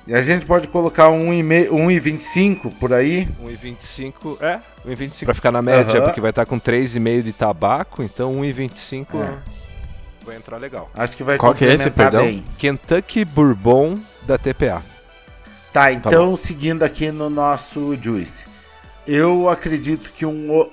E 0.07 0.13
a 0.15 0.23
gente 0.23 0.45
pode 0.45 0.69
colocar 0.69 1.09
um 1.09 1.31
1,5 1.31 1.69
1,25 1.69 2.73
por 2.79 2.93
aí. 2.93 3.27
1,25. 3.43 4.41
É, 4.41 4.59
1,25 4.87 5.25
pra 5.25 5.33
ficar 5.35 5.51
na 5.51 5.61
média, 5.61 5.97
Aham. 5.97 6.05
porque 6.05 6.21
vai 6.21 6.29
estar 6.29 6.45
com 6.45 6.57
3,5 6.57 7.21
de 7.23 7.33
tabaco, 7.33 8.01
então 8.01 8.33
1,25 8.35 9.07
É. 9.21 9.37
vai 10.25 10.37
entrar 10.37 10.57
legal. 10.57 10.89
Acho 10.95 11.17
que 11.17 11.23
vai 11.23 11.37
Qual 11.37 11.53
que 11.53 11.65
é 11.65 11.73
esse, 11.73 11.89
perdão? 11.91 12.23
bem. 12.23 12.45
Kentucky 12.57 13.25
Bourbon 13.25 13.97
da 14.25 14.37
TPA. 14.37 14.81
Tá, 15.73 15.91
então 15.91 16.37
seguindo 16.37 16.83
aqui 16.83 17.11
no 17.11 17.29
nosso 17.29 17.93
juice. 18.01 18.45
Eu 19.05 19.49
acredito 19.49 20.09
que 20.11 20.25
um 20.25 20.69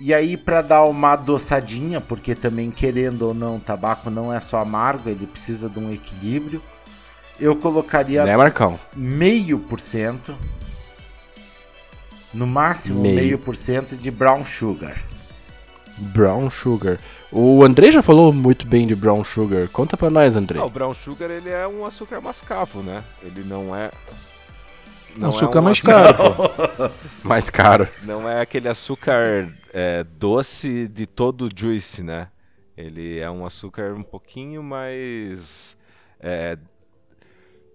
e 0.00 0.12
aí 0.14 0.36
pra 0.36 0.62
dar 0.62 0.82
uma 0.84 1.12
adoçadinha, 1.12 2.00
porque 2.00 2.34
também 2.34 2.70
querendo 2.70 3.22
ou 3.22 3.34
não, 3.34 3.60
tabaco 3.60 4.08
não 4.10 4.32
é 4.32 4.40
só 4.40 4.58
amargo, 4.58 5.10
ele 5.10 5.26
precisa 5.26 5.68
de 5.68 5.78
um 5.78 5.92
equilíbrio. 5.92 6.62
Eu 7.40 7.56
colocaria 7.56 8.24
Né, 8.24 8.36
Marcão? 8.36 8.78
meio 8.94 9.58
por 9.58 9.80
cento, 9.80 10.36
no 12.32 12.46
máximo 12.46 13.00
Meio. 13.02 13.38
por 13.38 13.56
cento 13.56 13.96
de 13.96 14.10
brown 14.10 14.44
sugar. 14.44 15.02
Brown 15.98 16.48
Sugar. 16.48 16.98
O 17.30 17.62
André 17.62 17.90
já 17.90 18.00
falou 18.02 18.32
muito 18.32 18.66
bem 18.66 18.86
de 18.86 18.94
Brown 18.96 19.22
Sugar. 19.22 19.68
Conta 19.68 19.94
pra 19.96 20.08
nós, 20.08 20.34
André. 20.34 20.58
Ah, 20.58 20.64
o 20.64 20.70
Brown 20.70 20.94
Sugar 20.94 21.30
ele 21.30 21.50
é 21.50 21.68
um 21.68 21.84
açúcar 21.84 22.18
mascavo, 22.20 22.82
né? 22.82 23.04
Ele 23.22 23.44
não 23.44 23.76
é. 23.76 23.90
Um 25.20 25.26
açúcar 25.26 25.60
um 25.60 25.62
mais 25.62 25.76
açúcar- 25.76 26.14
caro, 26.14 26.34
pô. 26.34 26.90
Mais 27.28 27.50
caro. 27.50 27.86
Não 28.02 28.26
é 28.28 28.40
aquele 28.40 28.68
açúcar 28.68 29.52
é, 29.72 30.02
doce 30.02 30.88
de 30.88 31.06
todo 31.06 31.46
o 31.46 31.50
juice, 31.54 32.02
né? 32.02 32.28
Ele 32.74 33.18
é 33.18 33.30
um 33.30 33.44
açúcar 33.44 33.92
um 33.92 34.02
pouquinho 34.02 34.62
mais. 34.62 35.76
é, 36.18 36.56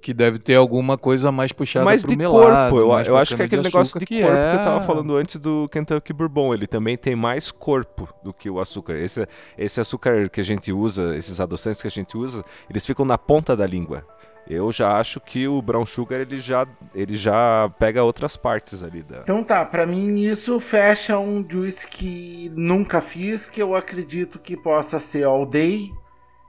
Que 0.02 0.14
deve 0.14 0.38
ter 0.38 0.56
alguma 0.56 0.98
coisa 0.98 1.32
mais 1.32 1.52
puxada 1.52 1.84
mais 1.84 2.02
pro 2.02 2.12
de 2.12 2.18
melado. 2.18 2.70
corpo. 2.72 2.78
Eu, 2.78 3.06
eu 3.06 3.18
acho 3.18 3.36
que 3.36 3.42
é 3.42 3.46
aquele 3.46 3.64
negócio 3.64 4.00
de 4.00 4.06
que 4.06 4.22
corpo 4.22 4.36
é... 4.36 4.52
que 4.52 4.58
eu 4.58 4.64
tava 4.64 4.86
falando 4.86 5.16
antes 5.16 5.38
do 5.38 5.68
Kentucky 5.70 6.14
Bourbon. 6.14 6.54
Ele 6.54 6.68
também 6.68 6.98
tem 6.98 7.16
mais 7.16 7.52
corpo 7.52 8.08
do 8.24 8.34
que 8.34 8.50
o 8.50 8.60
açúcar. 8.60 8.96
Esse, 8.98 9.28
esse 9.58 9.82
açúcar 9.82 10.30
que 10.30 10.40
a 10.40 10.44
gente 10.44 10.72
usa, 10.72 11.16
esses 11.18 11.40
adoçantes 11.40 11.82
que 11.82 11.88
a 11.88 11.92
gente 11.92 12.16
usa, 12.16 12.44
eles 12.70 12.86
ficam 12.86 13.06
na 13.06 13.18
ponta 13.18 13.56
da 13.56 13.66
língua. 13.66 14.06
Eu 14.50 14.72
já 14.72 14.98
acho 14.98 15.20
que 15.20 15.46
o 15.48 15.62
brown 15.62 15.86
sugar 15.86 16.22
ele 16.22 16.38
já, 16.38 16.66
ele 16.96 17.18
já 17.18 17.70
pega 17.78 18.04
outras 18.04 18.38
partes 18.38 18.82
ali 18.82 19.04
da. 19.04 19.20
Então 19.20 19.44
tá, 19.44 19.66
pra 19.66 19.86
mim 19.86 20.20
isso 20.20 20.58
fecha 20.60 21.20
um 21.20 21.46
juice 21.48 21.86
que 21.86 22.50
nunca 22.56 23.02
fiz, 23.02 23.50
que 23.50 23.62
eu 23.62 23.76
acredito 23.76 24.40
que 24.40 24.56
possa 24.56 25.00
ser 25.00 25.26
all 25.26 25.46
day 25.46 25.92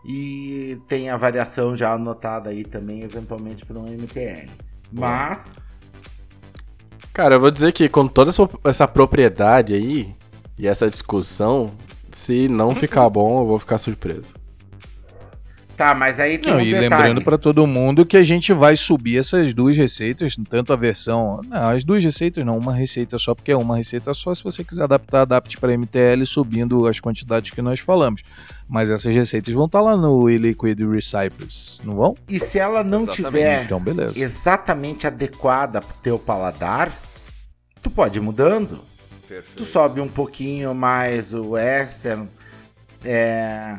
e 0.04 0.78
tem 0.88 1.10
a 1.10 1.16
variação 1.16 1.76
já 1.76 1.92
anotada 1.92 2.50
aí 2.50 2.64
também, 2.64 3.02
eventualmente 3.02 3.64
para 3.66 3.78
um 3.78 3.84
MTL. 3.84 4.48
Mas, 4.92 5.58
Cara, 7.18 7.34
eu 7.34 7.40
vou 7.40 7.50
dizer 7.50 7.72
que 7.72 7.88
com 7.88 8.06
toda 8.06 8.30
essa, 8.30 8.48
essa 8.62 8.86
propriedade 8.86 9.74
aí 9.74 10.14
e 10.56 10.68
essa 10.68 10.88
discussão, 10.88 11.68
se 12.12 12.46
não 12.46 12.72
ficar 12.76 13.08
bom, 13.10 13.40
eu 13.40 13.46
vou 13.46 13.58
ficar 13.58 13.76
surpreso. 13.78 14.37
Tá, 15.78 15.94
mas 15.94 16.18
aí 16.20 16.36
tem 16.36 16.52
Não, 16.52 16.58
um 16.58 16.60
e 16.62 16.64
detalhe. 16.72 16.88
lembrando 16.88 17.22
pra 17.22 17.38
todo 17.38 17.66
mundo 17.66 18.04
que 18.04 18.16
a 18.16 18.22
gente 18.22 18.52
vai 18.52 18.76
subir 18.76 19.16
essas 19.16 19.54
duas 19.54 19.76
receitas, 19.76 20.36
tanto 20.50 20.72
a 20.72 20.76
versão. 20.76 21.40
Não, 21.48 21.68
as 21.70 21.84
duas 21.84 22.04
receitas 22.04 22.44
não, 22.44 22.58
uma 22.58 22.74
receita 22.74 23.16
só, 23.16 23.34
porque 23.34 23.52
é 23.52 23.56
uma 23.56 23.76
receita 23.76 24.12
só. 24.12 24.34
Se 24.34 24.42
você 24.42 24.64
quiser 24.64 24.82
adaptar, 24.82 25.22
adapte 25.22 25.56
para 25.56 25.72
MTL 25.72 26.26
subindo 26.26 26.86
as 26.86 26.98
quantidades 27.00 27.52
que 27.52 27.62
nós 27.62 27.78
falamos. 27.80 28.22
Mas 28.68 28.90
essas 28.90 29.14
receitas 29.14 29.54
vão 29.54 29.64
estar 29.66 29.80
lá 29.80 29.96
no 29.96 30.28
E-Liquid 30.28 30.78
Recipes, 30.80 31.80
não 31.84 31.94
vão? 31.96 32.14
E 32.28 32.38
se 32.38 32.58
ela 32.58 32.84
não 32.84 33.02
Exatamente. 33.02 33.22
tiver 33.30 33.64
Então, 33.64 33.80
beleza. 33.80 34.18
exatamente 34.18 35.06
adequada 35.06 35.80
pro 35.80 35.94
teu 36.02 36.18
paladar, 36.18 36.92
tu 37.82 37.88
pode 37.90 38.18
ir 38.18 38.20
mudando. 38.20 38.80
Tu 39.56 39.64
sobe 39.64 40.00
um 40.00 40.08
pouquinho 40.08 40.74
mais 40.74 41.32
o 41.32 41.50
western, 41.50 42.26
é, 43.04 43.76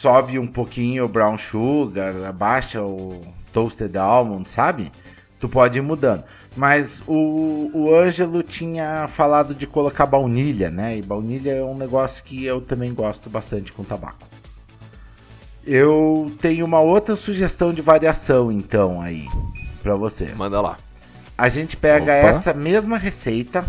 sobe 0.00 0.38
um 0.38 0.46
pouquinho 0.46 1.04
o 1.04 1.08
brown 1.08 1.36
sugar, 1.36 2.14
abaixa 2.24 2.80
o 2.80 3.20
toasted 3.52 3.96
almond, 3.96 4.48
sabe? 4.48 4.92
Tu 5.40 5.48
pode 5.48 5.78
ir 5.78 5.82
mudando. 5.82 6.22
Mas 6.56 7.02
o, 7.06 7.70
o 7.72 7.94
Ângelo 7.94 8.42
tinha 8.42 9.08
falado 9.08 9.54
de 9.54 9.66
colocar 9.66 10.06
baunilha, 10.06 10.70
né? 10.70 10.96
E 10.96 11.02
baunilha 11.02 11.50
é 11.52 11.64
um 11.64 11.76
negócio 11.76 12.22
que 12.22 12.44
eu 12.44 12.60
também 12.60 12.94
gosto 12.94 13.28
bastante 13.28 13.72
com 13.72 13.82
tabaco. 13.82 14.26
Eu 15.66 16.32
tenho 16.40 16.64
uma 16.64 16.80
outra 16.80 17.16
sugestão 17.16 17.72
de 17.72 17.82
variação, 17.82 18.50
então, 18.50 19.00
aí, 19.00 19.26
pra 19.82 19.96
vocês. 19.96 20.36
Manda 20.36 20.60
lá. 20.60 20.78
A 21.36 21.48
gente 21.48 21.76
pega 21.76 22.18
Opa. 22.18 22.28
essa 22.28 22.54
mesma 22.54 22.96
receita, 22.96 23.64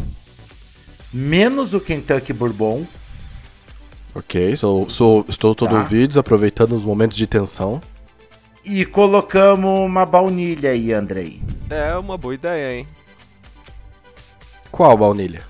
menos 1.12 1.74
o 1.74 1.80
Kentucky 1.80 2.34
Bourbon, 2.34 2.86
Ok, 4.16 4.56
sou, 4.56 4.90
sou- 4.90 5.26
estou 5.30 5.54
todo 5.56 5.72
Tá. 5.72 5.78
ouvidos, 5.80 6.18
aproveitando 6.18 6.74
os 6.76 6.84
momentos 6.84 7.18
de 7.18 7.28
tensão. 7.28 7.82
e 8.66 8.86
colocamos 8.86 9.80
uma 9.80 10.06
baunilha 10.06 10.72
aí, 10.72 10.94
Andrei. 10.94 11.42
É 11.70 11.96
uma 11.96 12.18
boa 12.18 12.36
ideia, 12.36 12.74
hein? 12.78 12.88
Qual 14.72 14.96
baunilha? 14.98 15.42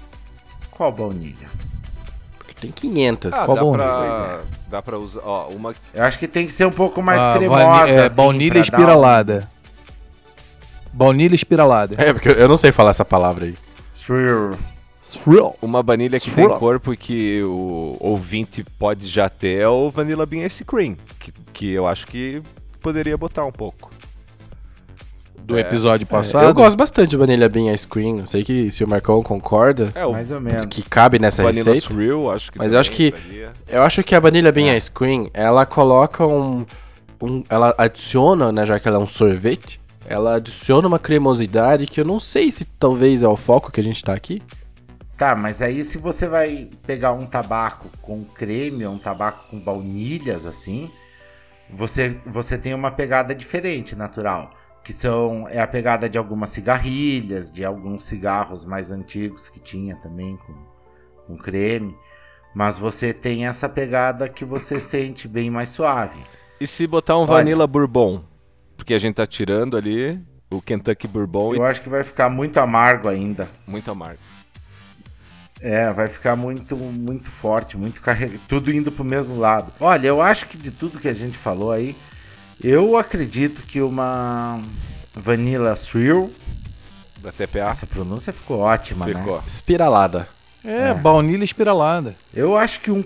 Qual 0.72 0.92
baunilha? 0.92 1.48
Porque 2.38 2.54
tem 2.54 2.72
500. 2.72 3.34
Ah, 3.34 3.46
Qual 3.46 3.58
dá 3.58 3.62
bom? 3.64 3.72
pra, 3.74 4.40
dá 4.70 4.82
pra 4.82 4.98
usar. 4.98 5.22
Ó, 5.26 5.48
uma. 5.50 5.76
Eu 5.94 6.04
acho 6.04 6.18
que 6.18 6.28
tem 6.28 6.46
que 6.46 6.54
ser 6.54 6.66
um 6.66 6.72
pouco 6.72 7.02
mais 7.02 7.22
Ah, 7.22 7.34
cremosa. 7.38 7.66
vani- 7.66 7.92
é, 7.92 8.06
assim, 8.06 8.16
baunilha 8.16 8.54
dar 8.54 8.60
um- 8.60 8.62
espiralada. 8.62 9.50
Baunilha 10.94 11.36
espiralada. 11.36 11.96
É, 11.98 12.14
porque 12.14 12.30
eu 12.30 12.48
não 12.48 12.58
sei 12.58 12.72
falar 12.72 12.92
essa 12.92 13.04
palavra 13.06 13.46
aí. 13.46 13.56
Swirl. 13.94 14.54
Uma 15.62 15.82
banilha 15.82 16.20
que 16.20 16.30
tem 16.32 16.48
corpo 16.50 16.94
e 16.94 16.98
que 16.98 17.42
o 17.44 17.98
ouvinte 18.00 18.64
pode 18.78 19.08
já 19.08 19.30
ter 19.30 19.62
é 19.62 19.68
o 19.68 19.90
Vanilla 19.90 20.26
Bean 20.26 20.46
Ice 20.46 20.64
Cream. 20.64 20.96
Que, 21.20 21.32
que 21.54 21.70
eu 21.72 21.88
acho 21.88 22.06
que, 22.08 22.42
poderia 22.82 23.18
botar 23.18 23.46
um 23.46 23.52
pouco. 23.52 23.90
Do 25.38 25.58
É. 25.58 25.62
episódio 25.62 26.04
É, 26.04 26.06
passado. 26.06 26.46
eu 26.46 26.54
gosto 26.54 26.78
bastante 26.78 27.10
de 27.10 27.18
Vanilla 27.18 27.50
Bean 27.50 27.74
Ice 27.74 27.88
Cream. 27.88 28.18
Não 28.18 28.28
sei 28.28 28.44
que 28.44 28.70
se 28.72 28.84
o 28.84 28.88
Marcão 28.88 29.24
concorda, 29.24 29.92
É, 29.96 30.06
o 30.06 30.12
Mais 30.12 30.30
ou 30.32 30.40
menos. 30.40 30.68
que 30.68 30.84
cabe 30.84 31.18
nessa 31.18 31.42
Vanilla 31.42 31.72
receita. 31.74 31.88
Surreal, 31.94 32.32
acho 32.32 32.52
que 32.52 32.58
Mas 32.60 32.72
eu 32.74 32.80
acho 32.80 32.92
que-. 32.92 33.14
Eu 33.68 33.82
acho 33.82 34.04
que 34.04 34.14
a 34.14 34.20
Vanilla 34.20 34.50
É. 34.50 34.52
Bean 34.52 34.76
Ice 34.78 34.92
Cream, 34.92 35.28
ela 35.34 35.66
coloca 35.66 36.26
um, 36.28 36.64
um- 37.20 37.44
Ela 37.50 37.74
adiciona, 37.80 38.52
né, 38.52 38.64
já 38.66 38.80
que 38.80 38.88
ela 38.88 38.98
é 38.98 39.00
um 39.00 39.08
sorvete, 39.08 39.80
ela 40.08 40.36
adiciona 40.36 40.88
uma 40.88 41.00
cremosidade 41.00 41.88
que 41.88 42.00
eu 42.00 42.06
não 42.06 42.20
sei 42.20 42.52
se 42.52 42.64
talvez 42.80 43.24
é 43.24 43.28
o 43.28 43.36
foco 43.36 43.72
que 43.72 43.80
a 43.82 43.84
gente 43.84 44.04
tá 44.04 44.14
aqui. 44.14 44.42
Tá, 45.20 45.36
mas 45.36 45.62
aí 45.62 45.84
se 45.84 45.98
você 45.98 46.30
vai 46.30 46.70
pegar 46.88 47.12
um 47.12 47.26
tabaco 47.26 47.90
com 48.02 48.24
creme 48.24 48.86
ou 48.86 48.94
um 48.94 48.98
tabaco 48.98 49.50
com 49.50 49.60
baunilhas 49.60 50.46
assim, 50.46 50.90
você, 51.70 52.18
você 52.26 52.58
tem 52.58 52.74
uma 52.74 52.90
pegada 52.90 53.36
diferente, 53.36 53.98
natural. 53.98 54.52
Que 54.82 54.94
são 54.94 55.46
é 55.50 55.60
a 55.60 55.68
pegada 55.68 56.08
de 56.08 56.18
algumas 56.18 56.52
cigarrilhas, 56.52 57.52
de 57.52 57.66
alguns 57.66 58.06
cigarros 58.06 58.64
mais 58.64 58.92
antigos 58.92 59.50
que 59.50 59.60
tinha 59.60 59.98
também 59.98 60.38
com, 60.38 60.54
com 61.28 61.38
creme. 61.38 61.94
Mas 62.56 62.78
você 62.78 63.14
tem 63.14 63.46
essa 63.46 63.68
pegada 63.68 64.30
que 64.30 64.46
você 64.46 64.80
sente 64.80 65.28
bem 65.28 65.52
mais 65.52 65.68
suave. 65.68 66.22
E 66.62 66.66
se 66.66 66.88
botar 66.88 67.18
um 67.18 67.24
Olha. 67.24 67.34
Vanilla 67.34 67.68
Bourbon? 67.68 68.24
Porque 68.78 68.94
a 68.94 69.00
gente 69.00 69.16
tá 69.16 69.28
tirando 69.28 69.76
ali 69.76 70.18
o 70.50 70.62
Kentucky 70.62 71.10
Bourbon 71.10 71.56
Eu 71.56 71.66
acho 71.66 71.82
que 71.82 71.90
vai 71.90 72.06
ficar 72.06 72.30
muito 72.30 72.58
amargo 72.58 73.10
ainda. 73.10 73.50
e 73.68 73.70
muito 73.70 73.92
amargo. 73.92 74.39
É, 75.62 75.92
vai 75.92 76.08
ficar 76.08 76.36
muito, 76.36 76.76
muito 76.76 77.30
forte, 77.30 77.78
muito 77.78 78.00
carregado, 78.02 78.40
tudo 78.48 78.72
indo 78.72 78.92
pro 78.92 79.04
mesmo 79.04 79.38
lado. 79.38 79.74
Olha, 79.80 80.08
eu 80.08 80.22
acho 80.22 80.46
que 80.46 80.58
de 80.58 80.72
tudo 80.72 81.00
que 81.00 81.08
a 81.08 81.14
gente 81.14 81.38
falou 81.38 81.72
aí, 81.72 81.96
eu 82.64 82.98
acredito 82.98 83.62
que 83.64 83.82
uma 83.82 84.62
Vanilla 85.14 85.76
Thrill, 85.76 86.32
Da 87.22 87.32
TPA 87.32 87.70
essa 87.72 87.86
pronúncia 87.86 88.32
ficou 88.32 88.60
ótima, 88.60 89.06
né? 89.06 89.14
ficou. 89.14 89.44
Espiralada. 89.46 90.28
É, 90.64 90.94
baunilha 90.94 91.44
espiralada. 91.44 92.16
Eu 92.34 92.58
acho 92.58 92.82
que 92.82 92.92
1%, 92.92 93.04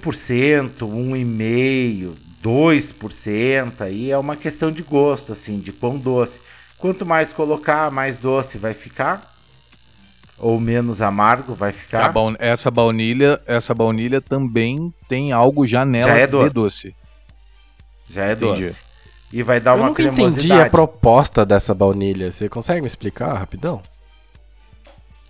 1,5%, 0.80 2.14
2% 2.44 3.82
aí 3.82 4.12
é 4.12 4.18
uma 4.18 4.36
questão 4.36 4.72
de 4.72 4.82
gosto, 4.82 5.34
assim, 5.34 5.60
de 5.60 5.72
pão 5.72 5.98
doce. 5.98 6.40
Quanto 6.78 7.06
mais 7.06 7.32
colocar, 7.32 7.90
mais 7.92 8.18
doce 8.18 8.58
vai 8.58 8.74
ficar. 8.74 9.33
Ou 10.44 10.60
menos 10.60 11.02
amargo 11.02 11.54
vai 11.56 11.72
ficar. 11.72 12.12
baun- 12.12 12.36
essa 12.38 12.70
baunilha, 12.70 13.42
essa 13.48 13.74
baunilha 13.74 14.20
também 14.20 14.94
tem 15.08 15.32
algo 15.32 15.66
já 15.66 15.86
nela 15.86 16.12
Já 16.12 16.18
é 16.18 16.26
de 16.26 16.32
doce. 16.34 16.54
doce. 16.54 16.96
Já 18.10 18.26
é 18.26 18.34
Entendi. 18.34 18.66
doce. 18.68 18.78
E 19.32 19.42
vai 19.42 19.60
dar 19.62 19.72
eu 19.72 19.78
uma 19.78 19.88
nunca 19.88 20.02
entendi 20.02 20.16
cremosidade. 20.22 20.62
a 20.62 20.70
proposta 20.70 21.46
dessa 21.46 21.74
baunilha. 21.74 22.30
Você 22.30 22.50
consegue 22.50 22.82
me 22.82 22.88
explicar 22.88 23.34
rapidão? 23.34 23.82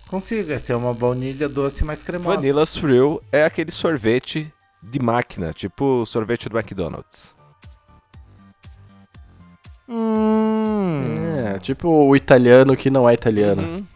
Consigo, 0.08 0.52
é 0.52 0.58
ser 0.58 0.74
uma 0.74 0.92
baunilha 0.92 1.48
doce 1.48 1.84
mais 1.84 2.02
cremosa. 2.02 2.36
Vanilla 2.36 2.66
Surreal 2.66 3.22
é 3.30 3.44
aquele 3.44 3.70
sorvete 3.70 4.52
de 4.82 4.98
máquina, 4.98 5.52
tipo 5.52 6.04
sorvete 6.06 6.48
do 6.48 6.58
McDonald's. 6.58 7.34
Hum. 9.88 11.54
É, 11.54 11.58
tipo 11.58 11.88
o 11.88 12.16
italiano 12.16 12.76
que 12.76 12.90
não 12.90 13.08
é 13.08 13.14
italiano. 13.14 13.62
Uhum. 13.62 13.86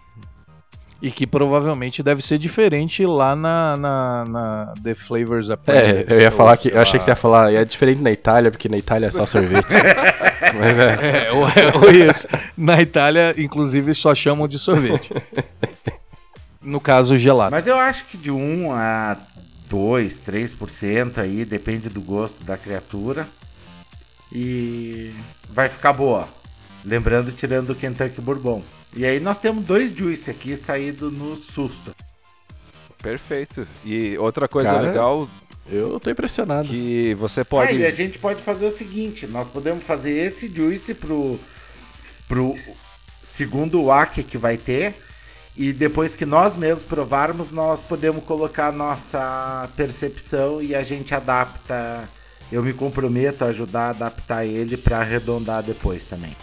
E 1.01 1.13
que 1.13 1.29
provavelmente 1.29 2.03
deve 2.03 2.21
ser 2.23 2.39
diferente 2.39 3.07
lá 3.07 3.37
na, 3.37 3.77
na, 3.77 4.25
na 4.25 4.75
The 4.83 4.97
Flavors 4.97 5.49
É, 5.49 5.53
Apprentice. 5.53 6.05
eu 6.13 6.21
ia 6.21 6.31
falar 6.33 6.57
que. 6.57 6.69
Eu 6.71 6.81
achei 6.81 6.99
que 6.99 7.05
você 7.05 7.13
ia 7.13 7.17
falar. 7.17 7.53
É 7.53 7.65
diferente 7.65 8.01
na 8.03 8.11
Itália, 8.11 8.51
porque 8.51 8.69
na 8.69 8.77
Itália 8.77 9.07
é 9.07 9.11
só 9.13 9.25
sorvete. 9.25 9.69
Mas 10.59 10.79
é. 10.79 11.27
É, 11.29 11.33
ou, 11.33 11.47
ou 11.85 11.91
isso. 11.93 12.27
Na 12.57 12.83
Itália, 12.83 13.33
inclusive, 13.39 13.95
só 13.95 14.13
chamam 14.13 14.49
de 14.49 14.59
sorvete. 14.59 15.13
No 16.61 16.81
caso, 16.81 17.17
gelado. 17.17 17.53
Mas 17.53 17.67
eu 17.69 17.77
acho 17.77 18.05
que 18.07 18.17
de 18.17 18.33
1 18.33 18.73
a 18.73 19.17
2, 19.71 20.21
3% 20.27 21.19
aí, 21.19 21.45
depende 21.45 21.89
do 21.89 22.01
gosto 22.01 22.43
da 22.45 22.57
criatura. 22.57 23.25
E 24.33 25.13
vai 25.51 25.69
ficar 25.69 25.93
boa. 25.93 26.27
Lembrando, 26.85 27.31
tirando 27.31 27.71
o 27.71 27.75
Kentucky 27.77 28.21
Bourbon. 28.21 28.63
E 28.97 29.05
aí 29.05 29.21
nós 29.21 29.39
temos 29.39 29.65
dois 29.65 29.95
juice 29.95 30.31
aqui 30.31 30.57
saído 30.57 31.11
no 31.11 31.37
susto. 31.37 31.95
Perfeito. 33.03 33.67
E 33.85 34.17
outra 34.19 34.49
coisa 34.49 34.73
Cara, 34.73 34.83
legal 34.89 35.29
Eu 35.71 36.01
tô 36.01 36.11
impressionado. 36.11 36.69
que 36.69 37.15
você 37.15 37.45
pode. 37.45 37.77
e 37.77 37.87
a 37.87 37.91
gente 37.91 38.19
pode 38.19 38.43
fazer 38.43 38.67
o 38.67 38.77
seguinte, 38.77 39.27
nós 39.27 39.49
podemos 39.49 39.85
fazer 39.85 40.13
esse 40.13 40.49
juice 40.49 40.95
pro, 40.95 41.39
pro 42.27 42.55
segundo 43.33 43.85
WAC 43.85 44.23
que 44.25 44.39
vai 44.39 44.57
ter. 44.57 44.95
E 45.57 45.73
depois 45.73 46.15
que 46.15 46.25
nós 46.25 46.55
mesmos 46.57 46.85
provarmos, 46.85 47.51
nós 47.51 47.83
podemos 47.83 48.23
colocar 48.25 48.69
a 48.69 48.73
nossa 48.73 49.69
percepção 49.77 50.63
e 50.63 50.75
a 50.75 50.83
gente 50.83 51.15
adapta. 51.15 52.09
Eu 52.51 52.63
me 52.63 52.73
comprometo 52.73 53.45
a 53.45 53.49
ajudar 53.49 53.87
a 53.87 53.91
adaptar 53.91 54.45
ele 54.47 54.77
para 54.77 54.99
arredondar 55.01 55.63
depois 55.63 56.05
também. 56.05 56.35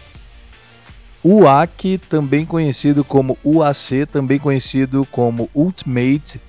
UAC, 1.28 1.98
também 2.08 2.46
conhecido 2.46 3.04
como 3.04 3.36
UAC, 3.44 4.06
também 4.12 4.38
conhecido 4.38 5.08
como 5.12 5.50
Ultimate 5.56 6.40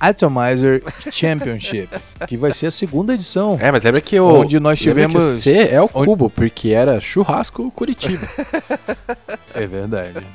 Atomizer 0.00 0.82
Championship, 1.12 1.88
que 2.26 2.36
vai 2.36 2.52
ser 2.52 2.66
a 2.66 2.70
segunda 2.72 3.14
edição. 3.14 3.56
É, 3.60 3.70
mas 3.70 3.84
lembra 3.84 4.00
que 4.00 4.18
o. 4.18 4.26
Onde 4.40 4.58
nós 4.58 4.78
tivemos- 4.80 5.24
o 5.24 5.40
C 5.40 5.68
é 5.70 5.80
o 5.80 5.88
onde- 5.94 6.06
cubo, 6.06 6.28
porque 6.28 6.70
era 6.70 7.00
churrasco 7.00 7.70
Curitiba. 7.70 8.26
É 9.54 9.66
verdade. 9.66 10.26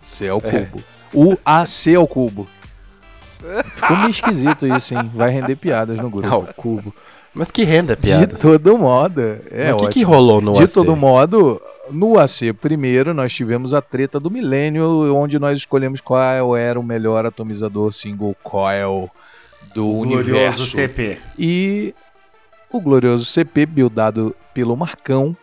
C 0.00 0.28
ao 0.28 0.40
cubo. 0.40 0.82
UAC 1.12 1.94
ao 1.96 2.06
cubo. 2.06 2.46
Ficou 3.74 3.96
meio 3.96 4.10
esquisito 4.10 4.66
isso, 4.66 4.94
hein? 4.94 5.10
Vai 5.14 5.30
render 5.30 5.56
piadas 5.56 5.98
no 5.98 6.08
grupo. 6.08 6.36
o 6.36 6.54
cubo. 6.54 6.94
Mas 7.34 7.50
que 7.50 7.62
renda, 7.64 7.94
De 7.96 8.02
piada. 8.02 8.36
todo 8.36 8.76
modo. 8.76 9.20
É 9.50 9.72
Mas 9.72 9.82
o 9.82 9.86
que, 9.86 10.00
que 10.00 10.02
rolou 10.02 10.40
no 10.40 10.52
De 10.54 10.64
AC? 10.64 10.72
todo 10.72 10.96
modo, 10.96 11.60
no 11.92 12.18
AC 12.18 12.52
primeiro 12.60 13.12
nós 13.12 13.32
tivemos 13.32 13.74
a 13.74 13.82
treta 13.82 14.18
do 14.18 14.30
milênio, 14.30 15.14
onde 15.14 15.38
nós 15.38 15.58
escolhemos 15.58 16.00
qual 16.00 16.56
era 16.56 16.78
o 16.78 16.82
melhor 16.82 17.26
atomizador 17.26 17.92
single 17.92 18.36
coil 18.42 19.10
do 19.74 19.86
Glorioso 19.86 20.18
universo. 20.20 20.66
CP. 20.66 21.18
E 21.38 21.94
o 22.72 22.80
glorioso 22.80 23.24
CP, 23.24 23.66
buildado 23.66 24.34
pelo 24.54 24.76
Marcão, 24.76 25.36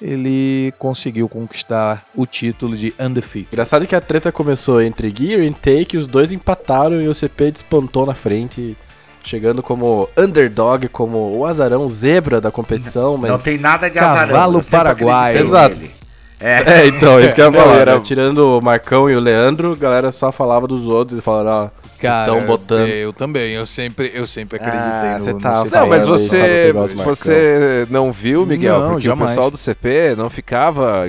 ele 0.00 0.72
conseguiu 0.78 1.28
conquistar 1.28 2.04
o 2.14 2.26
título 2.26 2.76
de 2.76 2.92
Undefeated. 2.98 3.48
Engraçado 3.52 3.86
que 3.86 3.94
a 3.94 4.00
treta 4.00 4.32
começou 4.32 4.82
entre 4.82 5.12
Gear 5.14 5.42
e 5.42 5.52
Take, 5.52 5.96
os 5.96 6.06
dois 6.06 6.32
empataram 6.32 7.00
e 7.00 7.06
o 7.06 7.14
CP 7.14 7.52
despontou 7.52 8.04
na 8.04 8.14
frente, 8.14 8.76
chegando 9.24 9.62
como 9.62 10.08
underdog, 10.16 10.88
como 10.88 11.36
o 11.38 11.46
azarão 11.46 11.86
zebra 11.88 12.40
da 12.40 12.50
competição, 12.50 13.16
mas... 13.16 13.30
Não 13.30 13.38
tem 13.38 13.58
nada 13.58 13.88
de 13.88 13.94
Cavalo 13.98 14.34
azarão. 14.36 14.52
sempre 14.62 14.70
paraguaio. 14.70 15.38
Exato. 15.40 15.76
É, 16.40 16.80
É, 16.82 16.86
então, 16.86 17.20
isso 17.20 17.34
que 17.34 17.40
eu 17.40 17.52
ia 17.52 17.52
falar. 17.52 17.76
era- 17.76 17.94
né? 17.94 18.00
Tirando 18.02 18.58
o 18.58 18.60
Marcão 18.60 19.08
e 19.08 19.14
o 19.14 19.20
Leandro, 19.20 19.72
a 19.72 19.76
galera 19.76 20.10
só 20.10 20.32
falava 20.32 20.66
dos 20.66 20.86
outros 20.86 21.18
e 21.18 21.22
falaram, 21.22 21.66
ó, 21.66 21.81
vocês 22.08 22.16
estão 22.20 22.44
botando... 22.46 22.88
Eu 22.88 23.12
também, 23.12 23.52
eu 23.52 23.64
sempre, 23.66 24.10
eu 24.14 24.26
sempre 24.26 24.56
acreditei 24.56 24.82
Ah, 24.90 25.16
no, 25.18 25.24
você 25.24 25.32
no 25.32 25.40
tá 25.40 25.56
CP. 25.56 25.76
Não, 25.76 25.86
mas 25.86 26.06
você 26.06 26.72
você, 26.72 27.86
não 27.90 28.12
viu, 28.12 28.44
Miguel? 28.46 28.78
Não, 28.80 28.88
porque 28.90 29.04
jamais. 29.04 29.30
o 29.30 29.34
pessoal 29.34 29.50
do 29.50 29.56
CP 29.56 30.14
não 30.16 30.28
ficava 30.30 31.04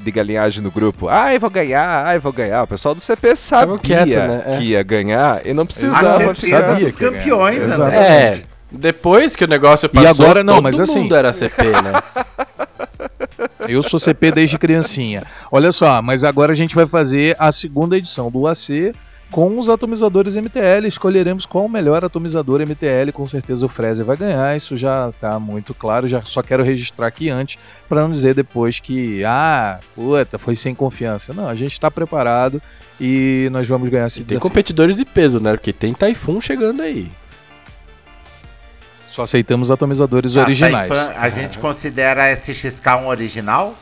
de 0.00 0.10
galinhagem 0.10 0.62
no 0.62 0.70
grupo. 0.70 1.08
Ai, 1.08 1.38
vou 1.38 1.50
ganhar, 1.50 2.06
ai, 2.06 2.18
vou 2.18 2.32
ganhar. 2.32 2.62
O 2.62 2.66
pessoal 2.66 2.94
do 2.94 3.00
CP 3.00 3.34
sabia 3.36 3.78
quieto, 3.78 4.08
né? 4.08 4.42
É. 4.46 4.56
que 4.58 4.64
ia 4.64 4.82
ganhar 4.82 5.44
e 5.46 5.52
não 5.54 5.62
a 5.62 5.66
precisava. 5.66 6.18
certeza 6.18 6.60
sabia 6.60 6.86
dos 6.86 6.94
campeões, 6.96 7.62
Exatamente. 7.62 7.96
André. 7.96 8.06
É, 8.14 8.42
depois 8.70 9.36
que 9.36 9.44
o 9.44 9.48
negócio 9.48 9.88
passou, 9.88 10.10
agora 10.10 10.42
não, 10.42 10.54
todo 10.54 10.62
mas 10.64 10.80
assim- 10.80 11.00
mundo 11.00 11.14
era 11.14 11.32
CP, 11.32 11.62
né? 11.64 11.92
Eu 13.68 13.82
sou 13.82 13.98
CP 13.98 14.30
desde 14.30 14.58
criancinha. 14.58 15.22
Olha 15.50 15.72
só, 15.72 16.02
mas 16.02 16.22
agora 16.22 16.52
a 16.52 16.54
gente 16.54 16.74
vai 16.74 16.86
fazer 16.86 17.34
a 17.38 17.50
segunda 17.50 17.96
edição 17.96 18.30
do 18.30 18.46
AC 18.46 18.92
com 19.34 19.58
os 19.58 19.68
atomizadores 19.68 20.36
MTL. 20.36 20.86
Escolheremos 20.86 21.44
qual 21.44 21.64
o 21.64 21.68
melhor 21.68 22.04
atomizador 22.04 22.60
MTL. 22.60 23.10
Com 23.12 23.26
certeza 23.26 23.66
o 23.66 23.68
Fraser 23.68 24.04
vai 24.04 24.16
ganhar. 24.16 24.56
Isso 24.56 24.76
já 24.76 25.10
tá 25.20 25.40
muito 25.40 25.74
claro. 25.74 26.06
Já 26.06 26.22
só 26.22 26.40
quero 26.40 26.62
registrar 26.62 27.08
aqui 27.08 27.30
antes 27.30 27.58
para 27.88 28.02
não 28.02 28.12
dizer 28.12 28.32
depois 28.32 28.78
que 28.78 29.24
ah, 29.24 29.80
puta, 29.92 30.38
foi 30.38 30.54
sem 30.54 30.72
confiança. 30.72 31.34
Não, 31.34 31.48
a 31.48 31.54
gente 31.56 31.80
tá 31.80 31.90
preparado 31.90 32.62
e 33.00 33.48
nós 33.50 33.66
vamos 33.66 33.88
ganhar 33.88 34.06
esse 34.06 34.20
E 34.20 34.24
tem 34.24 34.38
competidores 34.38 34.94
de 34.94 35.04
peso, 35.04 35.40
né? 35.40 35.50
Porque 35.50 35.72
tem 35.72 35.92
Typhoon 35.92 36.40
chegando 36.40 36.80
aí. 36.80 37.10
Só 39.08 39.22
aceitamos 39.22 39.68
atomizadores 39.68 40.34
Tá, 40.34 40.42
originais. 40.42 40.88
Taifan, 40.88 41.12
a 41.18 41.28
gente 41.28 41.58
considera 41.58 42.30
esse 42.30 42.54
XK 42.54 42.86
um 43.02 43.08
original? 43.08 43.74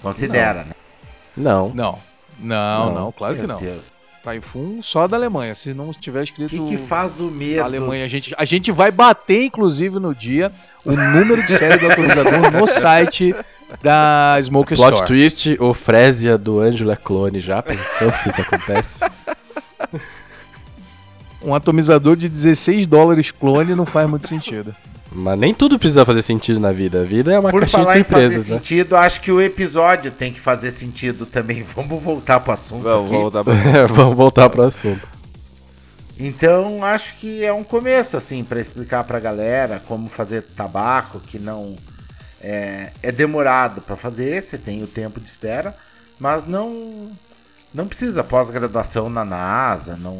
Considera, 0.00 0.62
né? 0.62 0.70
Não. 1.36 1.72
Não. 1.74 1.98
Não, 2.38 2.86
Não. 2.86 2.94
não, 2.94 3.12
claro 3.12 3.34
que 3.34 3.40
Meu 3.40 3.48
não. 3.48 3.58
Deus. 3.60 3.95
Typhoon 4.26 4.82
só 4.82 5.06
da 5.06 5.16
Alemanha. 5.16 5.54
Se 5.54 5.72
não 5.72 5.92
tiver 5.92 6.20
O 6.20 6.24
escrito 6.24 6.50
que, 6.50 6.58
que 6.58 6.76
faz 6.76 7.20
o 7.20 7.30
medo? 7.30 7.62
Alemanha, 7.62 8.04
a 8.04 8.08
gente, 8.08 8.34
a 8.36 8.44
gente 8.44 8.72
vai 8.72 8.90
bater, 8.90 9.44
inclusive, 9.44 10.00
no 10.00 10.14
dia, 10.14 10.50
o 10.84 10.92
número 10.92 11.44
de 11.46 11.52
série 11.52 11.78
do 11.78 11.90
atualizador 11.90 12.50
no 12.50 12.66
site 12.68 13.34
da 13.82 14.38
Smoke 14.42 14.74
Plot 14.74 14.92
Store. 14.94 15.06
twist, 15.06 15.56
o 15.60 15.72
Frésia 15.72 16.36
do 16.36 16.60
Ângelo 16.60 16.90
é 16.90 16.96
clone. 16.96 17.38
Já 17.40 17.62
pensou 17.62 18.12
se 18.22 18.28
isso 18.28 18.40
acontece? 18.40 19.00
Um 21.46 21.54
atomizador 21.54 22.16
de 22.16 22.28
16 22.28 22.86
dólares 22.86 23.30
clone 23.30 23.74
não 23.74 23.86
faz 23.86 24.10
muito 24.10 24.26
sentido. 24.26 24.74
Mas 25.12 25.38
nem 25.38 25.54
tudo 25.54 25.78
precisa 25.78 26.04
fazer 26.04 26.20
sentido 26.22 26.58
na 26.58 26.72
vida. 26.72 27.02
A 27.02 27.04
vida 27.04 27.32
é 27.32 27.38
uma 27.38 27.50
Por 27.50 27.60
caixinha 27.60 27.84
de 27.84 28.00
em 28.00 28.04
fazer 28.04 28.24
surpresas, 28.24 28.48
né? 28.48 28.58
sentido, 28.58 28.96
acho 28.96 29.20
que 29.20 29.30
o 29.30 29.40
episódio 29.40 30.10
tem 30.10 30.32
que 30.32 30.40
fazer 30.40 30.72
sentido 30.72 31.24
também. 31.24 31.62
Vamos 31.74 32.02
voltar 32.02 32.40
pro 32.40 32.52
assunto 32.52 32.82
Vamos, 32.82 33.06
aqui. 33.06 33.14
vamos 33.16 33.32
dar 33.32 33.44
pra... 33.44 33.86
Vamos 33.86 34.16
voltar 34.16 34.50
pro 34.50 34.62
assunto. 34.62 35.06
Então, 36.18 36.82
acho 36.82 37.14
que 37.18 37.44
é 37.44 37.52
um 37.52 37.62
começo, 37.62 38.16
assim, 38.16 38.42
para 38.42 38.60
explicar 38.60 39.04
pra 39.04 39.20
galera 39.20 39.80
como 39.86 40.08
fazer 40.08 40.42
tabaco, 40.42 41.20
que 41.20 41.38
não 41.38 41.76
é, 42.40 42.90
é 43.02 43.12
demorado 43.12 43.80
para 43.82 43.96
fazer, 43.96 44.42
você 44.42 44.56
tem 44.56 44.82
o 44.82 44.86
tempo 44.86 45.20
de 45.20 45.26
espera, 45.26 45.74
mas 46.18 46.46
não 46.46 47.10
não 47.74 47.86
precisa 47.86 48.24
pós-graduação 48.24 49.10
na 49.10 49.24
NASA, 49.24 49.96
não, 50.00 50.16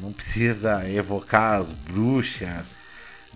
não 0.00 0.12
precisa 0.12 0.88
evocar 0.90 1.60
as 1.60 1.72
bruxas, 1.72 2.66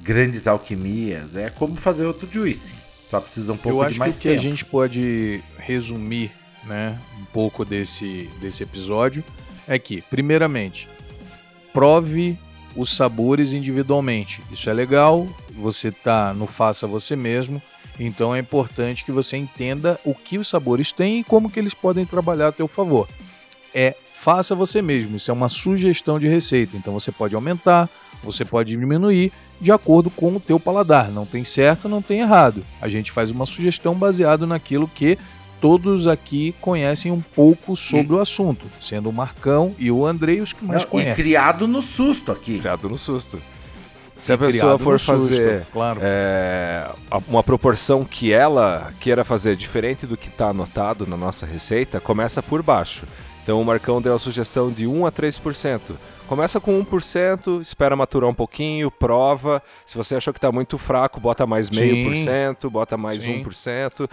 grandes 0.00 0.46
alquimias, 0.46 1.36
é 1.36 1.50
como 1.50 1.76
fazer 1.76 2.06
outro 2.06 2.28
juice, 2.30 2.72
só 3.10 3.20
precisa 3.20 3.52
um 3.52 3.56
pouco 3.56 3.78
Eu 3.78 3.82
de 3.82 3.86
acho 3.86 3.94
que 3.94 3.98
mais 3.98 4.16
o 4.16 4.20
que 4.20 4.28
tempo. 4.28 4.40
a 4.40 4.42
gente 4.42 4.64
pode 4.64 5.42
resumir, 5.58 6.32
né, 6.64 6.98
um 7.20 7.24
pouco 7.26 7.64
desse, 7.64 8.28
desse 8.40 8.62
episódio 8.62 9.22
é 9.66 9.78
que, 9.78 10.02
primeiramente, 10.02 10.88
prove 11.72 12.38
os 12.74 12.94
sabores 12.96 13.52
individualmente. 13.52 14.42
Isso 14.50 14.68
é 14.68 14.72
legal, 14.72 15.26
você 15.54 15.92
tá 15.92 16.32
no 16.34 16.46
faça 16.46 16.86
você 16.86 17.14
mesmo, 17.14 17.60
então 18.00 18.34
é 18.34 18.38
importante 18.38 19.04
que 19.04 19.12
você 19.12 19.36
entenda 19.36 20.00
o 20.04 20.14
que 20.14 20.38
os 20.38 20.48
sabores 20.48 20.90
têm 20.90 21.20
e 21.20 21.24
como 21.24 21.50
que 21.50 21.60
eles 21.60 21.74
podem 21.74 22.06
trabalhar 22.06 22.48
a 22.48 22.52
teu 22.52 22.66
favor. 22.66 23.06
É 23.74 23.94
faça 24.22 24.54
você 24.54 24.80
mesmo, 24.80 25.16
isso 25.16 25.32
é 25.32 25.34
uma 25.34 25.48
sugestão 25.48 26.16
de 26.16 26.28
receita, 26.28 26.76
então 26.76 26.94
você 26.94 27.10
pode 27.10 27.34
aumentar, 27.34 27.90
você 28.22 28.44
pode 28.44 28.70
diminuir 28.70 29.32
de 29.60 29.72
acordo 29.72 30.10
com 30.10 30.36
o 30.36 30.38
teu 30.38 30.60
paladar, 30.60 31.10
não 31.10 31.26
tem 31.26 31.42
certo, 31.42 31.88
não 31.88 32.00
tem 32.00 32.20
errado. 32.20 32.62
A 32.80 32.88
gente 32.88 33.10
faz 33.10 33.32
uma 33.32 33.44
sugestão 33.46 33.96
baseado 33.96 34.46
naquilo 34.46 34.86
que 34.86 35.18
todos 35.60 36.06
aqui 36.06 36.54
conhecem 36.60 37.10
um 37.10 37.20
pouco 37.20 37.74
sobre 37.74 38.14
o 38.14 38.20
assunto, 38.20 38.64
sendo 38.80 39.10
o 39.10 39.12
Marcão 39.12 39.74
e 39.76 39.90
o 39.90 40.06
Andrei 40.06 40.40
os 40.40 40.52
que 40.52 40.64
mais 40.64 40.82
Não, 40.82 40.88
e 40.88 40.90
conhecem. 40.90 41.14
criado 41.14 41.66
no 41.66 41.82
susto 41.82 42.30
aqui. 42.30 42.60
Criado 42.60 42.88
no 42.88 42.98
susto. 42.98 43.42
Se 44.16 44.30
a 44.30 44.36
E 44.36 44.38
pessoa 44.38 44.78
criado 44.78 44.78
for 44.84 44.92
no 44.92 44.98
susto, 45.00 45.28
fazer 45.30 45.66
claro. 45.72 45.98
é, 46.00 46.88
uma 47.26 47.42
proporção 47.42 48.04
que 48.04 48.32
ela 48.32 48.92
queira 49.00 49.24
fazer 49.24 49.56
diferente 49.56 50.06
do 50.06 50.16
que 50.16 50.28
está 50.28 50.50
anotado 50.50 51.08
na 51.08 51.16
nossa 51.16 51.44
receita, 51.44 51.98
começa 51.98 52.40
por 52.40 52.62
baixo. 52.62 53.04
Então 53.42 53.60
o 53.60 53.64
Marcão 53.64 54.00
deu 54.00 54.14
a 54.14 54.18
sugestão 54.18 54.70
de 54.70 54.86
1 54.86 55.04
a 55.06 55.10
3%. 55.12 55.80
Começa 56.28 56.60
com 56.60 56.82
1%, 56.82 57.60
espera 57.60 57.94
maturar 57.96 58.30
um 58.30 58.32
pouquinho, 58.34 58.90
prova. 58.90 59.60
Se 59.84 59.96
você 59.98 60.14
achou 60.16 60.32
que 60.32 60.38
está 60.38 60.50
muito 60.50 60.78
fraco, 60.78 61.20
bota 61.20 61.46
mais 61.46 61.68
meio 61.68 62.06
por 62.08 62.16
cento, 62.16 62.70
bota 62.70 62.96
mais 62.96 63.20
Sim. 63.22 63.42
1%. 63.44 64.08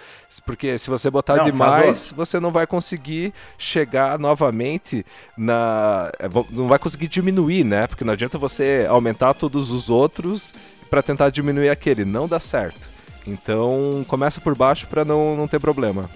Porque 0.45 0.77
se 0.77 0.89
você 0.89 1.09
botar 1.09 1.37
Não, 1.37 1.45
demais, 1.45 2.11
você 2.13 2.39
não 2.39 2.51
vai 2.51 2.65
conseguir 2.67 3.31
chegar 3.57 4.17
novamente 4.19 5.05
na. 5.37 6.11
é, 6.19 6.27
Não 6.49 6.67
vai 6.67 6.79
conseguir 6.79 7.07
diminuir, 7.07 7.63
né? 7.63 7.87
Porque 7.87 8.03
não 8.03 8.13
adianta 8.13 8.37
você 8.37 8.85
aumentar 8.89 9.33
todos 9.35 9.71
os 9.71 9.89
outros 9.89 10.53
para 10.89 11.01
tentar 11.03 11.29
diminuir 11.29 11.69
aquele. 11.69 12.03
Não 12.03 12.27
dá 12.27 12.39
certo. 12.39 12.89
Então 13.25 14.03
começa 14.07 14.41
por 14.41 14.57
baixo 14.57 14.87
para 14.87 15.05
não, 15.05 15.37
não 15.37 15.47
ter 15.47 15.59
problema. 15.59 16.09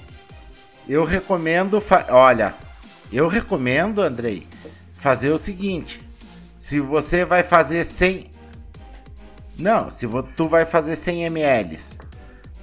Eu 0.89 1.05
recomendo, 1.05 1.79
fa- 1.79 2.07
olha, 2.09 2.55
eu 3.17 3.27
recomendo, 3.27 4.01
Andrei, 4.01 4.47
fazer 4.99 5.31
o 5.31 5.37
seguinte: 5.37 5.99
se 6.57 6.79
você 6.79 7.25
vai 7.25 7.43
fazer 7.43 7.83
100 7.83 8.31
Não, 9.57 9.89
se 9.89 10.07
tu 10.35 10.47
vai 10.47 10.65
fazer 10.65 10.95
100 10.95 11.23
ml, 11.25 11.77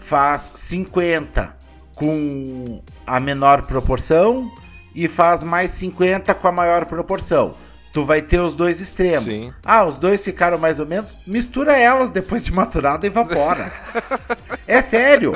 faz 0.00 0.52
50 0.56 1.56
com 1.94 2.82
a 3.06 3.20
menor 3.20 3.66
proporção 3.66 4.50
e 4.94 5.06
faz 5.06 5.42
mais 5.42 5.70
50 5.72 6.34
com 6.34 6.48
a 6.48 6.52
maior 6.52 6.86
proporção. 6.86 7.54
Tu 7.92 8.04
vai 8.04 8.22
ter 8.22 8.40
os 8.40 8.54
dois 8.54 8.80
extremos. 8.80 9.24
Sim. 9.24 9.52
Ah, 9.64 9.84
os 9.84 9.98
dois 9.98 10.22
ficaram 10.22 10.58
mais 10.58 10.78
ou 10.78 10.86
menos. 10.86 11.16
Mistura 11.26 11.76
elas 11.76 12.10
depois 12.10 12.44
de 12.44 12.52
maturada 12.52 13.04
e 13.04 13.08
evapora. 13.08 13.72
é 14.66 14.80
sério. 14.80 15.32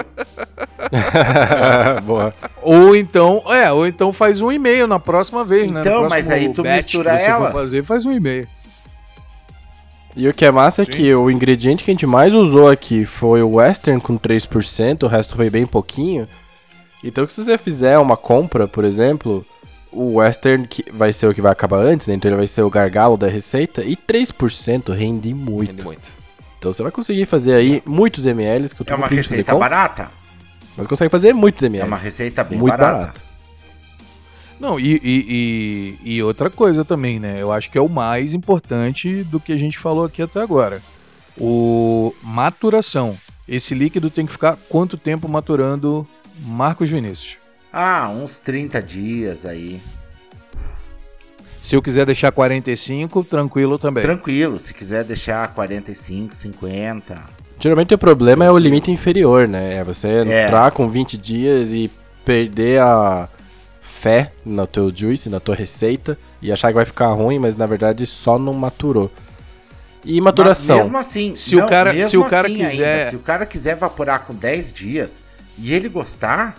Boa. 2.04 2.34
Ou 2.62 2.96
então, 2.96 3.42
é, 3.46 3.70
ou 3.72 3.86
então 3.86 4.12
faz 4.12 4.40
um 4.40 4.50
e-mail 4.50 4.86
na 4.86 4.98
próxima 4.98 5.44
vez, 5.44 5.70
né? 5.70 5.80
No 5.82 5.86
Então, 5.86 6.08
mas 6.08 6.30
aí 6.30 6.52
tu 6.52 6.62
mistura 6.62 7.18
for 7.18 7.52
fazer, 7.52 7.84
faz 7.84 8.04
um 8.04 8.12
e-mail. 8.12 8.46
E 10.16 10.28
o 10.28 10.34
que 10.34 10.44
é 10.44 10.50
massa 10.50 10.82
é 10.82 10.86
que 10.86 11.12
o 11.12 11.28
ingrediente 11.28 11.82
que 11.82 11.90
a 11.90 11.94
gente 11.94 12.06
mais 12.06 12.32
usou 12.32 12.68
aqui 12.68 13.04
foi 13.04 13.42
o 13.42 13.54
Western 13.54 14.00
com 14.00 14.16
3%, 14.16 15.02
o 15.02 15.06
resto 15.08 15.34
foi 15.34 15.50
bem 15.50 15.66
pouquinho. 15.66 16.28
Então, 17.02 17.28
se 17.28 17.44
você 17.44 17.58
fizer 17.58 17.98
uma 17.98 18.16
compra, 18.16 18.68
por 18.68 18.84
exemplo, 18.84 19.44
o 19.94 20.14
Western 20.14 20.66
que 20.66 20.84
vai 20.90 21.12
ser 21.12 21.26
o 21.26 21.34
que 21.34 21.40
vai 21.40 21.52
acabar 21.52 21.78
antes, 21.78 22.06
né? 22.06 22.14
Então 22.14 22.28
ele 22.28 22.36
vai 22.36 22.46
ser 22.46 22.62
o 22.62 22.70
gargalo 22.70 23.16
da 23.16 23.28
receita, 23.28 23.82
e 23.84 23.96
3% 23.96 24.92
rende 24.92 25.34
muito. 25.34 25.70
Rende 25.70 25.84
muito. 25.84 26.24
Então 26.58 26.72
você 26.72 26.82
vai 26.82 26.92
conseguir 26.92 27.26
fazer 27.26 27.54
aí 27.54 27.82
muitos 27.84 28.24
ml, 28.24 28.68
que 28.70 28.82
eu 28.82 28.86
tô 28.86 28.92
É 28.92 28.96
com 28.96 29.02
uma 29.02 29.08
receita 29.08 29.54
barata. 29.54 30.10
Mas 30.76 30.86
consegue 30.86 31.10
fazer 31.10 31.32
muitos 31.32 31.62
ml. 31.62 31.82
É 31.82 31.86
uma 31.86 31.96
receita 31.96 32.42
bem 32.44 32.58
muito 32.58 32.76
barata. 32.76 32.98
barato. 32.98 33.20
Não, 34.58 34.78
e, 34.78 35.00
e, 35.02 35.98
e, 36.04 36.14
e 36.14 36.22
outra 36.22 36.48
coisa 36.48 36.84
também, 36.84 37.18
né? 37.18 37.36
Eu 37.38 37.52
acho 37.52 37.70
que 37.70 37.76
é 37.76 37.80
o 37.80 37.88
mais 37.88 38.34
importante 38.34 39.24
do 39.24 39.40
que 39.40 39.52
a 39.52 39.58
gente 39.58 39.78
falou 39.78 40.04
aqui 40.04 40.22
até 40.22 40.40
agora. 40.40 40.80
O 41.38 42.14
maturação. 42.22 43.16
Esse 43.46 43.74
líquido 43.74 44.08
tem 44.08 44.24
que 44.24 44.32
ficar 44.32 44.56
quanto 44.68 44.96
tempo 44.96 45.28
maturando 45.28 46.06
Marcos 46.46 46.88
Vinícius? 46.88 47.36
Ah, 47.72 48.08
uns 48.08 48.38
30 48.38 48.80
dias 48.80 49.44
aí. 49.44 49.80
Se 51.60 51.74
eu 51.74 51.82
quiser 51.82 52.06
deixar 52.06 52.30
45, 52.30 53.24
tranquilo 53.24 53.78
também. 53.78 54.04
Tranquilo, 54.04 54.58
se 54.58 54.72
quiser 54.72 55.04
deixar 55.04 55.48
45, 55.54 56.34
50. 56.34 57.43
Geralmente 57.64 57.94
o 57.94 57.98
problema 57.98 58.44
é 58.44 58.50
o 58.50 58.58
limite 58.58 58.90
inferior, 58.90 59.48
né? 59.48 59.76
É 59.76 59.82
você 59.82 60.06
É. 60.28 60.44
entrar 60.44 60.70
com 60.72 60.86
20 60.86 61.16
dias 61.16 61.70
e 61.72 61.90
perder 62.22 62.82
a 62.82 63.26
fé 64.02 64.32
no 64.44 64.66
teu 64.66 64.94
juice, 64.94 65.30
na 65.30 65.40
tua 65.40 65.54
receita, 65.54 66.18
e 66.42 66.52
achar 66.52 66.68
que 66.68 66.74
vai 66.74 66.84
ficar 66.84 67.06
ruim, 67.14 67.38
mas 67.38 67.56
na 67.56 67.64
verdade 67.64 68.06
só 68.06 68.38
não 68.38 68.52
maturou. 68.52 69.10
E 70.04 70.20
maturação. 70.20 70.76
Mas 70.76 70.84
mesmo 70.84 70.98
assim, 70.98 71.34
Se 71.36 71.56
o 71.56 71.64
cara- 71.66 72.02
se 72.02 72.18
o 72.18 72.24
cara 72.26 72.48
assim 72.48 72.56
quiser- 72.58 73.08
se 73.08 73.16
o 73.16 73.20
cara 73.20 73.46
quiser 73.46 73.70
evaporar 73.72 74.26
com 74.26 74.34
10 74.34 74.70
dias 74.70 75.24
e 75.58 75.72
ele 75.72 75.88
gostar, 75.88 76.54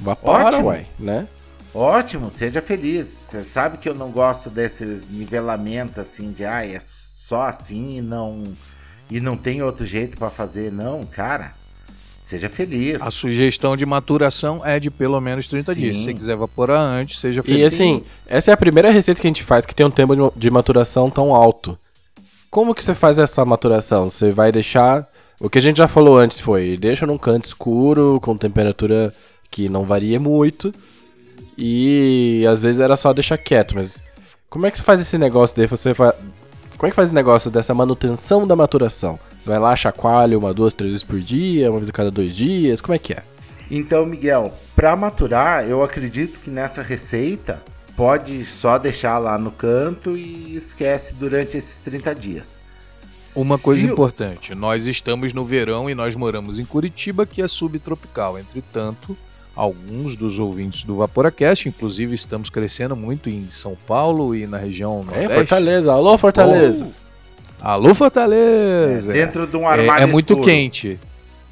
Vapora, 0.00 0.46
Ótimo. 0.48 0.66
uai, 0.66 0.86
né? 0.98 1.28
ótimo, 1.72 2.28
seja 2.32 2.60
feliz. 2.60 3.06
Você 3.30 3.44
sabe 3.44 3.78
que 3.78 3.88
eu 3.88 3.94
não 3.94 4.10
gosto 4.10 4.50
desses 4.50 5.08
nivelamentos 5.08 5.98
assim 6.00 6.32
de 6.32 6.44
ah, 6.44 6.66
é 6.66 6.80
só 6.80 7.42
assim 7.42 7.98
e 7.98 8.02
não 8.02 8.42
e 9.16 9.20
não 9.20 9.36
tem 9.36 9.62
outro 9.62 9.84
jeito 9.84 10.16
pra 10.16 10.30
fazer, 10.30 10.70
não, 10.72 11.02
cara. 11.04 11.52
Seja 12.22 12.48
feliz. 12.48 13.02
A 13.02 13.10
sugestão 13.10 13.76
de 13.76 13.84
maturação 13.84 14.64
é 14.64 14.80
de 14.80 14.90
pelo 14.90 15.20
menos 15.20 15.46
30 15.48 15.74
dias. 15.74 15.96
Se 15.96 16.02
Sim. 16.04 16.08
você 16.10 16.14
quiser 16.14 16.32
evaporar 16.32 16.80
antes, 16.80 17.18
seja 17.18 17.40
E 17.40 17.44
feliz. 17.44 17.74
assim, 17.74 18.04
essa 18.26 18.50
é 18.50 18.54
a 18.54 18.56
primeira 18.56 18.90
receita 18.90 19.20
que 19.20 19.26
a 19.26 19.30
gente 19.30 19.42
faz 19.44 19.66
que 19.66 19.74
tem 19.74 19.84
um 19.84 19.90
tempo 19.90 20.32
de- 20.36 20.50
maturação 20.50 21.10
tão 21.10 21.34
alto. 21.34 21.78
Como 22.50 22.74
que 22.74 22.82
você 22.82 22.94
faz 22.94 23.18
essa 23.18 23.44
maturação? 23.44 24.08
Você 24.08 24.30
vai 24.32 24.50
deixar. 24.52 25.06
O 25.40 25.50
que 25.50 25.58
a 25.58 25.62
gente 25.62 25.76
já 25.78 25.88
falou 25.88 26.16
antes 26.16 26.38
foi: 26.40 26.76
deixa 26.78 27.04
num 27.06 27.18
canto 27.18 27.46
escuro, 27.46 28.18
com 28.20 28.36
temperatura 28.36 29.12
que 29.50 29.68
não 29.68 29.84
varia 29.84 30.18
muito. 30.20 30.72
E 31.58 32.44
às 32.50 32.62
vezes 32.62 32.80
era 32.80 32.96
só 32.96 33.12
deixar 33.12 33.36
quieto, 33.38 33.74
mas. 33.74 34.02
Como 34.48 34.66
é 34.66 34.70
que 34.70 34.78
você 34.78 34.84
faz 34.84 35.00
esse 35.00 35.18
negócio 35.18 35.56
daí? 35.56 35.66
Você. 35.66 35.90
Como 36.82 36.88
é 36.88 36.90
que 36.90 36.96
faz 36.96 37.10
esse 37.10 37.14
negócio 37.14 37.48
dessa 37.48 37.72
manutenção 37.72 38.44
da 38.44 38.56
maturação? 38.56 39.16
Você 39.40 39.48
vai 39.50 39.60
lá, 39.60 39.76
chacoalha 39.76 40.36
uma, 40.36 40.52
duas, 40.52 40.74
três 40.74 40.90
vezes 40.90 41.06
por 41.06 41.20
dia, 41.20 41.70
uma 41.70 41.78
vez 41.78 41.88
a 41.88 41.92
cada 41.92 42.10
dois 42.10 42.34
dias? 42.34 42.80
Como 42.80 42.92
é 42.92 42.98
que 42.98 43.12
é? 43.12 43.22
Então, 43.70 44.04
Miguel, 44.04 44.52
para 44.74 44.96
maturar, 44.96 45.64
eu 45.64 45.84
acredito 45.84 46.40
que 46.40 46.50
nessa 46.50 46.82
receita 46.82 47.62
pode 47.96 48.44
só 48.44 48.78
deixar 48.78 49.18
lá 49.18 49.38
no 49.38 49.52
canto 49.52 50.16
e 50.16 50.56
esquece 50.56 51.14
durante 51.14 51.56
esses 51.56 51.78
30 51.78 52.16
dias. 52.16 52.58
Uma 53.36 53.60
coisa 53.60 53.82
Se 53.82 53.86
o- 53.86 53.92
importante, 53.92 54.52
nós 54.52 54.88
estamos 54.88 55.32
no 55.32 55.44
verão 55.44 55.88
e 55.88 55.94
nós 55.94 56.16
moramos 56.16 56.58
em 56.58 56.64
Curitiba, 56.64 57.24
que 57.24 57.40
é 57.40 57.46
subtropical. 57.46 58.36
Entretanto, 58.40 59.16
alguns 59.54 60.16
dos 60.16 60.38
ouvintes 60.38 60.84
do 60.84 60.96
Vaporacast, 60.96 61.68
inclusive 61.68 62.14
estamos 62.14 62.48
crescendo 62.50 62.96
muito 62.96 63.28
em 63.28 63.46
São 63.50 63.76
Paulo 63.86 64.34
e 64.34 64.46
na 64.46 64.56
região 64.58 65.00
É, 65.00 65.04
nordeste. 65.04 65.34
Fortaleza. 65.34 65.92
Alô, 65.92 66.16
Fortaleza. 66.18 66.86
Alô, 67.60 67.94
Fortaleza! 67.94 69.12
Dentro 69.12 69.46
de 69.46 69.56
um 69.56 69.62
É- 69.62 69.72
armário 69.80 70.02
é, 70.02 70.06
muito 70.06 70.32
escuro. 70.32 70.46
quente. 70.48 70.98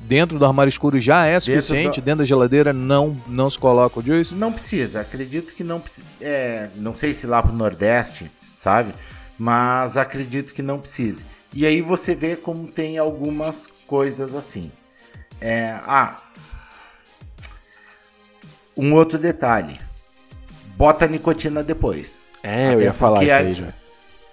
dentro 0.02 0.38
do 0.40 0.44
armário 0.44 0.68
escuro 0.68 0.98
já 0.98 1.26
é 1.26 1.38
suficiente? 1.38 2.00
do- 2.00 2.04
Dentro 2.04 2.18
da 2.20 2.24
geladeira 2.24 2.72
não, 2.72 3.16
não 3.28 3.48
se 3.48 3.56
coloca 3.58 4.00
o 4.00 4.02
juice? 4.02 4.34
Não 4.34 4.50
precisa, 4.50 5.02
acredito 5.02 5.52
que 5.54 5.62
não 5.62 5.78
precisa. 5.78 6.04
É, 6.20 6.68
não 6.76 6.96
sei 6.96 7.14
se 7.14 7.26
lá 7.28 7.40
pro 7.40 7.52
Nordeste, 7.52 8.28
sabe? 8.36 8.92
Mas 9.38 9.96
acredito 9.96 10.52
que 10.52 10.62
não 10.62 10.80
precise. 10.80 11.24
E 11.54 11.64
aí 11.64 11.80
você 11.80 12.12
vê 12.14 12.34
como 12.34 12.66
tem 12.66 12.98
algumas 12.98 13.68
coisas 13.86 14.34
assim. 14.34 14.72
É, 15.40 15.76
ah, 15.86 16.16
um 18.76 18.92
outro 18.94 19.18
detalhe. 19.18 19.78
Bota 20.76 21.04
a 21.04 21.08
nicotina 21.08 21.62
depois. 21.62 22.20
É, 22.42 22.68
eu 22.68 22.72
Até 22.74 22.82
ia 22.84 22.92
falar 22.94 23.18
porque 23.20 23.26
isso 23.26 23.34
a- 23.34 23.38
aí 23.38 23.54
já. 23.54 23.80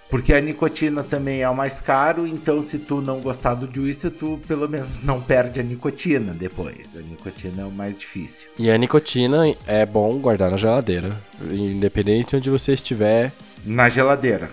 Porque 0.10 0.34
a 0.34 0.40
nicotina 0.40 1.04
também 1.04 1.42
é 1.42 1.50
o 1.50 1.54
mais 1.54 1.82
caro, 1.82 2.26
então 2.26 2.64
se 2.64 2.78
tu 2.80 3.02
não 3.02 3.20
gostar 3.20 3.56
do 3.56 3.70
juice, 3.70 4.10
tu 4.10 4.40
pelo 4.48 4.70
menos 4.70 5.00
não 5.04 5.20
perde 5.20 5.60
a 5.60 5.64
nicotina 5.64 6.34
depois. 6.34 6.96
A 6.96 7.00
nicotina 7.02 7.64
é 7.64 7.66
o 7.66 7.72
mais 7.72 7.98
difícil. 7.98 8.48
E 8.58 8.72
a 8.72 8.78
nicotina 8.78 9.44
é 9.68 9.86
bom 9.86 10.18
guardar 10.18 10.50
na 10.50 10.56
geladeira. 10.56 11.12
Independente 11.52 12.30
de 12.30 12.36
onde 12.38 12.50
você 12.50 12.72
estiver, 12.72 13.34
Na 13.66 13.90
geladeira, 13.90 14.50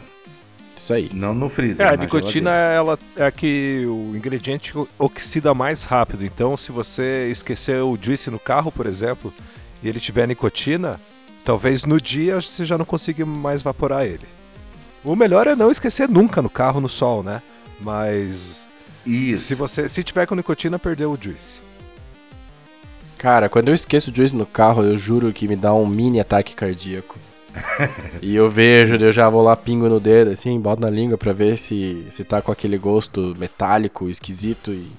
isso 0.77 0.93
aí. 0.93 1.09
não 1.15 1.33
no 1.33 1.49
freezer. 1.49 1.87
É, 1.87 1.91
a 1.91 1.97
na 1.97 2.03
nicotina 2.03 2.51
geladeira. 2.51 2.75
ela 2.75 2.99
é 3.17 3.25
a 3.27 3.31
que 3.31 3.85
o 3.87 4.17
ingrediente 4.17 4.73
oxida 4.99 5.55
mais 5.55 5.85
rápido. 5.85 6.25
Então, 6.25 6.57
se 6.57 6.73
você 6.73 7.29
esquecer 7.31 7.77
o 7.81 7.97
juice 8.01 8.29
no 8.29 8.41
carro, 8.41 8.73
por 8.73 8.87
exemplo, 8.87 9.33
e 9.85 9.89
ele 9.89 10.01
tiver 10.01 10.27
nicotina, 10.27 10.99
talvez 11.45 11.85
no 11.85 12.01
dia 12.01 12.41
você 12.41 12.65
já 12.65 12.79
não 12.79 12.87
consiga 12.87 13.25
mais 13.27 13.61
evaporar 13.61 14.07
ele. 14.07 14.27
O 15.05 15.15
melhor 15.15 15.47
é 15.47 15.55
não 15.55 15.71
esquecer 15.71 16.09
nunca 16.09 16.41
no 16.41 16.49
carro 16.49 16.81
no 16.81 16.89
sol, 16.89 17.23
né? 17.23 17.43
Mas 17.79 18.65
Isso. 19.05 19.45
se 19.45 19.55
você 19.55 19.87
se 19.89 20.03
tiver 20.03 20.27
com 20.27 20.35
nicotina, 20.35 20.79
perdeu 20.79 21.13
o 21.13 21.19
juice. 21.21 21.61
Cara, 23.19 23.49
quando 23.51 23.69
eu 23.69 23.75
esqueço 23.75 24.11
o 24.11 24.15
juice 24.15 24.35
no 24.35 24.47
carro, 24.47 24.83
eu 24.83 24.97
juro 24.97 25.33
que 25.33 25.47
me 25.47 25.57
dá 25.57 25.75
um 25.75 25.87
mini 25.87 26.19
ataque 26.19 26.55
cardíaco. 26.55 27.19
e 28.21 28.35
eu 28.35 28.51
vejo, 28.51 28.97
eu 28.97 29.13
já 29.13 29.29
vou 29.29 29.43
lá, 29.43 29.55
pingo 29.55 29.89
no 29.89 30.01
dedo, 30.01 30.31
assim, 30.31 30.59
boto 30.59 30.81
na 30.83 30.91
língua 30.91 31.17
pra 31.17 31.33
ver 31.33 31.59
se, 31.59 32.07
se 32.11 32.25
tá 32.25 32.43
com 32.43 32.51
aquele 32.51 32.79
gosto 32.79 33.35
metálico, 33.39 34.09
esquisito 34.09 34.73
e. 34.73 34.91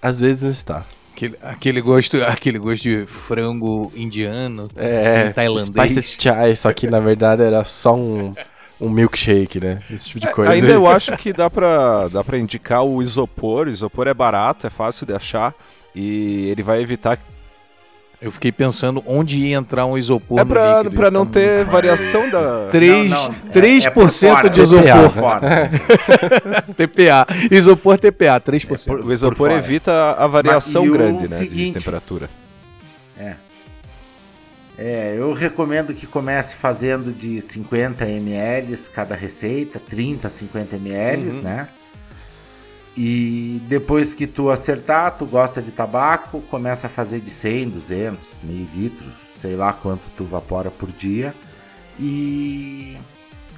Às 0.00 0.20
vezes 0.20 0.42
não 0.42 0.50
está. 0.50 0.84
Aquele, 1.14 1.36
aquele 1.42 1.80
gosto, 1.80 2.22
aquele 2.24 2.58
gosto 2.58 2.82
de 2.82 3.06
frango 3.06 3.92
indiano, 3.94 4.68
É, 4.76 5.24
assim, 5.24 5.32
tailandês. 5.32 5.92
Spicy 5.92 6.16
chai, 6.20 6.56
só 6.56 6.72
que 6.72 6.86
na 6.88 7.00
verdade 7.00 7.42
era 7.42 7.64
só 7.64 7.94
um, 7.94 8.32
um 8.80 8.88
milkshake, 8.88 9.60
né? 9.60 9.80
Esse 9.90 10.08
tipo 10.08 10.20
de 10.20 10.32
coisa. 10.32 10.50
Ainda 10.52 10.68
eu 10.68 10.86
acho 10.90 11.16
que 11.16 11.32
dá 11.32 11.48
pra, 11.48 12.08
dá 12.08 12.24
pra 12.24 12.38
indicar 12.38 12.82
o 12.84 13.00
isopor. 13.02 13.66
O 13.66 13.70
isopor 13.70 14.08
é 14.08 14.14
barato, 14.14 14.66
é 14.66 14.70
fácil 14.70 15.06
de 15.06 15.12
achar. 15.14 15.54
E 15.94 16.48
ele 16.48 16.62
vai 16.62 16.80
evitar. 16.80 17.18
Eu 18.22 18.30
fiquei 18.30 18.52
pensando 18.52 19.02
onde 19.04 19.36
ia 19.40 19.56
entrar 19.56 19.84
um 19.84 19.98
isopor 19.98 20.38
É 20.38 20.44
no 20.44 20.50
pra, 20.50 20.78
líquido, 20.78 20.96
pra 20.96 21.10
não 21.10 21.26
tá 21.26 21.32
ter 21.32 21.64
variação 21.64 22.30
da. 22.30 22.68
3, 22.70 23.10
Não, 23.10 23.18
não, 23.28 23.34
é- 23.46 23.50
3% 23.52 23.86
é 23.86 23.90
por 23.90 24.08
fora, 24.10 24.48
de 24.48 24.60
é 24.60 24.62
isopor. 24.62 24.84
TPA. 24.86 25.02
Por 25.02 25.12
fora. 25.12 25.70
TPA. 26.76 27.26
Isopor 27.50 27.98
TPA, 27.98 28.40
3%. 28.40 28.86
por- 28.86 29.04
O 29.04 29.12
isopor 29.12 29.50
evita 29.50 30.12
a 30.12 30.26
variação 30.28 30.84
Mas, 30.86 30.92
grande 30.92 31.22
né, 31.22 31.26
de 31.26 31.34
seguinte- 31.48 31.78
temperatura. 31.78 32.30
É, 34.78 35.14
eu 35.16 35.32
recomendo 35.32 35.92
que 35.92 36.06
comece 36.06 36.54
fazendo 36.56 37.12
de 37.12 37.40
50 37.42 38.06
ml 38.08 38.76
cada 38.94 39.14
receita, 39.14 39.78
30, 39.78 40.28
50 40.30 40.76
ml, 40.76 41.28
Uhum. 41.28 41.42
né? 41.42 41.68
E 42.96 43.60
depois 43.68 44.12
que 44.12 44.26
tu 44.26 44.50
acertar, 44.50 45.16
tu 45.16 45.24
gosta 45.24 45.62
de 45.62 45.70
tabaco, 45.70 46.40
começa 46.42 46.86
a 46.86 46.90
fazer 46.90 47.20
de 47.20 47.30
100, 47.30 47.70
200, 47.70 48.36
meio 48.42 48.68
litro, 48.74 49.06
sei 49.34 49.56
lá 49.56 49.72
quanto 49.72 50.02
tu 50.16 50.24
vapora 50.24 50.70
por 50.70 50.90
dia. 50.90 51.34
E, 51.98 52.96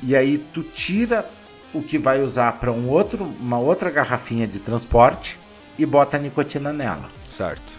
e 0.02 0.14
aí 0.14 0.38
tu 0.52 0.62
tira 0.62 1.28
o 1.72 1.82
que 1.82 1.98
vai 1.98 2.22
usar 2.22 2.52
para 2.52 2.70
um 2.70 2.88
outro, 2.88 3.24
uma 3.40 3.58
outra 3.58 3.90
garrafinha 3.90 4.46
de 4.46 4.60
transporte 4.60 5.36
e 5.76 5.84
bota 5.84 6.16
a 6.16 6.20
nicotina 6.20 6.72
nela. 6.72 7.10
Certo. 7.24 7.72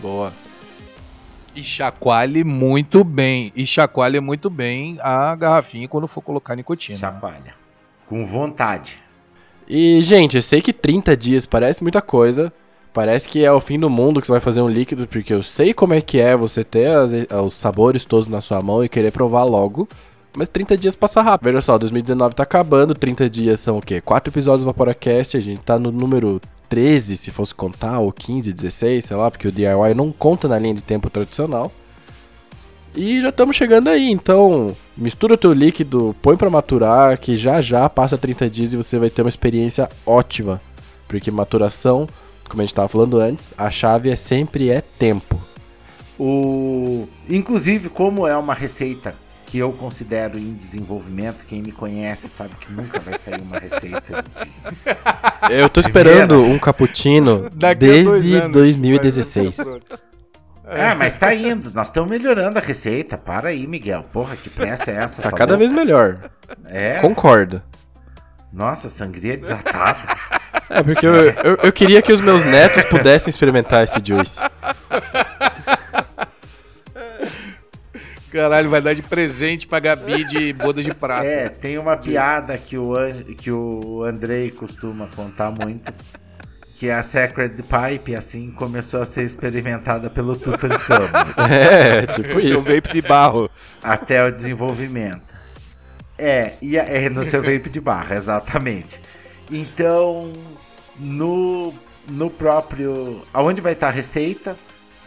Boa. 0.00 0.32
E 1.54 1.62
chacoalhe 1.62 2.44
muito 2.44 3.02
bem. 3.02 3.50
E 3.56 3.64
chacoalhe 3.64 4.20
muito 4.20 4.50
bem 4.50 4.98
a 5.00 5.34
garrafinha 5.34 5.88
quando 5.88 6.06
for 6.06 6.20
colocar 6.20 6.54
nicotina. 6.54 6.98
Chacoalha. 6.98 7.54
Com 8.06 8.26
vontade. 8.26 8.98
E, 9.68 10.02
gente, 10.02 10.36
eu 10.36 10.42
sei 10.42 10.62
que 10.62 10.72
30 10.72 11.16
dias 11.16 11.44
parece 11.44 11.82
muita 11.82 12.00
coisa. 12.00 12.52
Parece 12.92 13.28
que 13.28 13.44
é 13.44 13.52
o 13.52 13.60
fim 13.60 13.78
do 13.78 13.90
mundo 13.90 14.20
que 14.20 14.26
você 14.26 14.32
vai 14.32 14.40
fazer 14.40 14.60
um 14.62 14.68
líquido, 14.68 15.06
porque 15.06 15.32
eu 15.32 15.42
sei 15.42 15.74
como 15.74 15.92
é 15.94 16.00
que 16.00 16.18
é 16.18 16.34
você 16.36 16.64
ter 16.64 16.90
as- 16.90 17.12
os 17.44 17.54
sabores 17.54 18.04
todos 18.04 18.28
na 18.28 18.40
sua 18.40 18.60
mão 18.60 18.82
e 18.82 18.88
querer 18.88 19.12
provar 19.12 19.44
logo. 19.44 19.86
Mas 20.36 20.48
30 20.48 20.76
dias 20.76 20.96
passa 20.96 21.20
rápido. 21.20 21.46
Veja 21.46 21.60
só, 21.60 21.76
2019 21.78 22.34
tá 22.34 22.42
acabando, 22.44 22.94
30 22.94 23.28
dias 23.28 23.60
são 23.60 23.78
o 23.78 23.82
quê? 23.82 24.00
4 24.00 24.30
episódios 24.32 24.62
do 24.64 24.66
Vaporacast, 24.66 25.36
a 25.36 25.40
gente 25.40 25.60
tá 25.60 25.78
no 25.78 25.92
número 25.92 26.40
13, 26.68 27.16
se 27.16 27.30
fosse 27.30 27.54
contar, 27.54 27.98
ou 27.98 28.12
15, 28.12 28.52
16, 28.52 29.04
sei 29.06 29.16
lá, 29.16 29.30
porque 29.30 29.48
o 29.48 29.52
DIY 29.52 29.94
não 29.94 30.10
conta 30.12 30.48
na 30.48 30.58
linha 30.58 30.74
de 30.74 30.82
tempo 30.82 31.10
tradicional. 31.10 31.70
E 32.98 33.22
já 33.22 33.28
estamos 33.28 33.54
chegando 33.54 33.86
aí, 33.86 34.10
então 34.10 34.76
mistura 34.96 35.34
o 35.34 35.36
teu 35.36 35.52
líquido, 35.52 36.16
põe 36.20 36.36
pra 36.36 36.50
maturar, 36.50 37.16
que 37.16 37.36
já 37.36 37.60
já 37.60 37.88
passa 37.88 38.18
30 38.18 38.50
dias 38.50 38.74
e 38.74 38.76
você 38.76 38.98
vai 38.98 39.08
ter 39.08 39.22
uma 39.22 39.28
experiência 39.28 39.88
ótima. 40.04 40.60
Porque 41.06 41.30
maturação, 41.30 42.08
como 42.48 42.60
a 42.60 42.64
gente 42.64 42.74
tava 42.74 42.88
falando 42.88 43.20
antes, 43.20 43.54
a 43.56 43.70
chave 43.70 44.10
é 44.10 44.16
sempre 44.16 44.72
é 44.72 44.80
tempo. 44.80 45.40
O... 46.18 47.06
Inclusive, 47.30 47.88
como 47.88 48.26
é 48.26 48.36
uma 48.36 48.52
receita 48.52 49.14
que 49.46 49.58
eu 49.58 49.70
considero 49.70 50.36
em 50.36 50.52
desenvolvimento, 50.54 51.44
quem 51.46 51.62
me 51.62 51.70
conhece 51.70 52.28
sabe 52.28 52.56
que 52.56 52.72
nunca 52.72 52.98
vai 52.98 53.16
sair 53.16 53.40
uma 53.40 53.60
receita 53.60 54.24
de... 54.24 55.54
Eu 55.54 55.70
tô 55.70 55.78
esperando 55.78 56.42
um 56.42 56.58
cappuccino 56.58 57.48
Daqui 57.54 57.78
desde 57.78 58.34
anos, 58.34 58.52
2016. 58.54 59.56
É, 60.70 60.94
mas 60.94 61.16
tá 61.16 61.34
indo. 61.34 61.70
Nós 61.72 61.88
estamos 61.88 62.10
melhorando 62.10 62.58
a 62.58 62.62
receita. 62.62 63.16
Para 63.16 63.48
aí, 63.48 63.66
Miguel. 63.66 64.04
Porra, 64.12 64.36
que 64.36 64.50
pressa 64.50 64.90
é 64.90 64.96
essa? 64.96 65.22
Tá 65.22 65.30
tua 65.30 65.38
cada 65.38 65.56
vez 65.56 65.72
melhor. 65.72 66.30
É. 66.66 66.98
Concordo. 67.00 67.62
Nossa, 68.52 68.88
sangria 68.88 69.36
desatada. 69.36 69.98
É, 70.70 70.82
porque 70.82 71.06
eu, 71.06 71.14
eu, 71.14 71.58
eu 71.62 71.72
queria 71.72 72.02
que 72.02 72.12
os 72.12 72.20
meus 72.20 72.44
netos 72.44 72.84
pudessem 72.84 73.30
experimentar 73.30 73.84
esse 73.84 73.98
juice. 74.04 74.38
Caralho, 78.30 78.68
vai 78.68 78.82
dar 78.82 78.92
de 78.92 79.02
presente 79.02 79.66
pra 79.66 79.80
Gabi 79.80 80.24
de 80.24 80.52
bodas 80.52 80.84
de 80.84 80.92
prata. 80.92 81.26
É, 81.26 81.48
tem 81.48 81.78
uma 81.78 81.96
piada 81.96 82.58
que 82.58 82.76
o, 82.76 82.94
que 83.38 83.50
o 83.50 84.02
Andrei 84.04 84.50
costuma 84.50 85.08
contar 85.16 85.50
muito. 85.50 85.90
Que 86.78 86.90
a 86.90 87.02
Sacred 87.02 87.60
Pipe, 87.62 88.14
assim, 88.14 88.52
começou 88.52 89.00
a 89.02 89.04
ser 89.04 89.24
experimentada 89.24 90.08
pelo 90.08 90.36
Tutankhamon. 90.36 91.08
É, 91.50 92.06
tipo 92.06 92.40
Seu 92.40 92.58
isso. 92.58 92.60
vape 92.60 92.92
de 92.92 93.02
barro. 93.02 93.50
até 93.82 94.24
o 94.24 94.30
desenvolvimento. 94.30 95.22
É, 96.16 96.52
e 96.62 96.78
a- 96.78 96.84
é 96.84 97.08
no 97.08 97.24
seu 97.24 97.42
vape 97.42 97.68
de 97.68 97.80
barra, 97.80 98.14
exatamente. 98.16 99.00
Então, 99.50 100.32
no, 100.98 101.74
no 102.08 102.30
próprio. 102.30 103.22
Aonde 103.32 103.60
vai 103.60 103.72
estar 103.72 103.88
a 103.88 103.92
receita, 103.92 104.56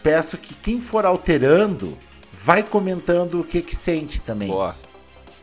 peço 0.03 0.38
que 0.38 0.53
quem 0.55 0.82
for 0.82 1.05
alterando, 1.05 1.97
vai 2.34 2.63
comentando 2.63 3.39
o 3.39 3.43
que 3.45 3.61
que 3.61 3.76
sente 3.78 4.19
também. 4.22 4.49
Boa. 4.49 4.76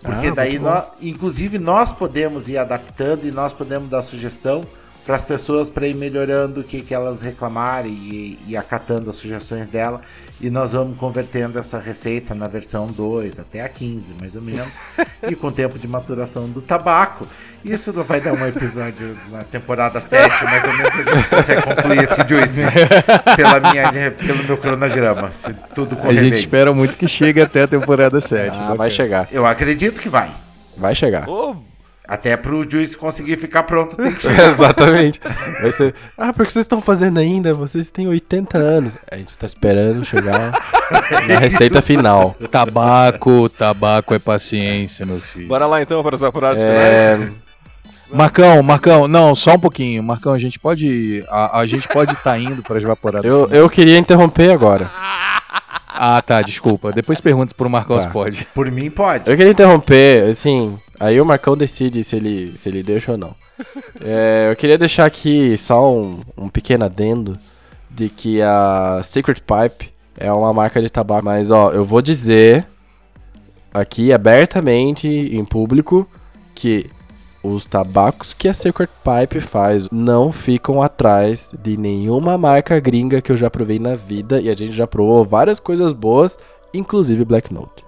Porque 0.02 0.28
Ah, 0.28 0.32
daí, 0.34 0.58
nós, 0.58 0.84
inclusive, 1.00 1.58
nós 1.58 1.90
podemos 1.92 2.48
ir 2.48 2.58
adaptando 2.58 3.26
e 3.26 3.30
nós 3.32 3.52
podemos 3.52 3.88
dar 3.90 4.02
sugestão 4.02 4.60
para 5.08 5.16
as 5.16 5.24
pessoas 5.24 5.70
para 5.70 5.86
ir 5.86 5.96
melhorando 5.96 6.60
o 6.60 6.62
que, 6.62 6.82
que 6.82 6.92
elas 6.92 7.22
reclamarem 7.22 7.90
e, 7.90 8.38
e 8.46 8.54
acatando 8.58 9.08
as 9.08 9.16
sugestões 9.16 9.66
dela. 9.66 10.02
E 10.38 10.50
nós 10.50 10.74
vamos 10.74 10.98
convertendo 10.98 11.58
essa 11.58 11.78
receita 11.78 12.34
na 12.34 12.46
versão 12.46 12.86
2 12.88 13.40
até 13.40 13.62
a 13.62 13.70
15, 13.70 14.04
mais 14.20 14.36
ou 14.36 14.42
menos. 14.42 14.68
e 15.26 15.34
com 15.34 15.46
o 15.46 15.50
tempo 15.50 15.78
de 15.78 15.88
maturação 15.88 16.46
do 16.50 16.60
tabaco. 16.60 17.26
Isso 17.64 17.90
não 17.90 18.04
vai 18.04 18.20
dar 18.20 18.34
um 18.34 18.46
episódio 18.46 19.18
na 19.30 19.42
temporada 19.44 19.98
7, 19.98 20.44
mais 20.44 20.64
ou 20.64 20.72
menos 20.74 20.92
a 20.92 21.16
gente 21.16 21.28
consegue 21.30 21.62
concluir 21.62 22.02
esse 22.02 22.28
juice 22.28 22.62
pela 23.34 23.60
minha, 23.60 24.10
pelo 24.10 24.44
meu 24.44 24.58
cronograma, 24.58 25.32
se 25.32 25.54
tudo 25.74 25.94
A 25.94 25.96
correr 25.96 26.18
gente 26.18 26.30
bem. 26.32 26.38
espera 26.38 26.72
muito 26.74 26.98
que 26.98 27.08
chegue 27.08 27.40
até 27.40 27.62
a 27.62 27.66
temporada 27.66 28.20
7. 28.20 28.58
Ah, 28.60 28.74
vai 28.74 28.90
chegar. 28.90 29.26
Eu 29.32 29.46
acredito 29.46 30.02
que 30.02 30.10
vai. 30.10 30.30
Vai 30.76 30.94
chegar. 30.94 31.26
Até 32.08 32.38
pro 32.38 32.68
juiz 32.68 32.96
conseguir 32.96 33.36
ficar 33.36 33.64
pronto, 33.64 33.94
tem 33.94 34.14
que 34.14 34.22
chegar. 34.26 34.48
Exatamente. 34.48 35.20
Vai 35.60 35.70
ser. 35.70 35.94
Ah, 36.16 36.32
porque 36.32 36.50
vocês 36.50 36.64
estão 36.64 36.80
fazendo 36.80 37.18
ainda? 37.18 37.52
Vocês 37.52 37.90
têm 37.90 38.08
80 38.08 38.56
anos. 38.56 38.96
A 39.10 39.16
gente 39.16 39.36
tá 39.36 39.44
esperando 39.44 40.02
chegar 40.06 40.52
na 41.28 41.36
receita 41.38 41.82
final. 41.82 42.34
Tabaco, 42.50 43.50
tabaco 43.50 44.14
é 44.14 44.18
paciência, 44.18 45.04
meu 45.04 45.20
filho. 45.20 45.48
bora 45.48 45.66
lá 45.66 45.82
então 45.82 46.02
para 46.02 46.14
os 46.14 46.22
apurados 46.22 46.62
finais. 46.62 46.78
É... 46.78 47.28
Marcão, 48.10 48.62
Marcão, 48.62 49.06
não, 49.06 49.34
só 49.34 49.56
um 49.56 49.60
pouquinho. 49.60 50.02
Marcão, 50.02 50.32
a 50.32 50.38
gente 50.38 50.58
pode. 50.58 51.22
A, 51.28 51.60
a 51.60 51.66
gente 51.66 51.86
pode 51.88 52.12
estar 52.12 52.30
tá 52.30 52.38
indo 52.38 52.62
para 52.62 52.78
as 52.78 52.82
vaporadas. 52.84 53.26
Eu, 53.26 53.48
eu 53.50 53.68
queria 53.68 53.98
interromper 53.98 54.50
agora. 54.50 54.90
Ah, 54.96 55.37
tá, 56.22 56.40
desculpa. 56.42 56.92
Depois 56.92 57.20
pergunta 57.20 57.54
pro 57.54 57.68
Marcão 57.68 57.96
tá. 57.96 58.02
se 58.02 58.08
pode. 58.08 58.44
Por 58.54 58.70
mim, 58.70 58.90
pode. 58.90 59.28
Eu 59.28 59.36
queria 59.36 59.52
interromper, 59.52 60.30
assim. 60.30 60.78
Aí 61.00 61.20
o 61.20 61.26
Marcão 61.26 61.56
decide 61.56 62.04
se 62.04 62.16
ele, 62.16 62.56
se 62.56 62.68
ele 62.68 62.82
deixa 62.82 63.12
ou 63.12 63.18
não. 63.18 63.34
É, 64.00 64.48
eu 64.50 64.56
queria 64.56 64.78
deixar 64.78 65.06
aqui 65.06 65.58
só 65.58 65.92
um, 65.92 66.20
um 66.36 66.48
pequeno 66.48 66.84
adendo 66.84 67.36
de 67.90 68.08
que 68.08 68.40
a 68.40 69.00
Secret 69.02 69.40
Pipe 69.40 69.92
é 70.16 70.32
uma 70.32 70.52
marca 70.52 70.80
de 70.80 70.88
tabaco. 70.88 71.24
Mas, 71.24 71.50
ó, 71.50 71.70
eu 71.70 71.84
vou 71.84 72.00
dizer 72.00 72.66
aqui 73.72 74.12
abertamente, 74.12 75.08
em 75.08 75.44
público, 75.44 76.08
que 76.54 76.90
os 77.42 77.64
tabacos 77.64 78.32
que 78.32 78.48
a 78.48 78.54
Secret 78.54 78.88
Pipe 79.02 79.40
faz 79.40 79.88
não 79.90 80.32
ficam 80.32 80.82
atrás 80.82 81.50
de 81.62 81.76
nenhuma 81.76 82.36
marca 82.36 82.78
gringa 82.80 83.20
que 83.20 83.30
eu 83.30 83.36
já 83.36 83.48
provei 83.48 83.78
na 83.78 83.94
vida 83.94 84.40
e 84.40 84.48
a 84.48 84.56
gente 84.56 84.72
já 84.72 84.86
provou 84.86 85.24
várias 85.24 85.60
coisas 85.60 85.92
boas, 85.92 86.38
inclusive 86.74 87.24
Black 87.24 87.52
Note. 87.52 87.84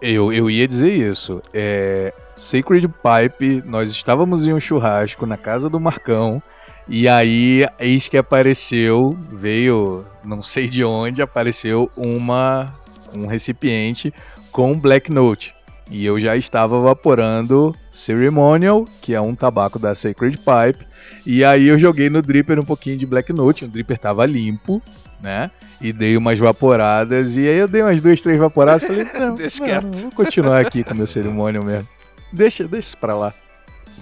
Eu, 0.00 0.32
eu 0.32 0.48
ia 0.50 0.66
dizer 0.66 0.92
isso. 0.92 1.42
É, 1.52 2.14
Sacred 2.34 2.88
Pipe, 2.88 3.62
nós 3.66 3.90
estávamos 3.90 4.46
em 4.46 4.52
um 4.52 4.60
churrasco 4.60 5.26
na 5.26 5.36
casa 5.36 5.68
do 5.68 5.78
Marcão. 5.78 6.42
E 6.88 7.06
aí, 7.06 7.66
eis 7.78 8.08
que 8.08 8.16
apareceu, 8.16 9.16
veio, 9.30 10.04
não 10.24 10.42
sei 10.42 10.66
de 10.66 10.82
onde, 10.82 11.22
apareceu 11.22 11.90
uma 11.94 12.72
um 13.14 13.26
recipiente 13.26 14.12
com 14.50 14.78
Black 14.78 15.12
Note. 15.12 15.54
E 15.90 16.06
eu 16.06 16.20
já 16.20 16.36
estava 16.36 16.80
vaporando 16.80 17.74
Ceremonial, 17.90 18.86
que 19.02 19.12
é 19.12 19.20
um 19.20 19.34
tabaco 19.34 19.78
da 19.78 19.94
Sacred 19.94 20.38
Pipe. 20.38 20.86
E 21.26 21.44
aí 21.44 21.66
eu 21.66 21.78
joguei 21.78 22.08
no 22.08 22.22
dripper 22.22 22.60
um 22.60 22.64
pouquinho 22.64 22.96
de 22.96 23.04
Black 23.04 23.32
Note, 23.32 23.64
o 23.64 23.68
dripper 23.68 23.96
estava 23.96 24.24
limpo, 24.24 24.80
né? 25.20 25.50
E 25.80 25.92
dei 25.92 26.16
umas 26.16 26.38
vaporadas. 26.38 27.36
E 27.36 27.40
aí 27.40 27.58
eu 27.58 27.66
dei 27.66 27.82
umas 27.82 28.00
duas, 28.00 28.20
três 28.20 28.38
vaporadas. 28.38 28.84
Falei, 28.84 29.06
não, 29.18 29.34
deixa 29.34 29.64
quieto. 29.64 29.96
vou 29.96 30.12
continuar 30.12 30.60
aqui 30.60 30.84
com 30.84 30.94
o 30.94 30.96
meu 30.96 31.08
Ceremonial 31.08 31.64
mesmo. 31.64 31.88
Deixa, 32.32 32.68
deixa 32.68 32.88
isso 32.88 32.96
pra 32.96 33.14
lá. 33.14 33.34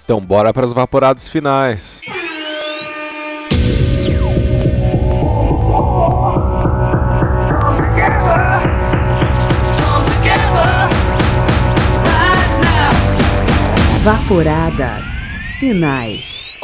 Então 0.03 0.21
bora 0.21 0.53
para 0.53 0.65
os 0.65 0.73
vaporados 0.73 1.27
finais. 1.27 2.01
Vaporadas 14.11 15.05
finais. 15.59 16.57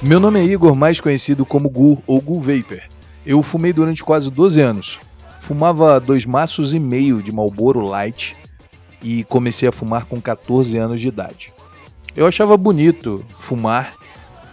Meu 0.00 0.20
nome 0.20 0.38
é 0.38 0.44
Igor, 0.44 0.76
mais 0.76 1.00
conhecido 1.00 1.44
como 1.44 1.68
Gu 1.68 2.00
ou 2.06 2.20
Gu 2.20 2.38
Vapor. 2.38 2.80
Eu 3.26 3.42
fumei 3.42 3.72
durante 3.72 4.04
quase 4.04 4.30
12 4.30 4.60
anos. 4.60 5.00
Fumava 5.40 5.98
dois 5.98 6.24
maços 6.24 6.72
e 6.72 6.78
meio 6.78 7.20
de 7.20 7.32
Marlboro 7.32 7.80
Light 7.80 8.36
e 9.02 9.24
comecei 9.24 9.68
a 9.68 9.72
fumar 9.72 10.04
com 10.04 10.20
14 10.20 10.78
anos 10.78 11.00
de 11.00 11.08
idade. 11.08 11.52
Eu 12.14 12.28
achava 12.28 12.56
bonito 12.56 13.24
fumar, 13.40 13.94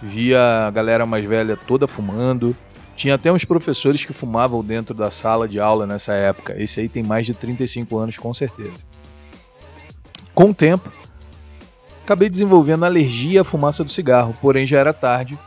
via 0.02 0.66
a 0.66 0.72
galera 0.72 1.06
mais 1.06 1.24
velha 1.24 1.56
toda 1.56 1.88
fumando, 1.88 2.58
tinha 2.96 3.16
até 3.16 3.32
uns 3.32 3.44
professores 3.44 4.06
que 4.06 4.14
fumavam 4.14 4.64
dentro 4.64 4.94
da 4.94 5.12
sala 5.12 5.48
de 5.48 5.60
aula 5.60 5.86
nessa 5.86 6.14
época. 6.14 6.56
Esse 6.62 6.80
aí 6.80 6.90
tem 6.90 7.04
mais 7.04 7.26
de 7.26 7.34
35 7.34 7.98
anos, 7.98 8.18
com 8.18 8.34
certeza. 8.34 8.86
Com 10.34 10.50
o 10.50 10.54
tempo, 10.54 10.92
acabei 12.04 12.30
desenvolvendo 12.30 12.86
alergia 12.86 13.42
à 13.42 13.44
fumaça 13.44 13.84
do 13.84 13.92
cigarro, 13.92 14.36
porém 14.42 14.66
já 14.66 14.80
era 14.80 14.94
tarde, 14.94 15.38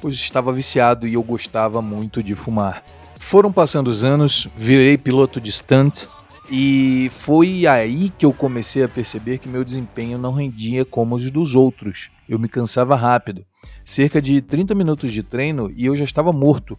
pois 0.00 0.14
estava 0.14 0.52
viciado 0.52 1.06
e 1.06 1.14
eu 1.14 1.22
gostava 1.22 1.80
muito 1.80 2.22
de 2.22 2.34
fumar. 2.34 2.82
Foram 3.18 3.52
passando 3.52 3.88
os 3.88 4.04
anos, 4.04 4.48
virei 4.56 4.96
piloto 4.96 5.40
de 5.40 5.52
stunt 5.52 6.06
e 6.50 7.10
foi 7.18 7.66
aí 7.66 8.10
que 8.10 8.24
eu 8.24 8.32
comecei 8.32 8.82
a 8.82 8.88
perceber 8.88 9.38
que 9.38 9.48
meu 9.48 9.62
desempenho 9.62 10.16
não 10.16 10.32
rendia 10.32 10.84
como 10.84 11.14
os 11.14 11.30
dos 11.30 11.54
outros. 11.54 12.10
Eu 12.26 12.38
me 12.38 12.48
cansava 12.48 12.96
rápido 12.96 13.44
cerca 13.84 14.20
de 14.20 14.40
30 14.40 14.74
minutos 14.74 15.12
de 15.12 15.22
treino 15.22 15.72
e 15.74 15.86
eu 15.86 15.96
já 15.96 16.04
estava 16.04 16.32
morto. 16.32 16.78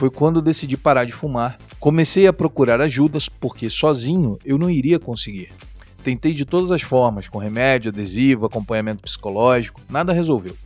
Foi 0.00 0.08
quando 0.08 0.40
decidi 0.40 0.78
parar 0.78 1.04
de 1.04 1.12
fumar. 1.12 1.58
Comecei 1.78 2.26
a 2.26 2.32
procurar 2.32 2.80
ajudas 2.80 3.28
porque 3.28 3.68
sozinho 3.68 4.38
eu 4.46 4.56
não 4.56 4.70
iria 4.70 4.98
conseguir. 4.98 5.50
Tentei 6.02 6.32
de 6.32 6.46
todas 6.46 6.72
as 6.72 6.80
formas, 6.80 7.28
com 7.28 7.36
remédio, 7.36 7.90
adesivo, 7.90 8.46
acompanhamento 8.46 9.02
psicológico, 9.02 9.78
nada 9.90 10.14
resolveu. 10.14 10.56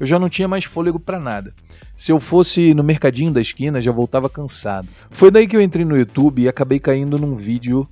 Eu 0.00 0.06
já 0.06 0.18
não 0.18 0.30
tinha 0.30 0.48
mais 0.48 0.64
fôlego 0.64 0.98
para 0.98 1.20
nada. 1.20 1.52
Se 1.98 2.12
eu 2.12 2.18
fosse 2.18 2.72
no 2.72 2.82
mercadinho 2.82 3.30
da 3.30 3.42
esquina, 3.42 3.78
já 3.82 3.92
voltava 3.92 4.26
cansado. 4.26 4.88
Foi 5.10 5.30
daí 5.30 5.46
que 5.46 5.54
eu 5.54 5.60
entrei 5.60 5.84
no 5.84 5.94
YouTube 5.94 6.40
e 6.40 6.48
acabei 6.48 6.78
caindo 6.78 7.18
num 7.18 7.36
vídeo 7.36 7.86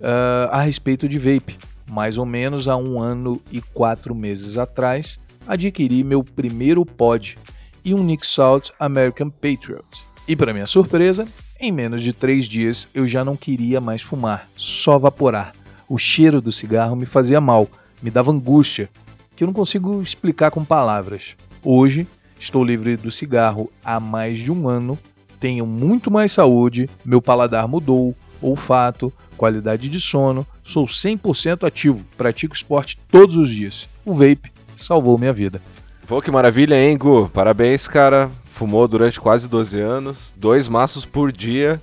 uh, 0.00 0.48
a 0.50 0.62
respeito 0.62 1.06
de 1.06 1.18
vape. 1.18 1.58
Mais 1.90 2.16
ou 2.16 2.24
menos 2.24 2.66
há 2.66 2.78
um 2.78 2.98
ano 2.98 3.38
e 3.52 3.60
quatro 3.60 4.14
meses 4.14 4.56
atrás, 4.56 5.20
adquiri 5.46 6.02
meu 6.02 6.24
primeiro 6.24 6.86
pod 6.86 7.36
e 7.84 7.92
um 7.92 8.02
Nick 8.02 8.26
Salt 8.26 8.70
American 8.78 9.28
Patriot. 9.28 10.09
E 10.30 10.36
para 10.36 10.52
minha 10.52 10.68
surpresa, 10.68 11.26
em 11.58 11.72
menos 11.72 12.02
de 12.02 12.12
três 12.12 12.46
dias 12.46 12.86
eu 12.94 13.04
já 13.04 13.24
não 13.24 13.36
queria 13.36 13.80
mais 13.80 14.00
fumar, 14.00 14.48
só 14.54 14.96
vaporar. 14.96 15.52
O 15.88 15.98
cheiro 15.98 16.40
do 16.40 16.52
cigarro 16.52 16.94
me 16.94 17.04
fazia 17.04 17.40
mal, 17.40 17.68
me 18.00 18.12
dava 18.12 18.30
angústia, 18.30 18.88
que 19.34 19.42
eu 19.42 19.46
não 19.46 19.52
consigo 19.52 20.00
explicar 20.00 20.52
com 20.52 20.64
palavras. 20.64 21.34
Hoje, 21.64 22.06
estou 22.38 22.62
livre 22.62 22.96
do 22.96 23.10
cigarro 23.10 23.72
há 23.84 23.98
mais 23.98 24.38
de 24.38 24.52
um 24.52 24.68
ano, 24.68 24.96
tenho 25.40 25.66
muito 25.66 26.12
mais 26.12 26.30
saúde, 26.30 26.88
meu 27.04 27.20
paladar 27.20 27.66
mudou, 27.66 28.14
olfato, 28.40 29.12
qualidade 29.36 29.88
de 29.88 30.00
sono, 30.00 30.46
sou 30.62 30.86
100% 30.86 31.66
ativo, 31.66 32.04
pratico 32.16 32.54
esporte 32.54 32.96
todos 33.10 33.34
os 33.34 33.50
dias. 33.50 33.88
O 34.04 34.14
vape 34.14 34.52
salvou 34.76 35.18
minha 35.18 35.32
vida. 35.32 35.60
Pô, 36.06 36.22
que 36.22 36.30
maravilha, 36.30 36.80
hein, 36.80 36.96
Gu? 36.96 37.28
Parabéns, 37.34 37.88
cara. 37.88 38.30
Fumou 38.60 38.86
durante 38.86 39.18
quase 39.18 39.48
12 39.48 39.80
anos, 39.80 40.34
dois 40.36 40.68
maços 40.68 41.06
por 41.06 41.32
dia. 41.32 41.80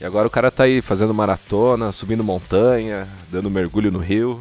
E 0.00 0.06
agora 0.06 0.26
o 0.26 0.30
cara 0.30 0.50
tá 0.50 0.64
aí 0.64 0.80
fazendo 0.80 1.12
maratona, 1.12 1.92
subindo 1.92 2.24
montanha, 2.24 3.06
dando 3.30 3.50
mergulho 3.50 3.92
no 3.92 3.98
rio. 3.98 4.38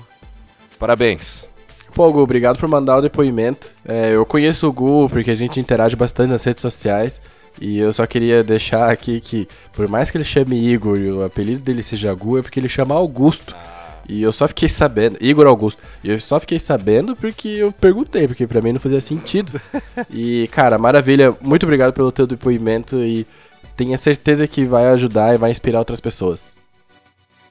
Parabéns. 0.80 1.46
Pô, 1.94 2.10
Gu, 2.10 2.20
obrigado 2.20 2.58
por 2.58 2.70
mandar 2.70 3.00
o 3.00 3.02
depoimento. 3.02 3.70
É, 3.86 4.16
eu 4.16 4.26
conheço 4.26 4.66
o 4.66 4.72
Gu 4.72 5.10
porque 5.10 5.32
a 5.32 5.36
gente 5.36 5.60
interage 5.60 5.94
bastante 5.94 6.30
nas 6.30 6.46
redes 6.46 6.62
sociais. 6.62 7.20
E 7.60 7.80
eu 7.80 7.92
só 7.92 8.08
queria 8.08 8.46
deixar 8.46 8.90
aqui 8.90 9.20
que, 9.20 9.46
por 9.74 9.90
mais 9.90 10.10
que 10.10 10.16
ele 10.16 10.24
chame 10.24 10.56
Igor 10.56 10.98
e 10.98 11.12
o 11.12 11.26
apelido 11.26 11.62
dele 11.64 11.84
seja 11.84 12.14
Gu, 12.14 12.38
é 12.38 12.42
porque 12.44 12.62
ele 12.62 12.70
chama 12.70 12.96
Augusto. 12.96 13.54
Ah. 13.54 13.73
E 14.08 14.22
eu 14.22 14.32
só 14.32 14.48
fiquei 14.48 14.68
sabendo, 14.68 15.18
Igor 15.22 15.48
Augusto, 15.48 15.82
e 16.04 16.10
eu 16.10 16.20
só 16.20 16.40
fiquei 16.40 16.60
sabendo 16.60 17.16
porque 17.16 17.48
eu 17.48 17.72
perguntei, 17.72 18.28
porque 18.28 18.46
para 18.46 18.62
mim 18.62 18.74
não 18.74 18.80
fazia 18.80 19.00
sentido. 19.00 19.60
e, 20.12 20.48
cara, 20.52 20.78
maravilha, 20.78 21.36
muito 21.42 21.64
obrigado 21.64 21.94
pelo 21.94 22.12
teu 22.12 22.28
depoimento 22.28 23.00
e 23.00 23.26
tenha 23.78 23.98
certeza 23.98 24.48
que 24.48 24.66
vai 24.66 24.88
ajudar 24.88 25.34
e 25.34 25.38
vai 25.38 25.52
inspirar 25.52 25.80
outras 25.80 26.02
pessoas. 26.02 26.58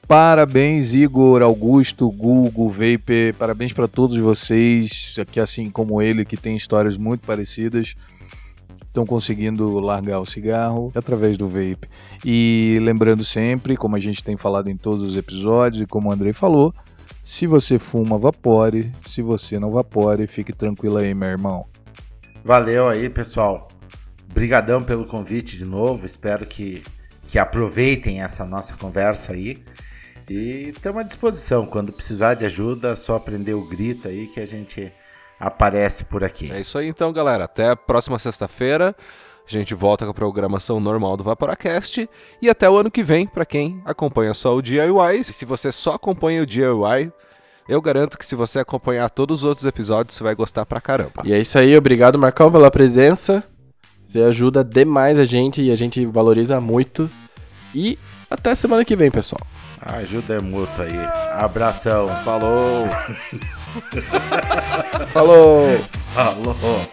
Parabéns, 0.07 0.93
Igor, 0.93 1.43
Augusto, 1.43 2.11
Google, 2.11 2.69
Vape, 2.69 3.33
parabéns 3.39 3.73
para 3.73 3.89
todos 3.89 4.19
vocês, 4.19 5.17
que 5.31 5.41
assim 5.41 5.71
como 5.71 6.03
ele, 6.03 6.25
que 6.25 6.37
tem 6.37 6.57
histórias 6.57 6.99
muito 6.99 7.25
parecidas 7.25 7.95
estão 8.93 9.07
conseguindo 9.07 9.81
largar 9.81 10.21
o 10.21 10.27
cigarro 10.27 10.93
através 10.95 11.39
do 11.39 11.49
vape. 11.49 11.89
E 12.23 12.79
lembrando 12.83 13.25
sempre, 13.25 13.75
como 13.75 13.97
a 13.97 13.99
gente 13.99 14.23
tem 14.23 14.37
falado 14.37 14.69
em 14.69 14.77
todos 14.77 15.03
os 15.03 15.17
episódios 15.17 15.83
e 15.83 15.87
como 15.87 16.11
o 16.11 16.13
Andrei 16.13 16.35
falou, 16.35 16.75
se 17.25 17.47
você 17.47 17.79
fuma, 17.79 18.19
vapore. 18.19 18.93
Se 19.07 19.23
você 19.23 19.59
não 19.59 19.71
vapore, 19.71 20.27
fique 20.27 20.53
tranquilo 20.53 20.99
aí, 20.99 21.15
meu 21.15 21.29
irmão. 21.29 21.67
Valeu 22.45 22.87
aí, 22.87 23.09
pessoal. 23.09 23.69
Brigadão 24.33 24.83
pelo 24.83 25.07
convite 25.07 25.57
de 25.57 25.65
novo. 25.65 26.05
Espero 26.05 26.45
que, 26.45 26.83
que 27.29 27.39
aproveitem 27.39 28.21
essa 28.21 28.45
nossa 28.45 28.75
conversa 28.75 29.33
aí. 29.33 29.63
E 30.29 30.69
estamos 30.69 31.01
à 31.01 31.05
disposição. 31.05 31.65
Quando 31.65 31.93
precisar 31.93 32.35
de 32.35 32.45
ajuda, 32.45 32.91
é 32.91 32.97
só 32.97 33.17
aprender 33.17 33.55
o 33.55 33.67
grito 33.67 34.07
aí 34.07 34.27
que 34.27 34.41
a 34.41 34.47
gente 34.47 34.93
aparece 35.43 36.05
por 36.05 36.23
aqui. 36.23 36.53
É 36.53 36.61
isso 36.61 36.79
aí 36.79 36.87
então, 36.87 37.13
galera. 37.13 37.45
Até 37.45 37.69
a 37.71 37.77
próxima 37.77 38.19
sexta-feira. 38.19 38.95
A 39.45 39.51
gente 39.51 39.75
volta 39.75 40.05
com 40.05 40.13
a 40.13 40.15
programação 40.15 40.79
normal 40.79 41.17
do 41.17 41.25
Vaporacast 41.25 42.09
e 42.41 42.49
até 42.49 42.71
o 42.71 42.77
ano 42.77 42.93
que 42.93 43.03
vem, 43.03 43.27
para 43.27 43.45
quem 43.45 43.83
acompanha 43.85 44.33
só 44.33 44.55
o 44.55 44.63
DIY. 44.63 45.19
E 45.19 45.25
se 45.25 45.45
você 45.45 45.73
só 45.73 45.95
acompanha 45.95 46.43
o 46.43 46.47
DIY, 46.47 47.13
eu 47.69 47.83
garanto 47.83 48.17
que 48.17 48.25
se 48.25 48.37
você 48.37 48.61
acompanhar 48.61 49.11
todos 49.11 49.41
os 49.41 49.45
outros 49.45 49.67
episódios, 49.67 50.15
você 50.17 50.23
vai 50.23 50.37
gostar 50.37 50.65
pra 50.65 50.81
caramba. 50.81 51.23
E 51.25 51.33
é 51.33 51.41
isso 51.41 51.59
aí, 51.59 51.77
obrigado 51.77 52.17
Marcão 52.17 52.53
pela 52.53 52.71
presença. 52.71 53.43
Você 54.07 54.21
ajuda 54.21 54.63
demais 54.63 55.19
a 55.19 55.25
gente 55.25 55.61
e 55.61 55.73
a 55.73 55.77
gente 55.77 56.07
valoriza 56.07 56.61
muito. 56.61 57.11
E 57.75 57.99
até 58.31 58.55
semana 58.55 58.85
que 58.85 58.95
vem, 58.95 59.11
pessoal. 59.11 59.41
Ajuda 59.85 60.35
é 60.35 60.41
mútua 60.41 60.85
aí. 60.85 61.09
Abração. 61.33 62.09
Falou. 62.25 62.87
Falou. 65.13 65.79
Falou. 66.15 66.89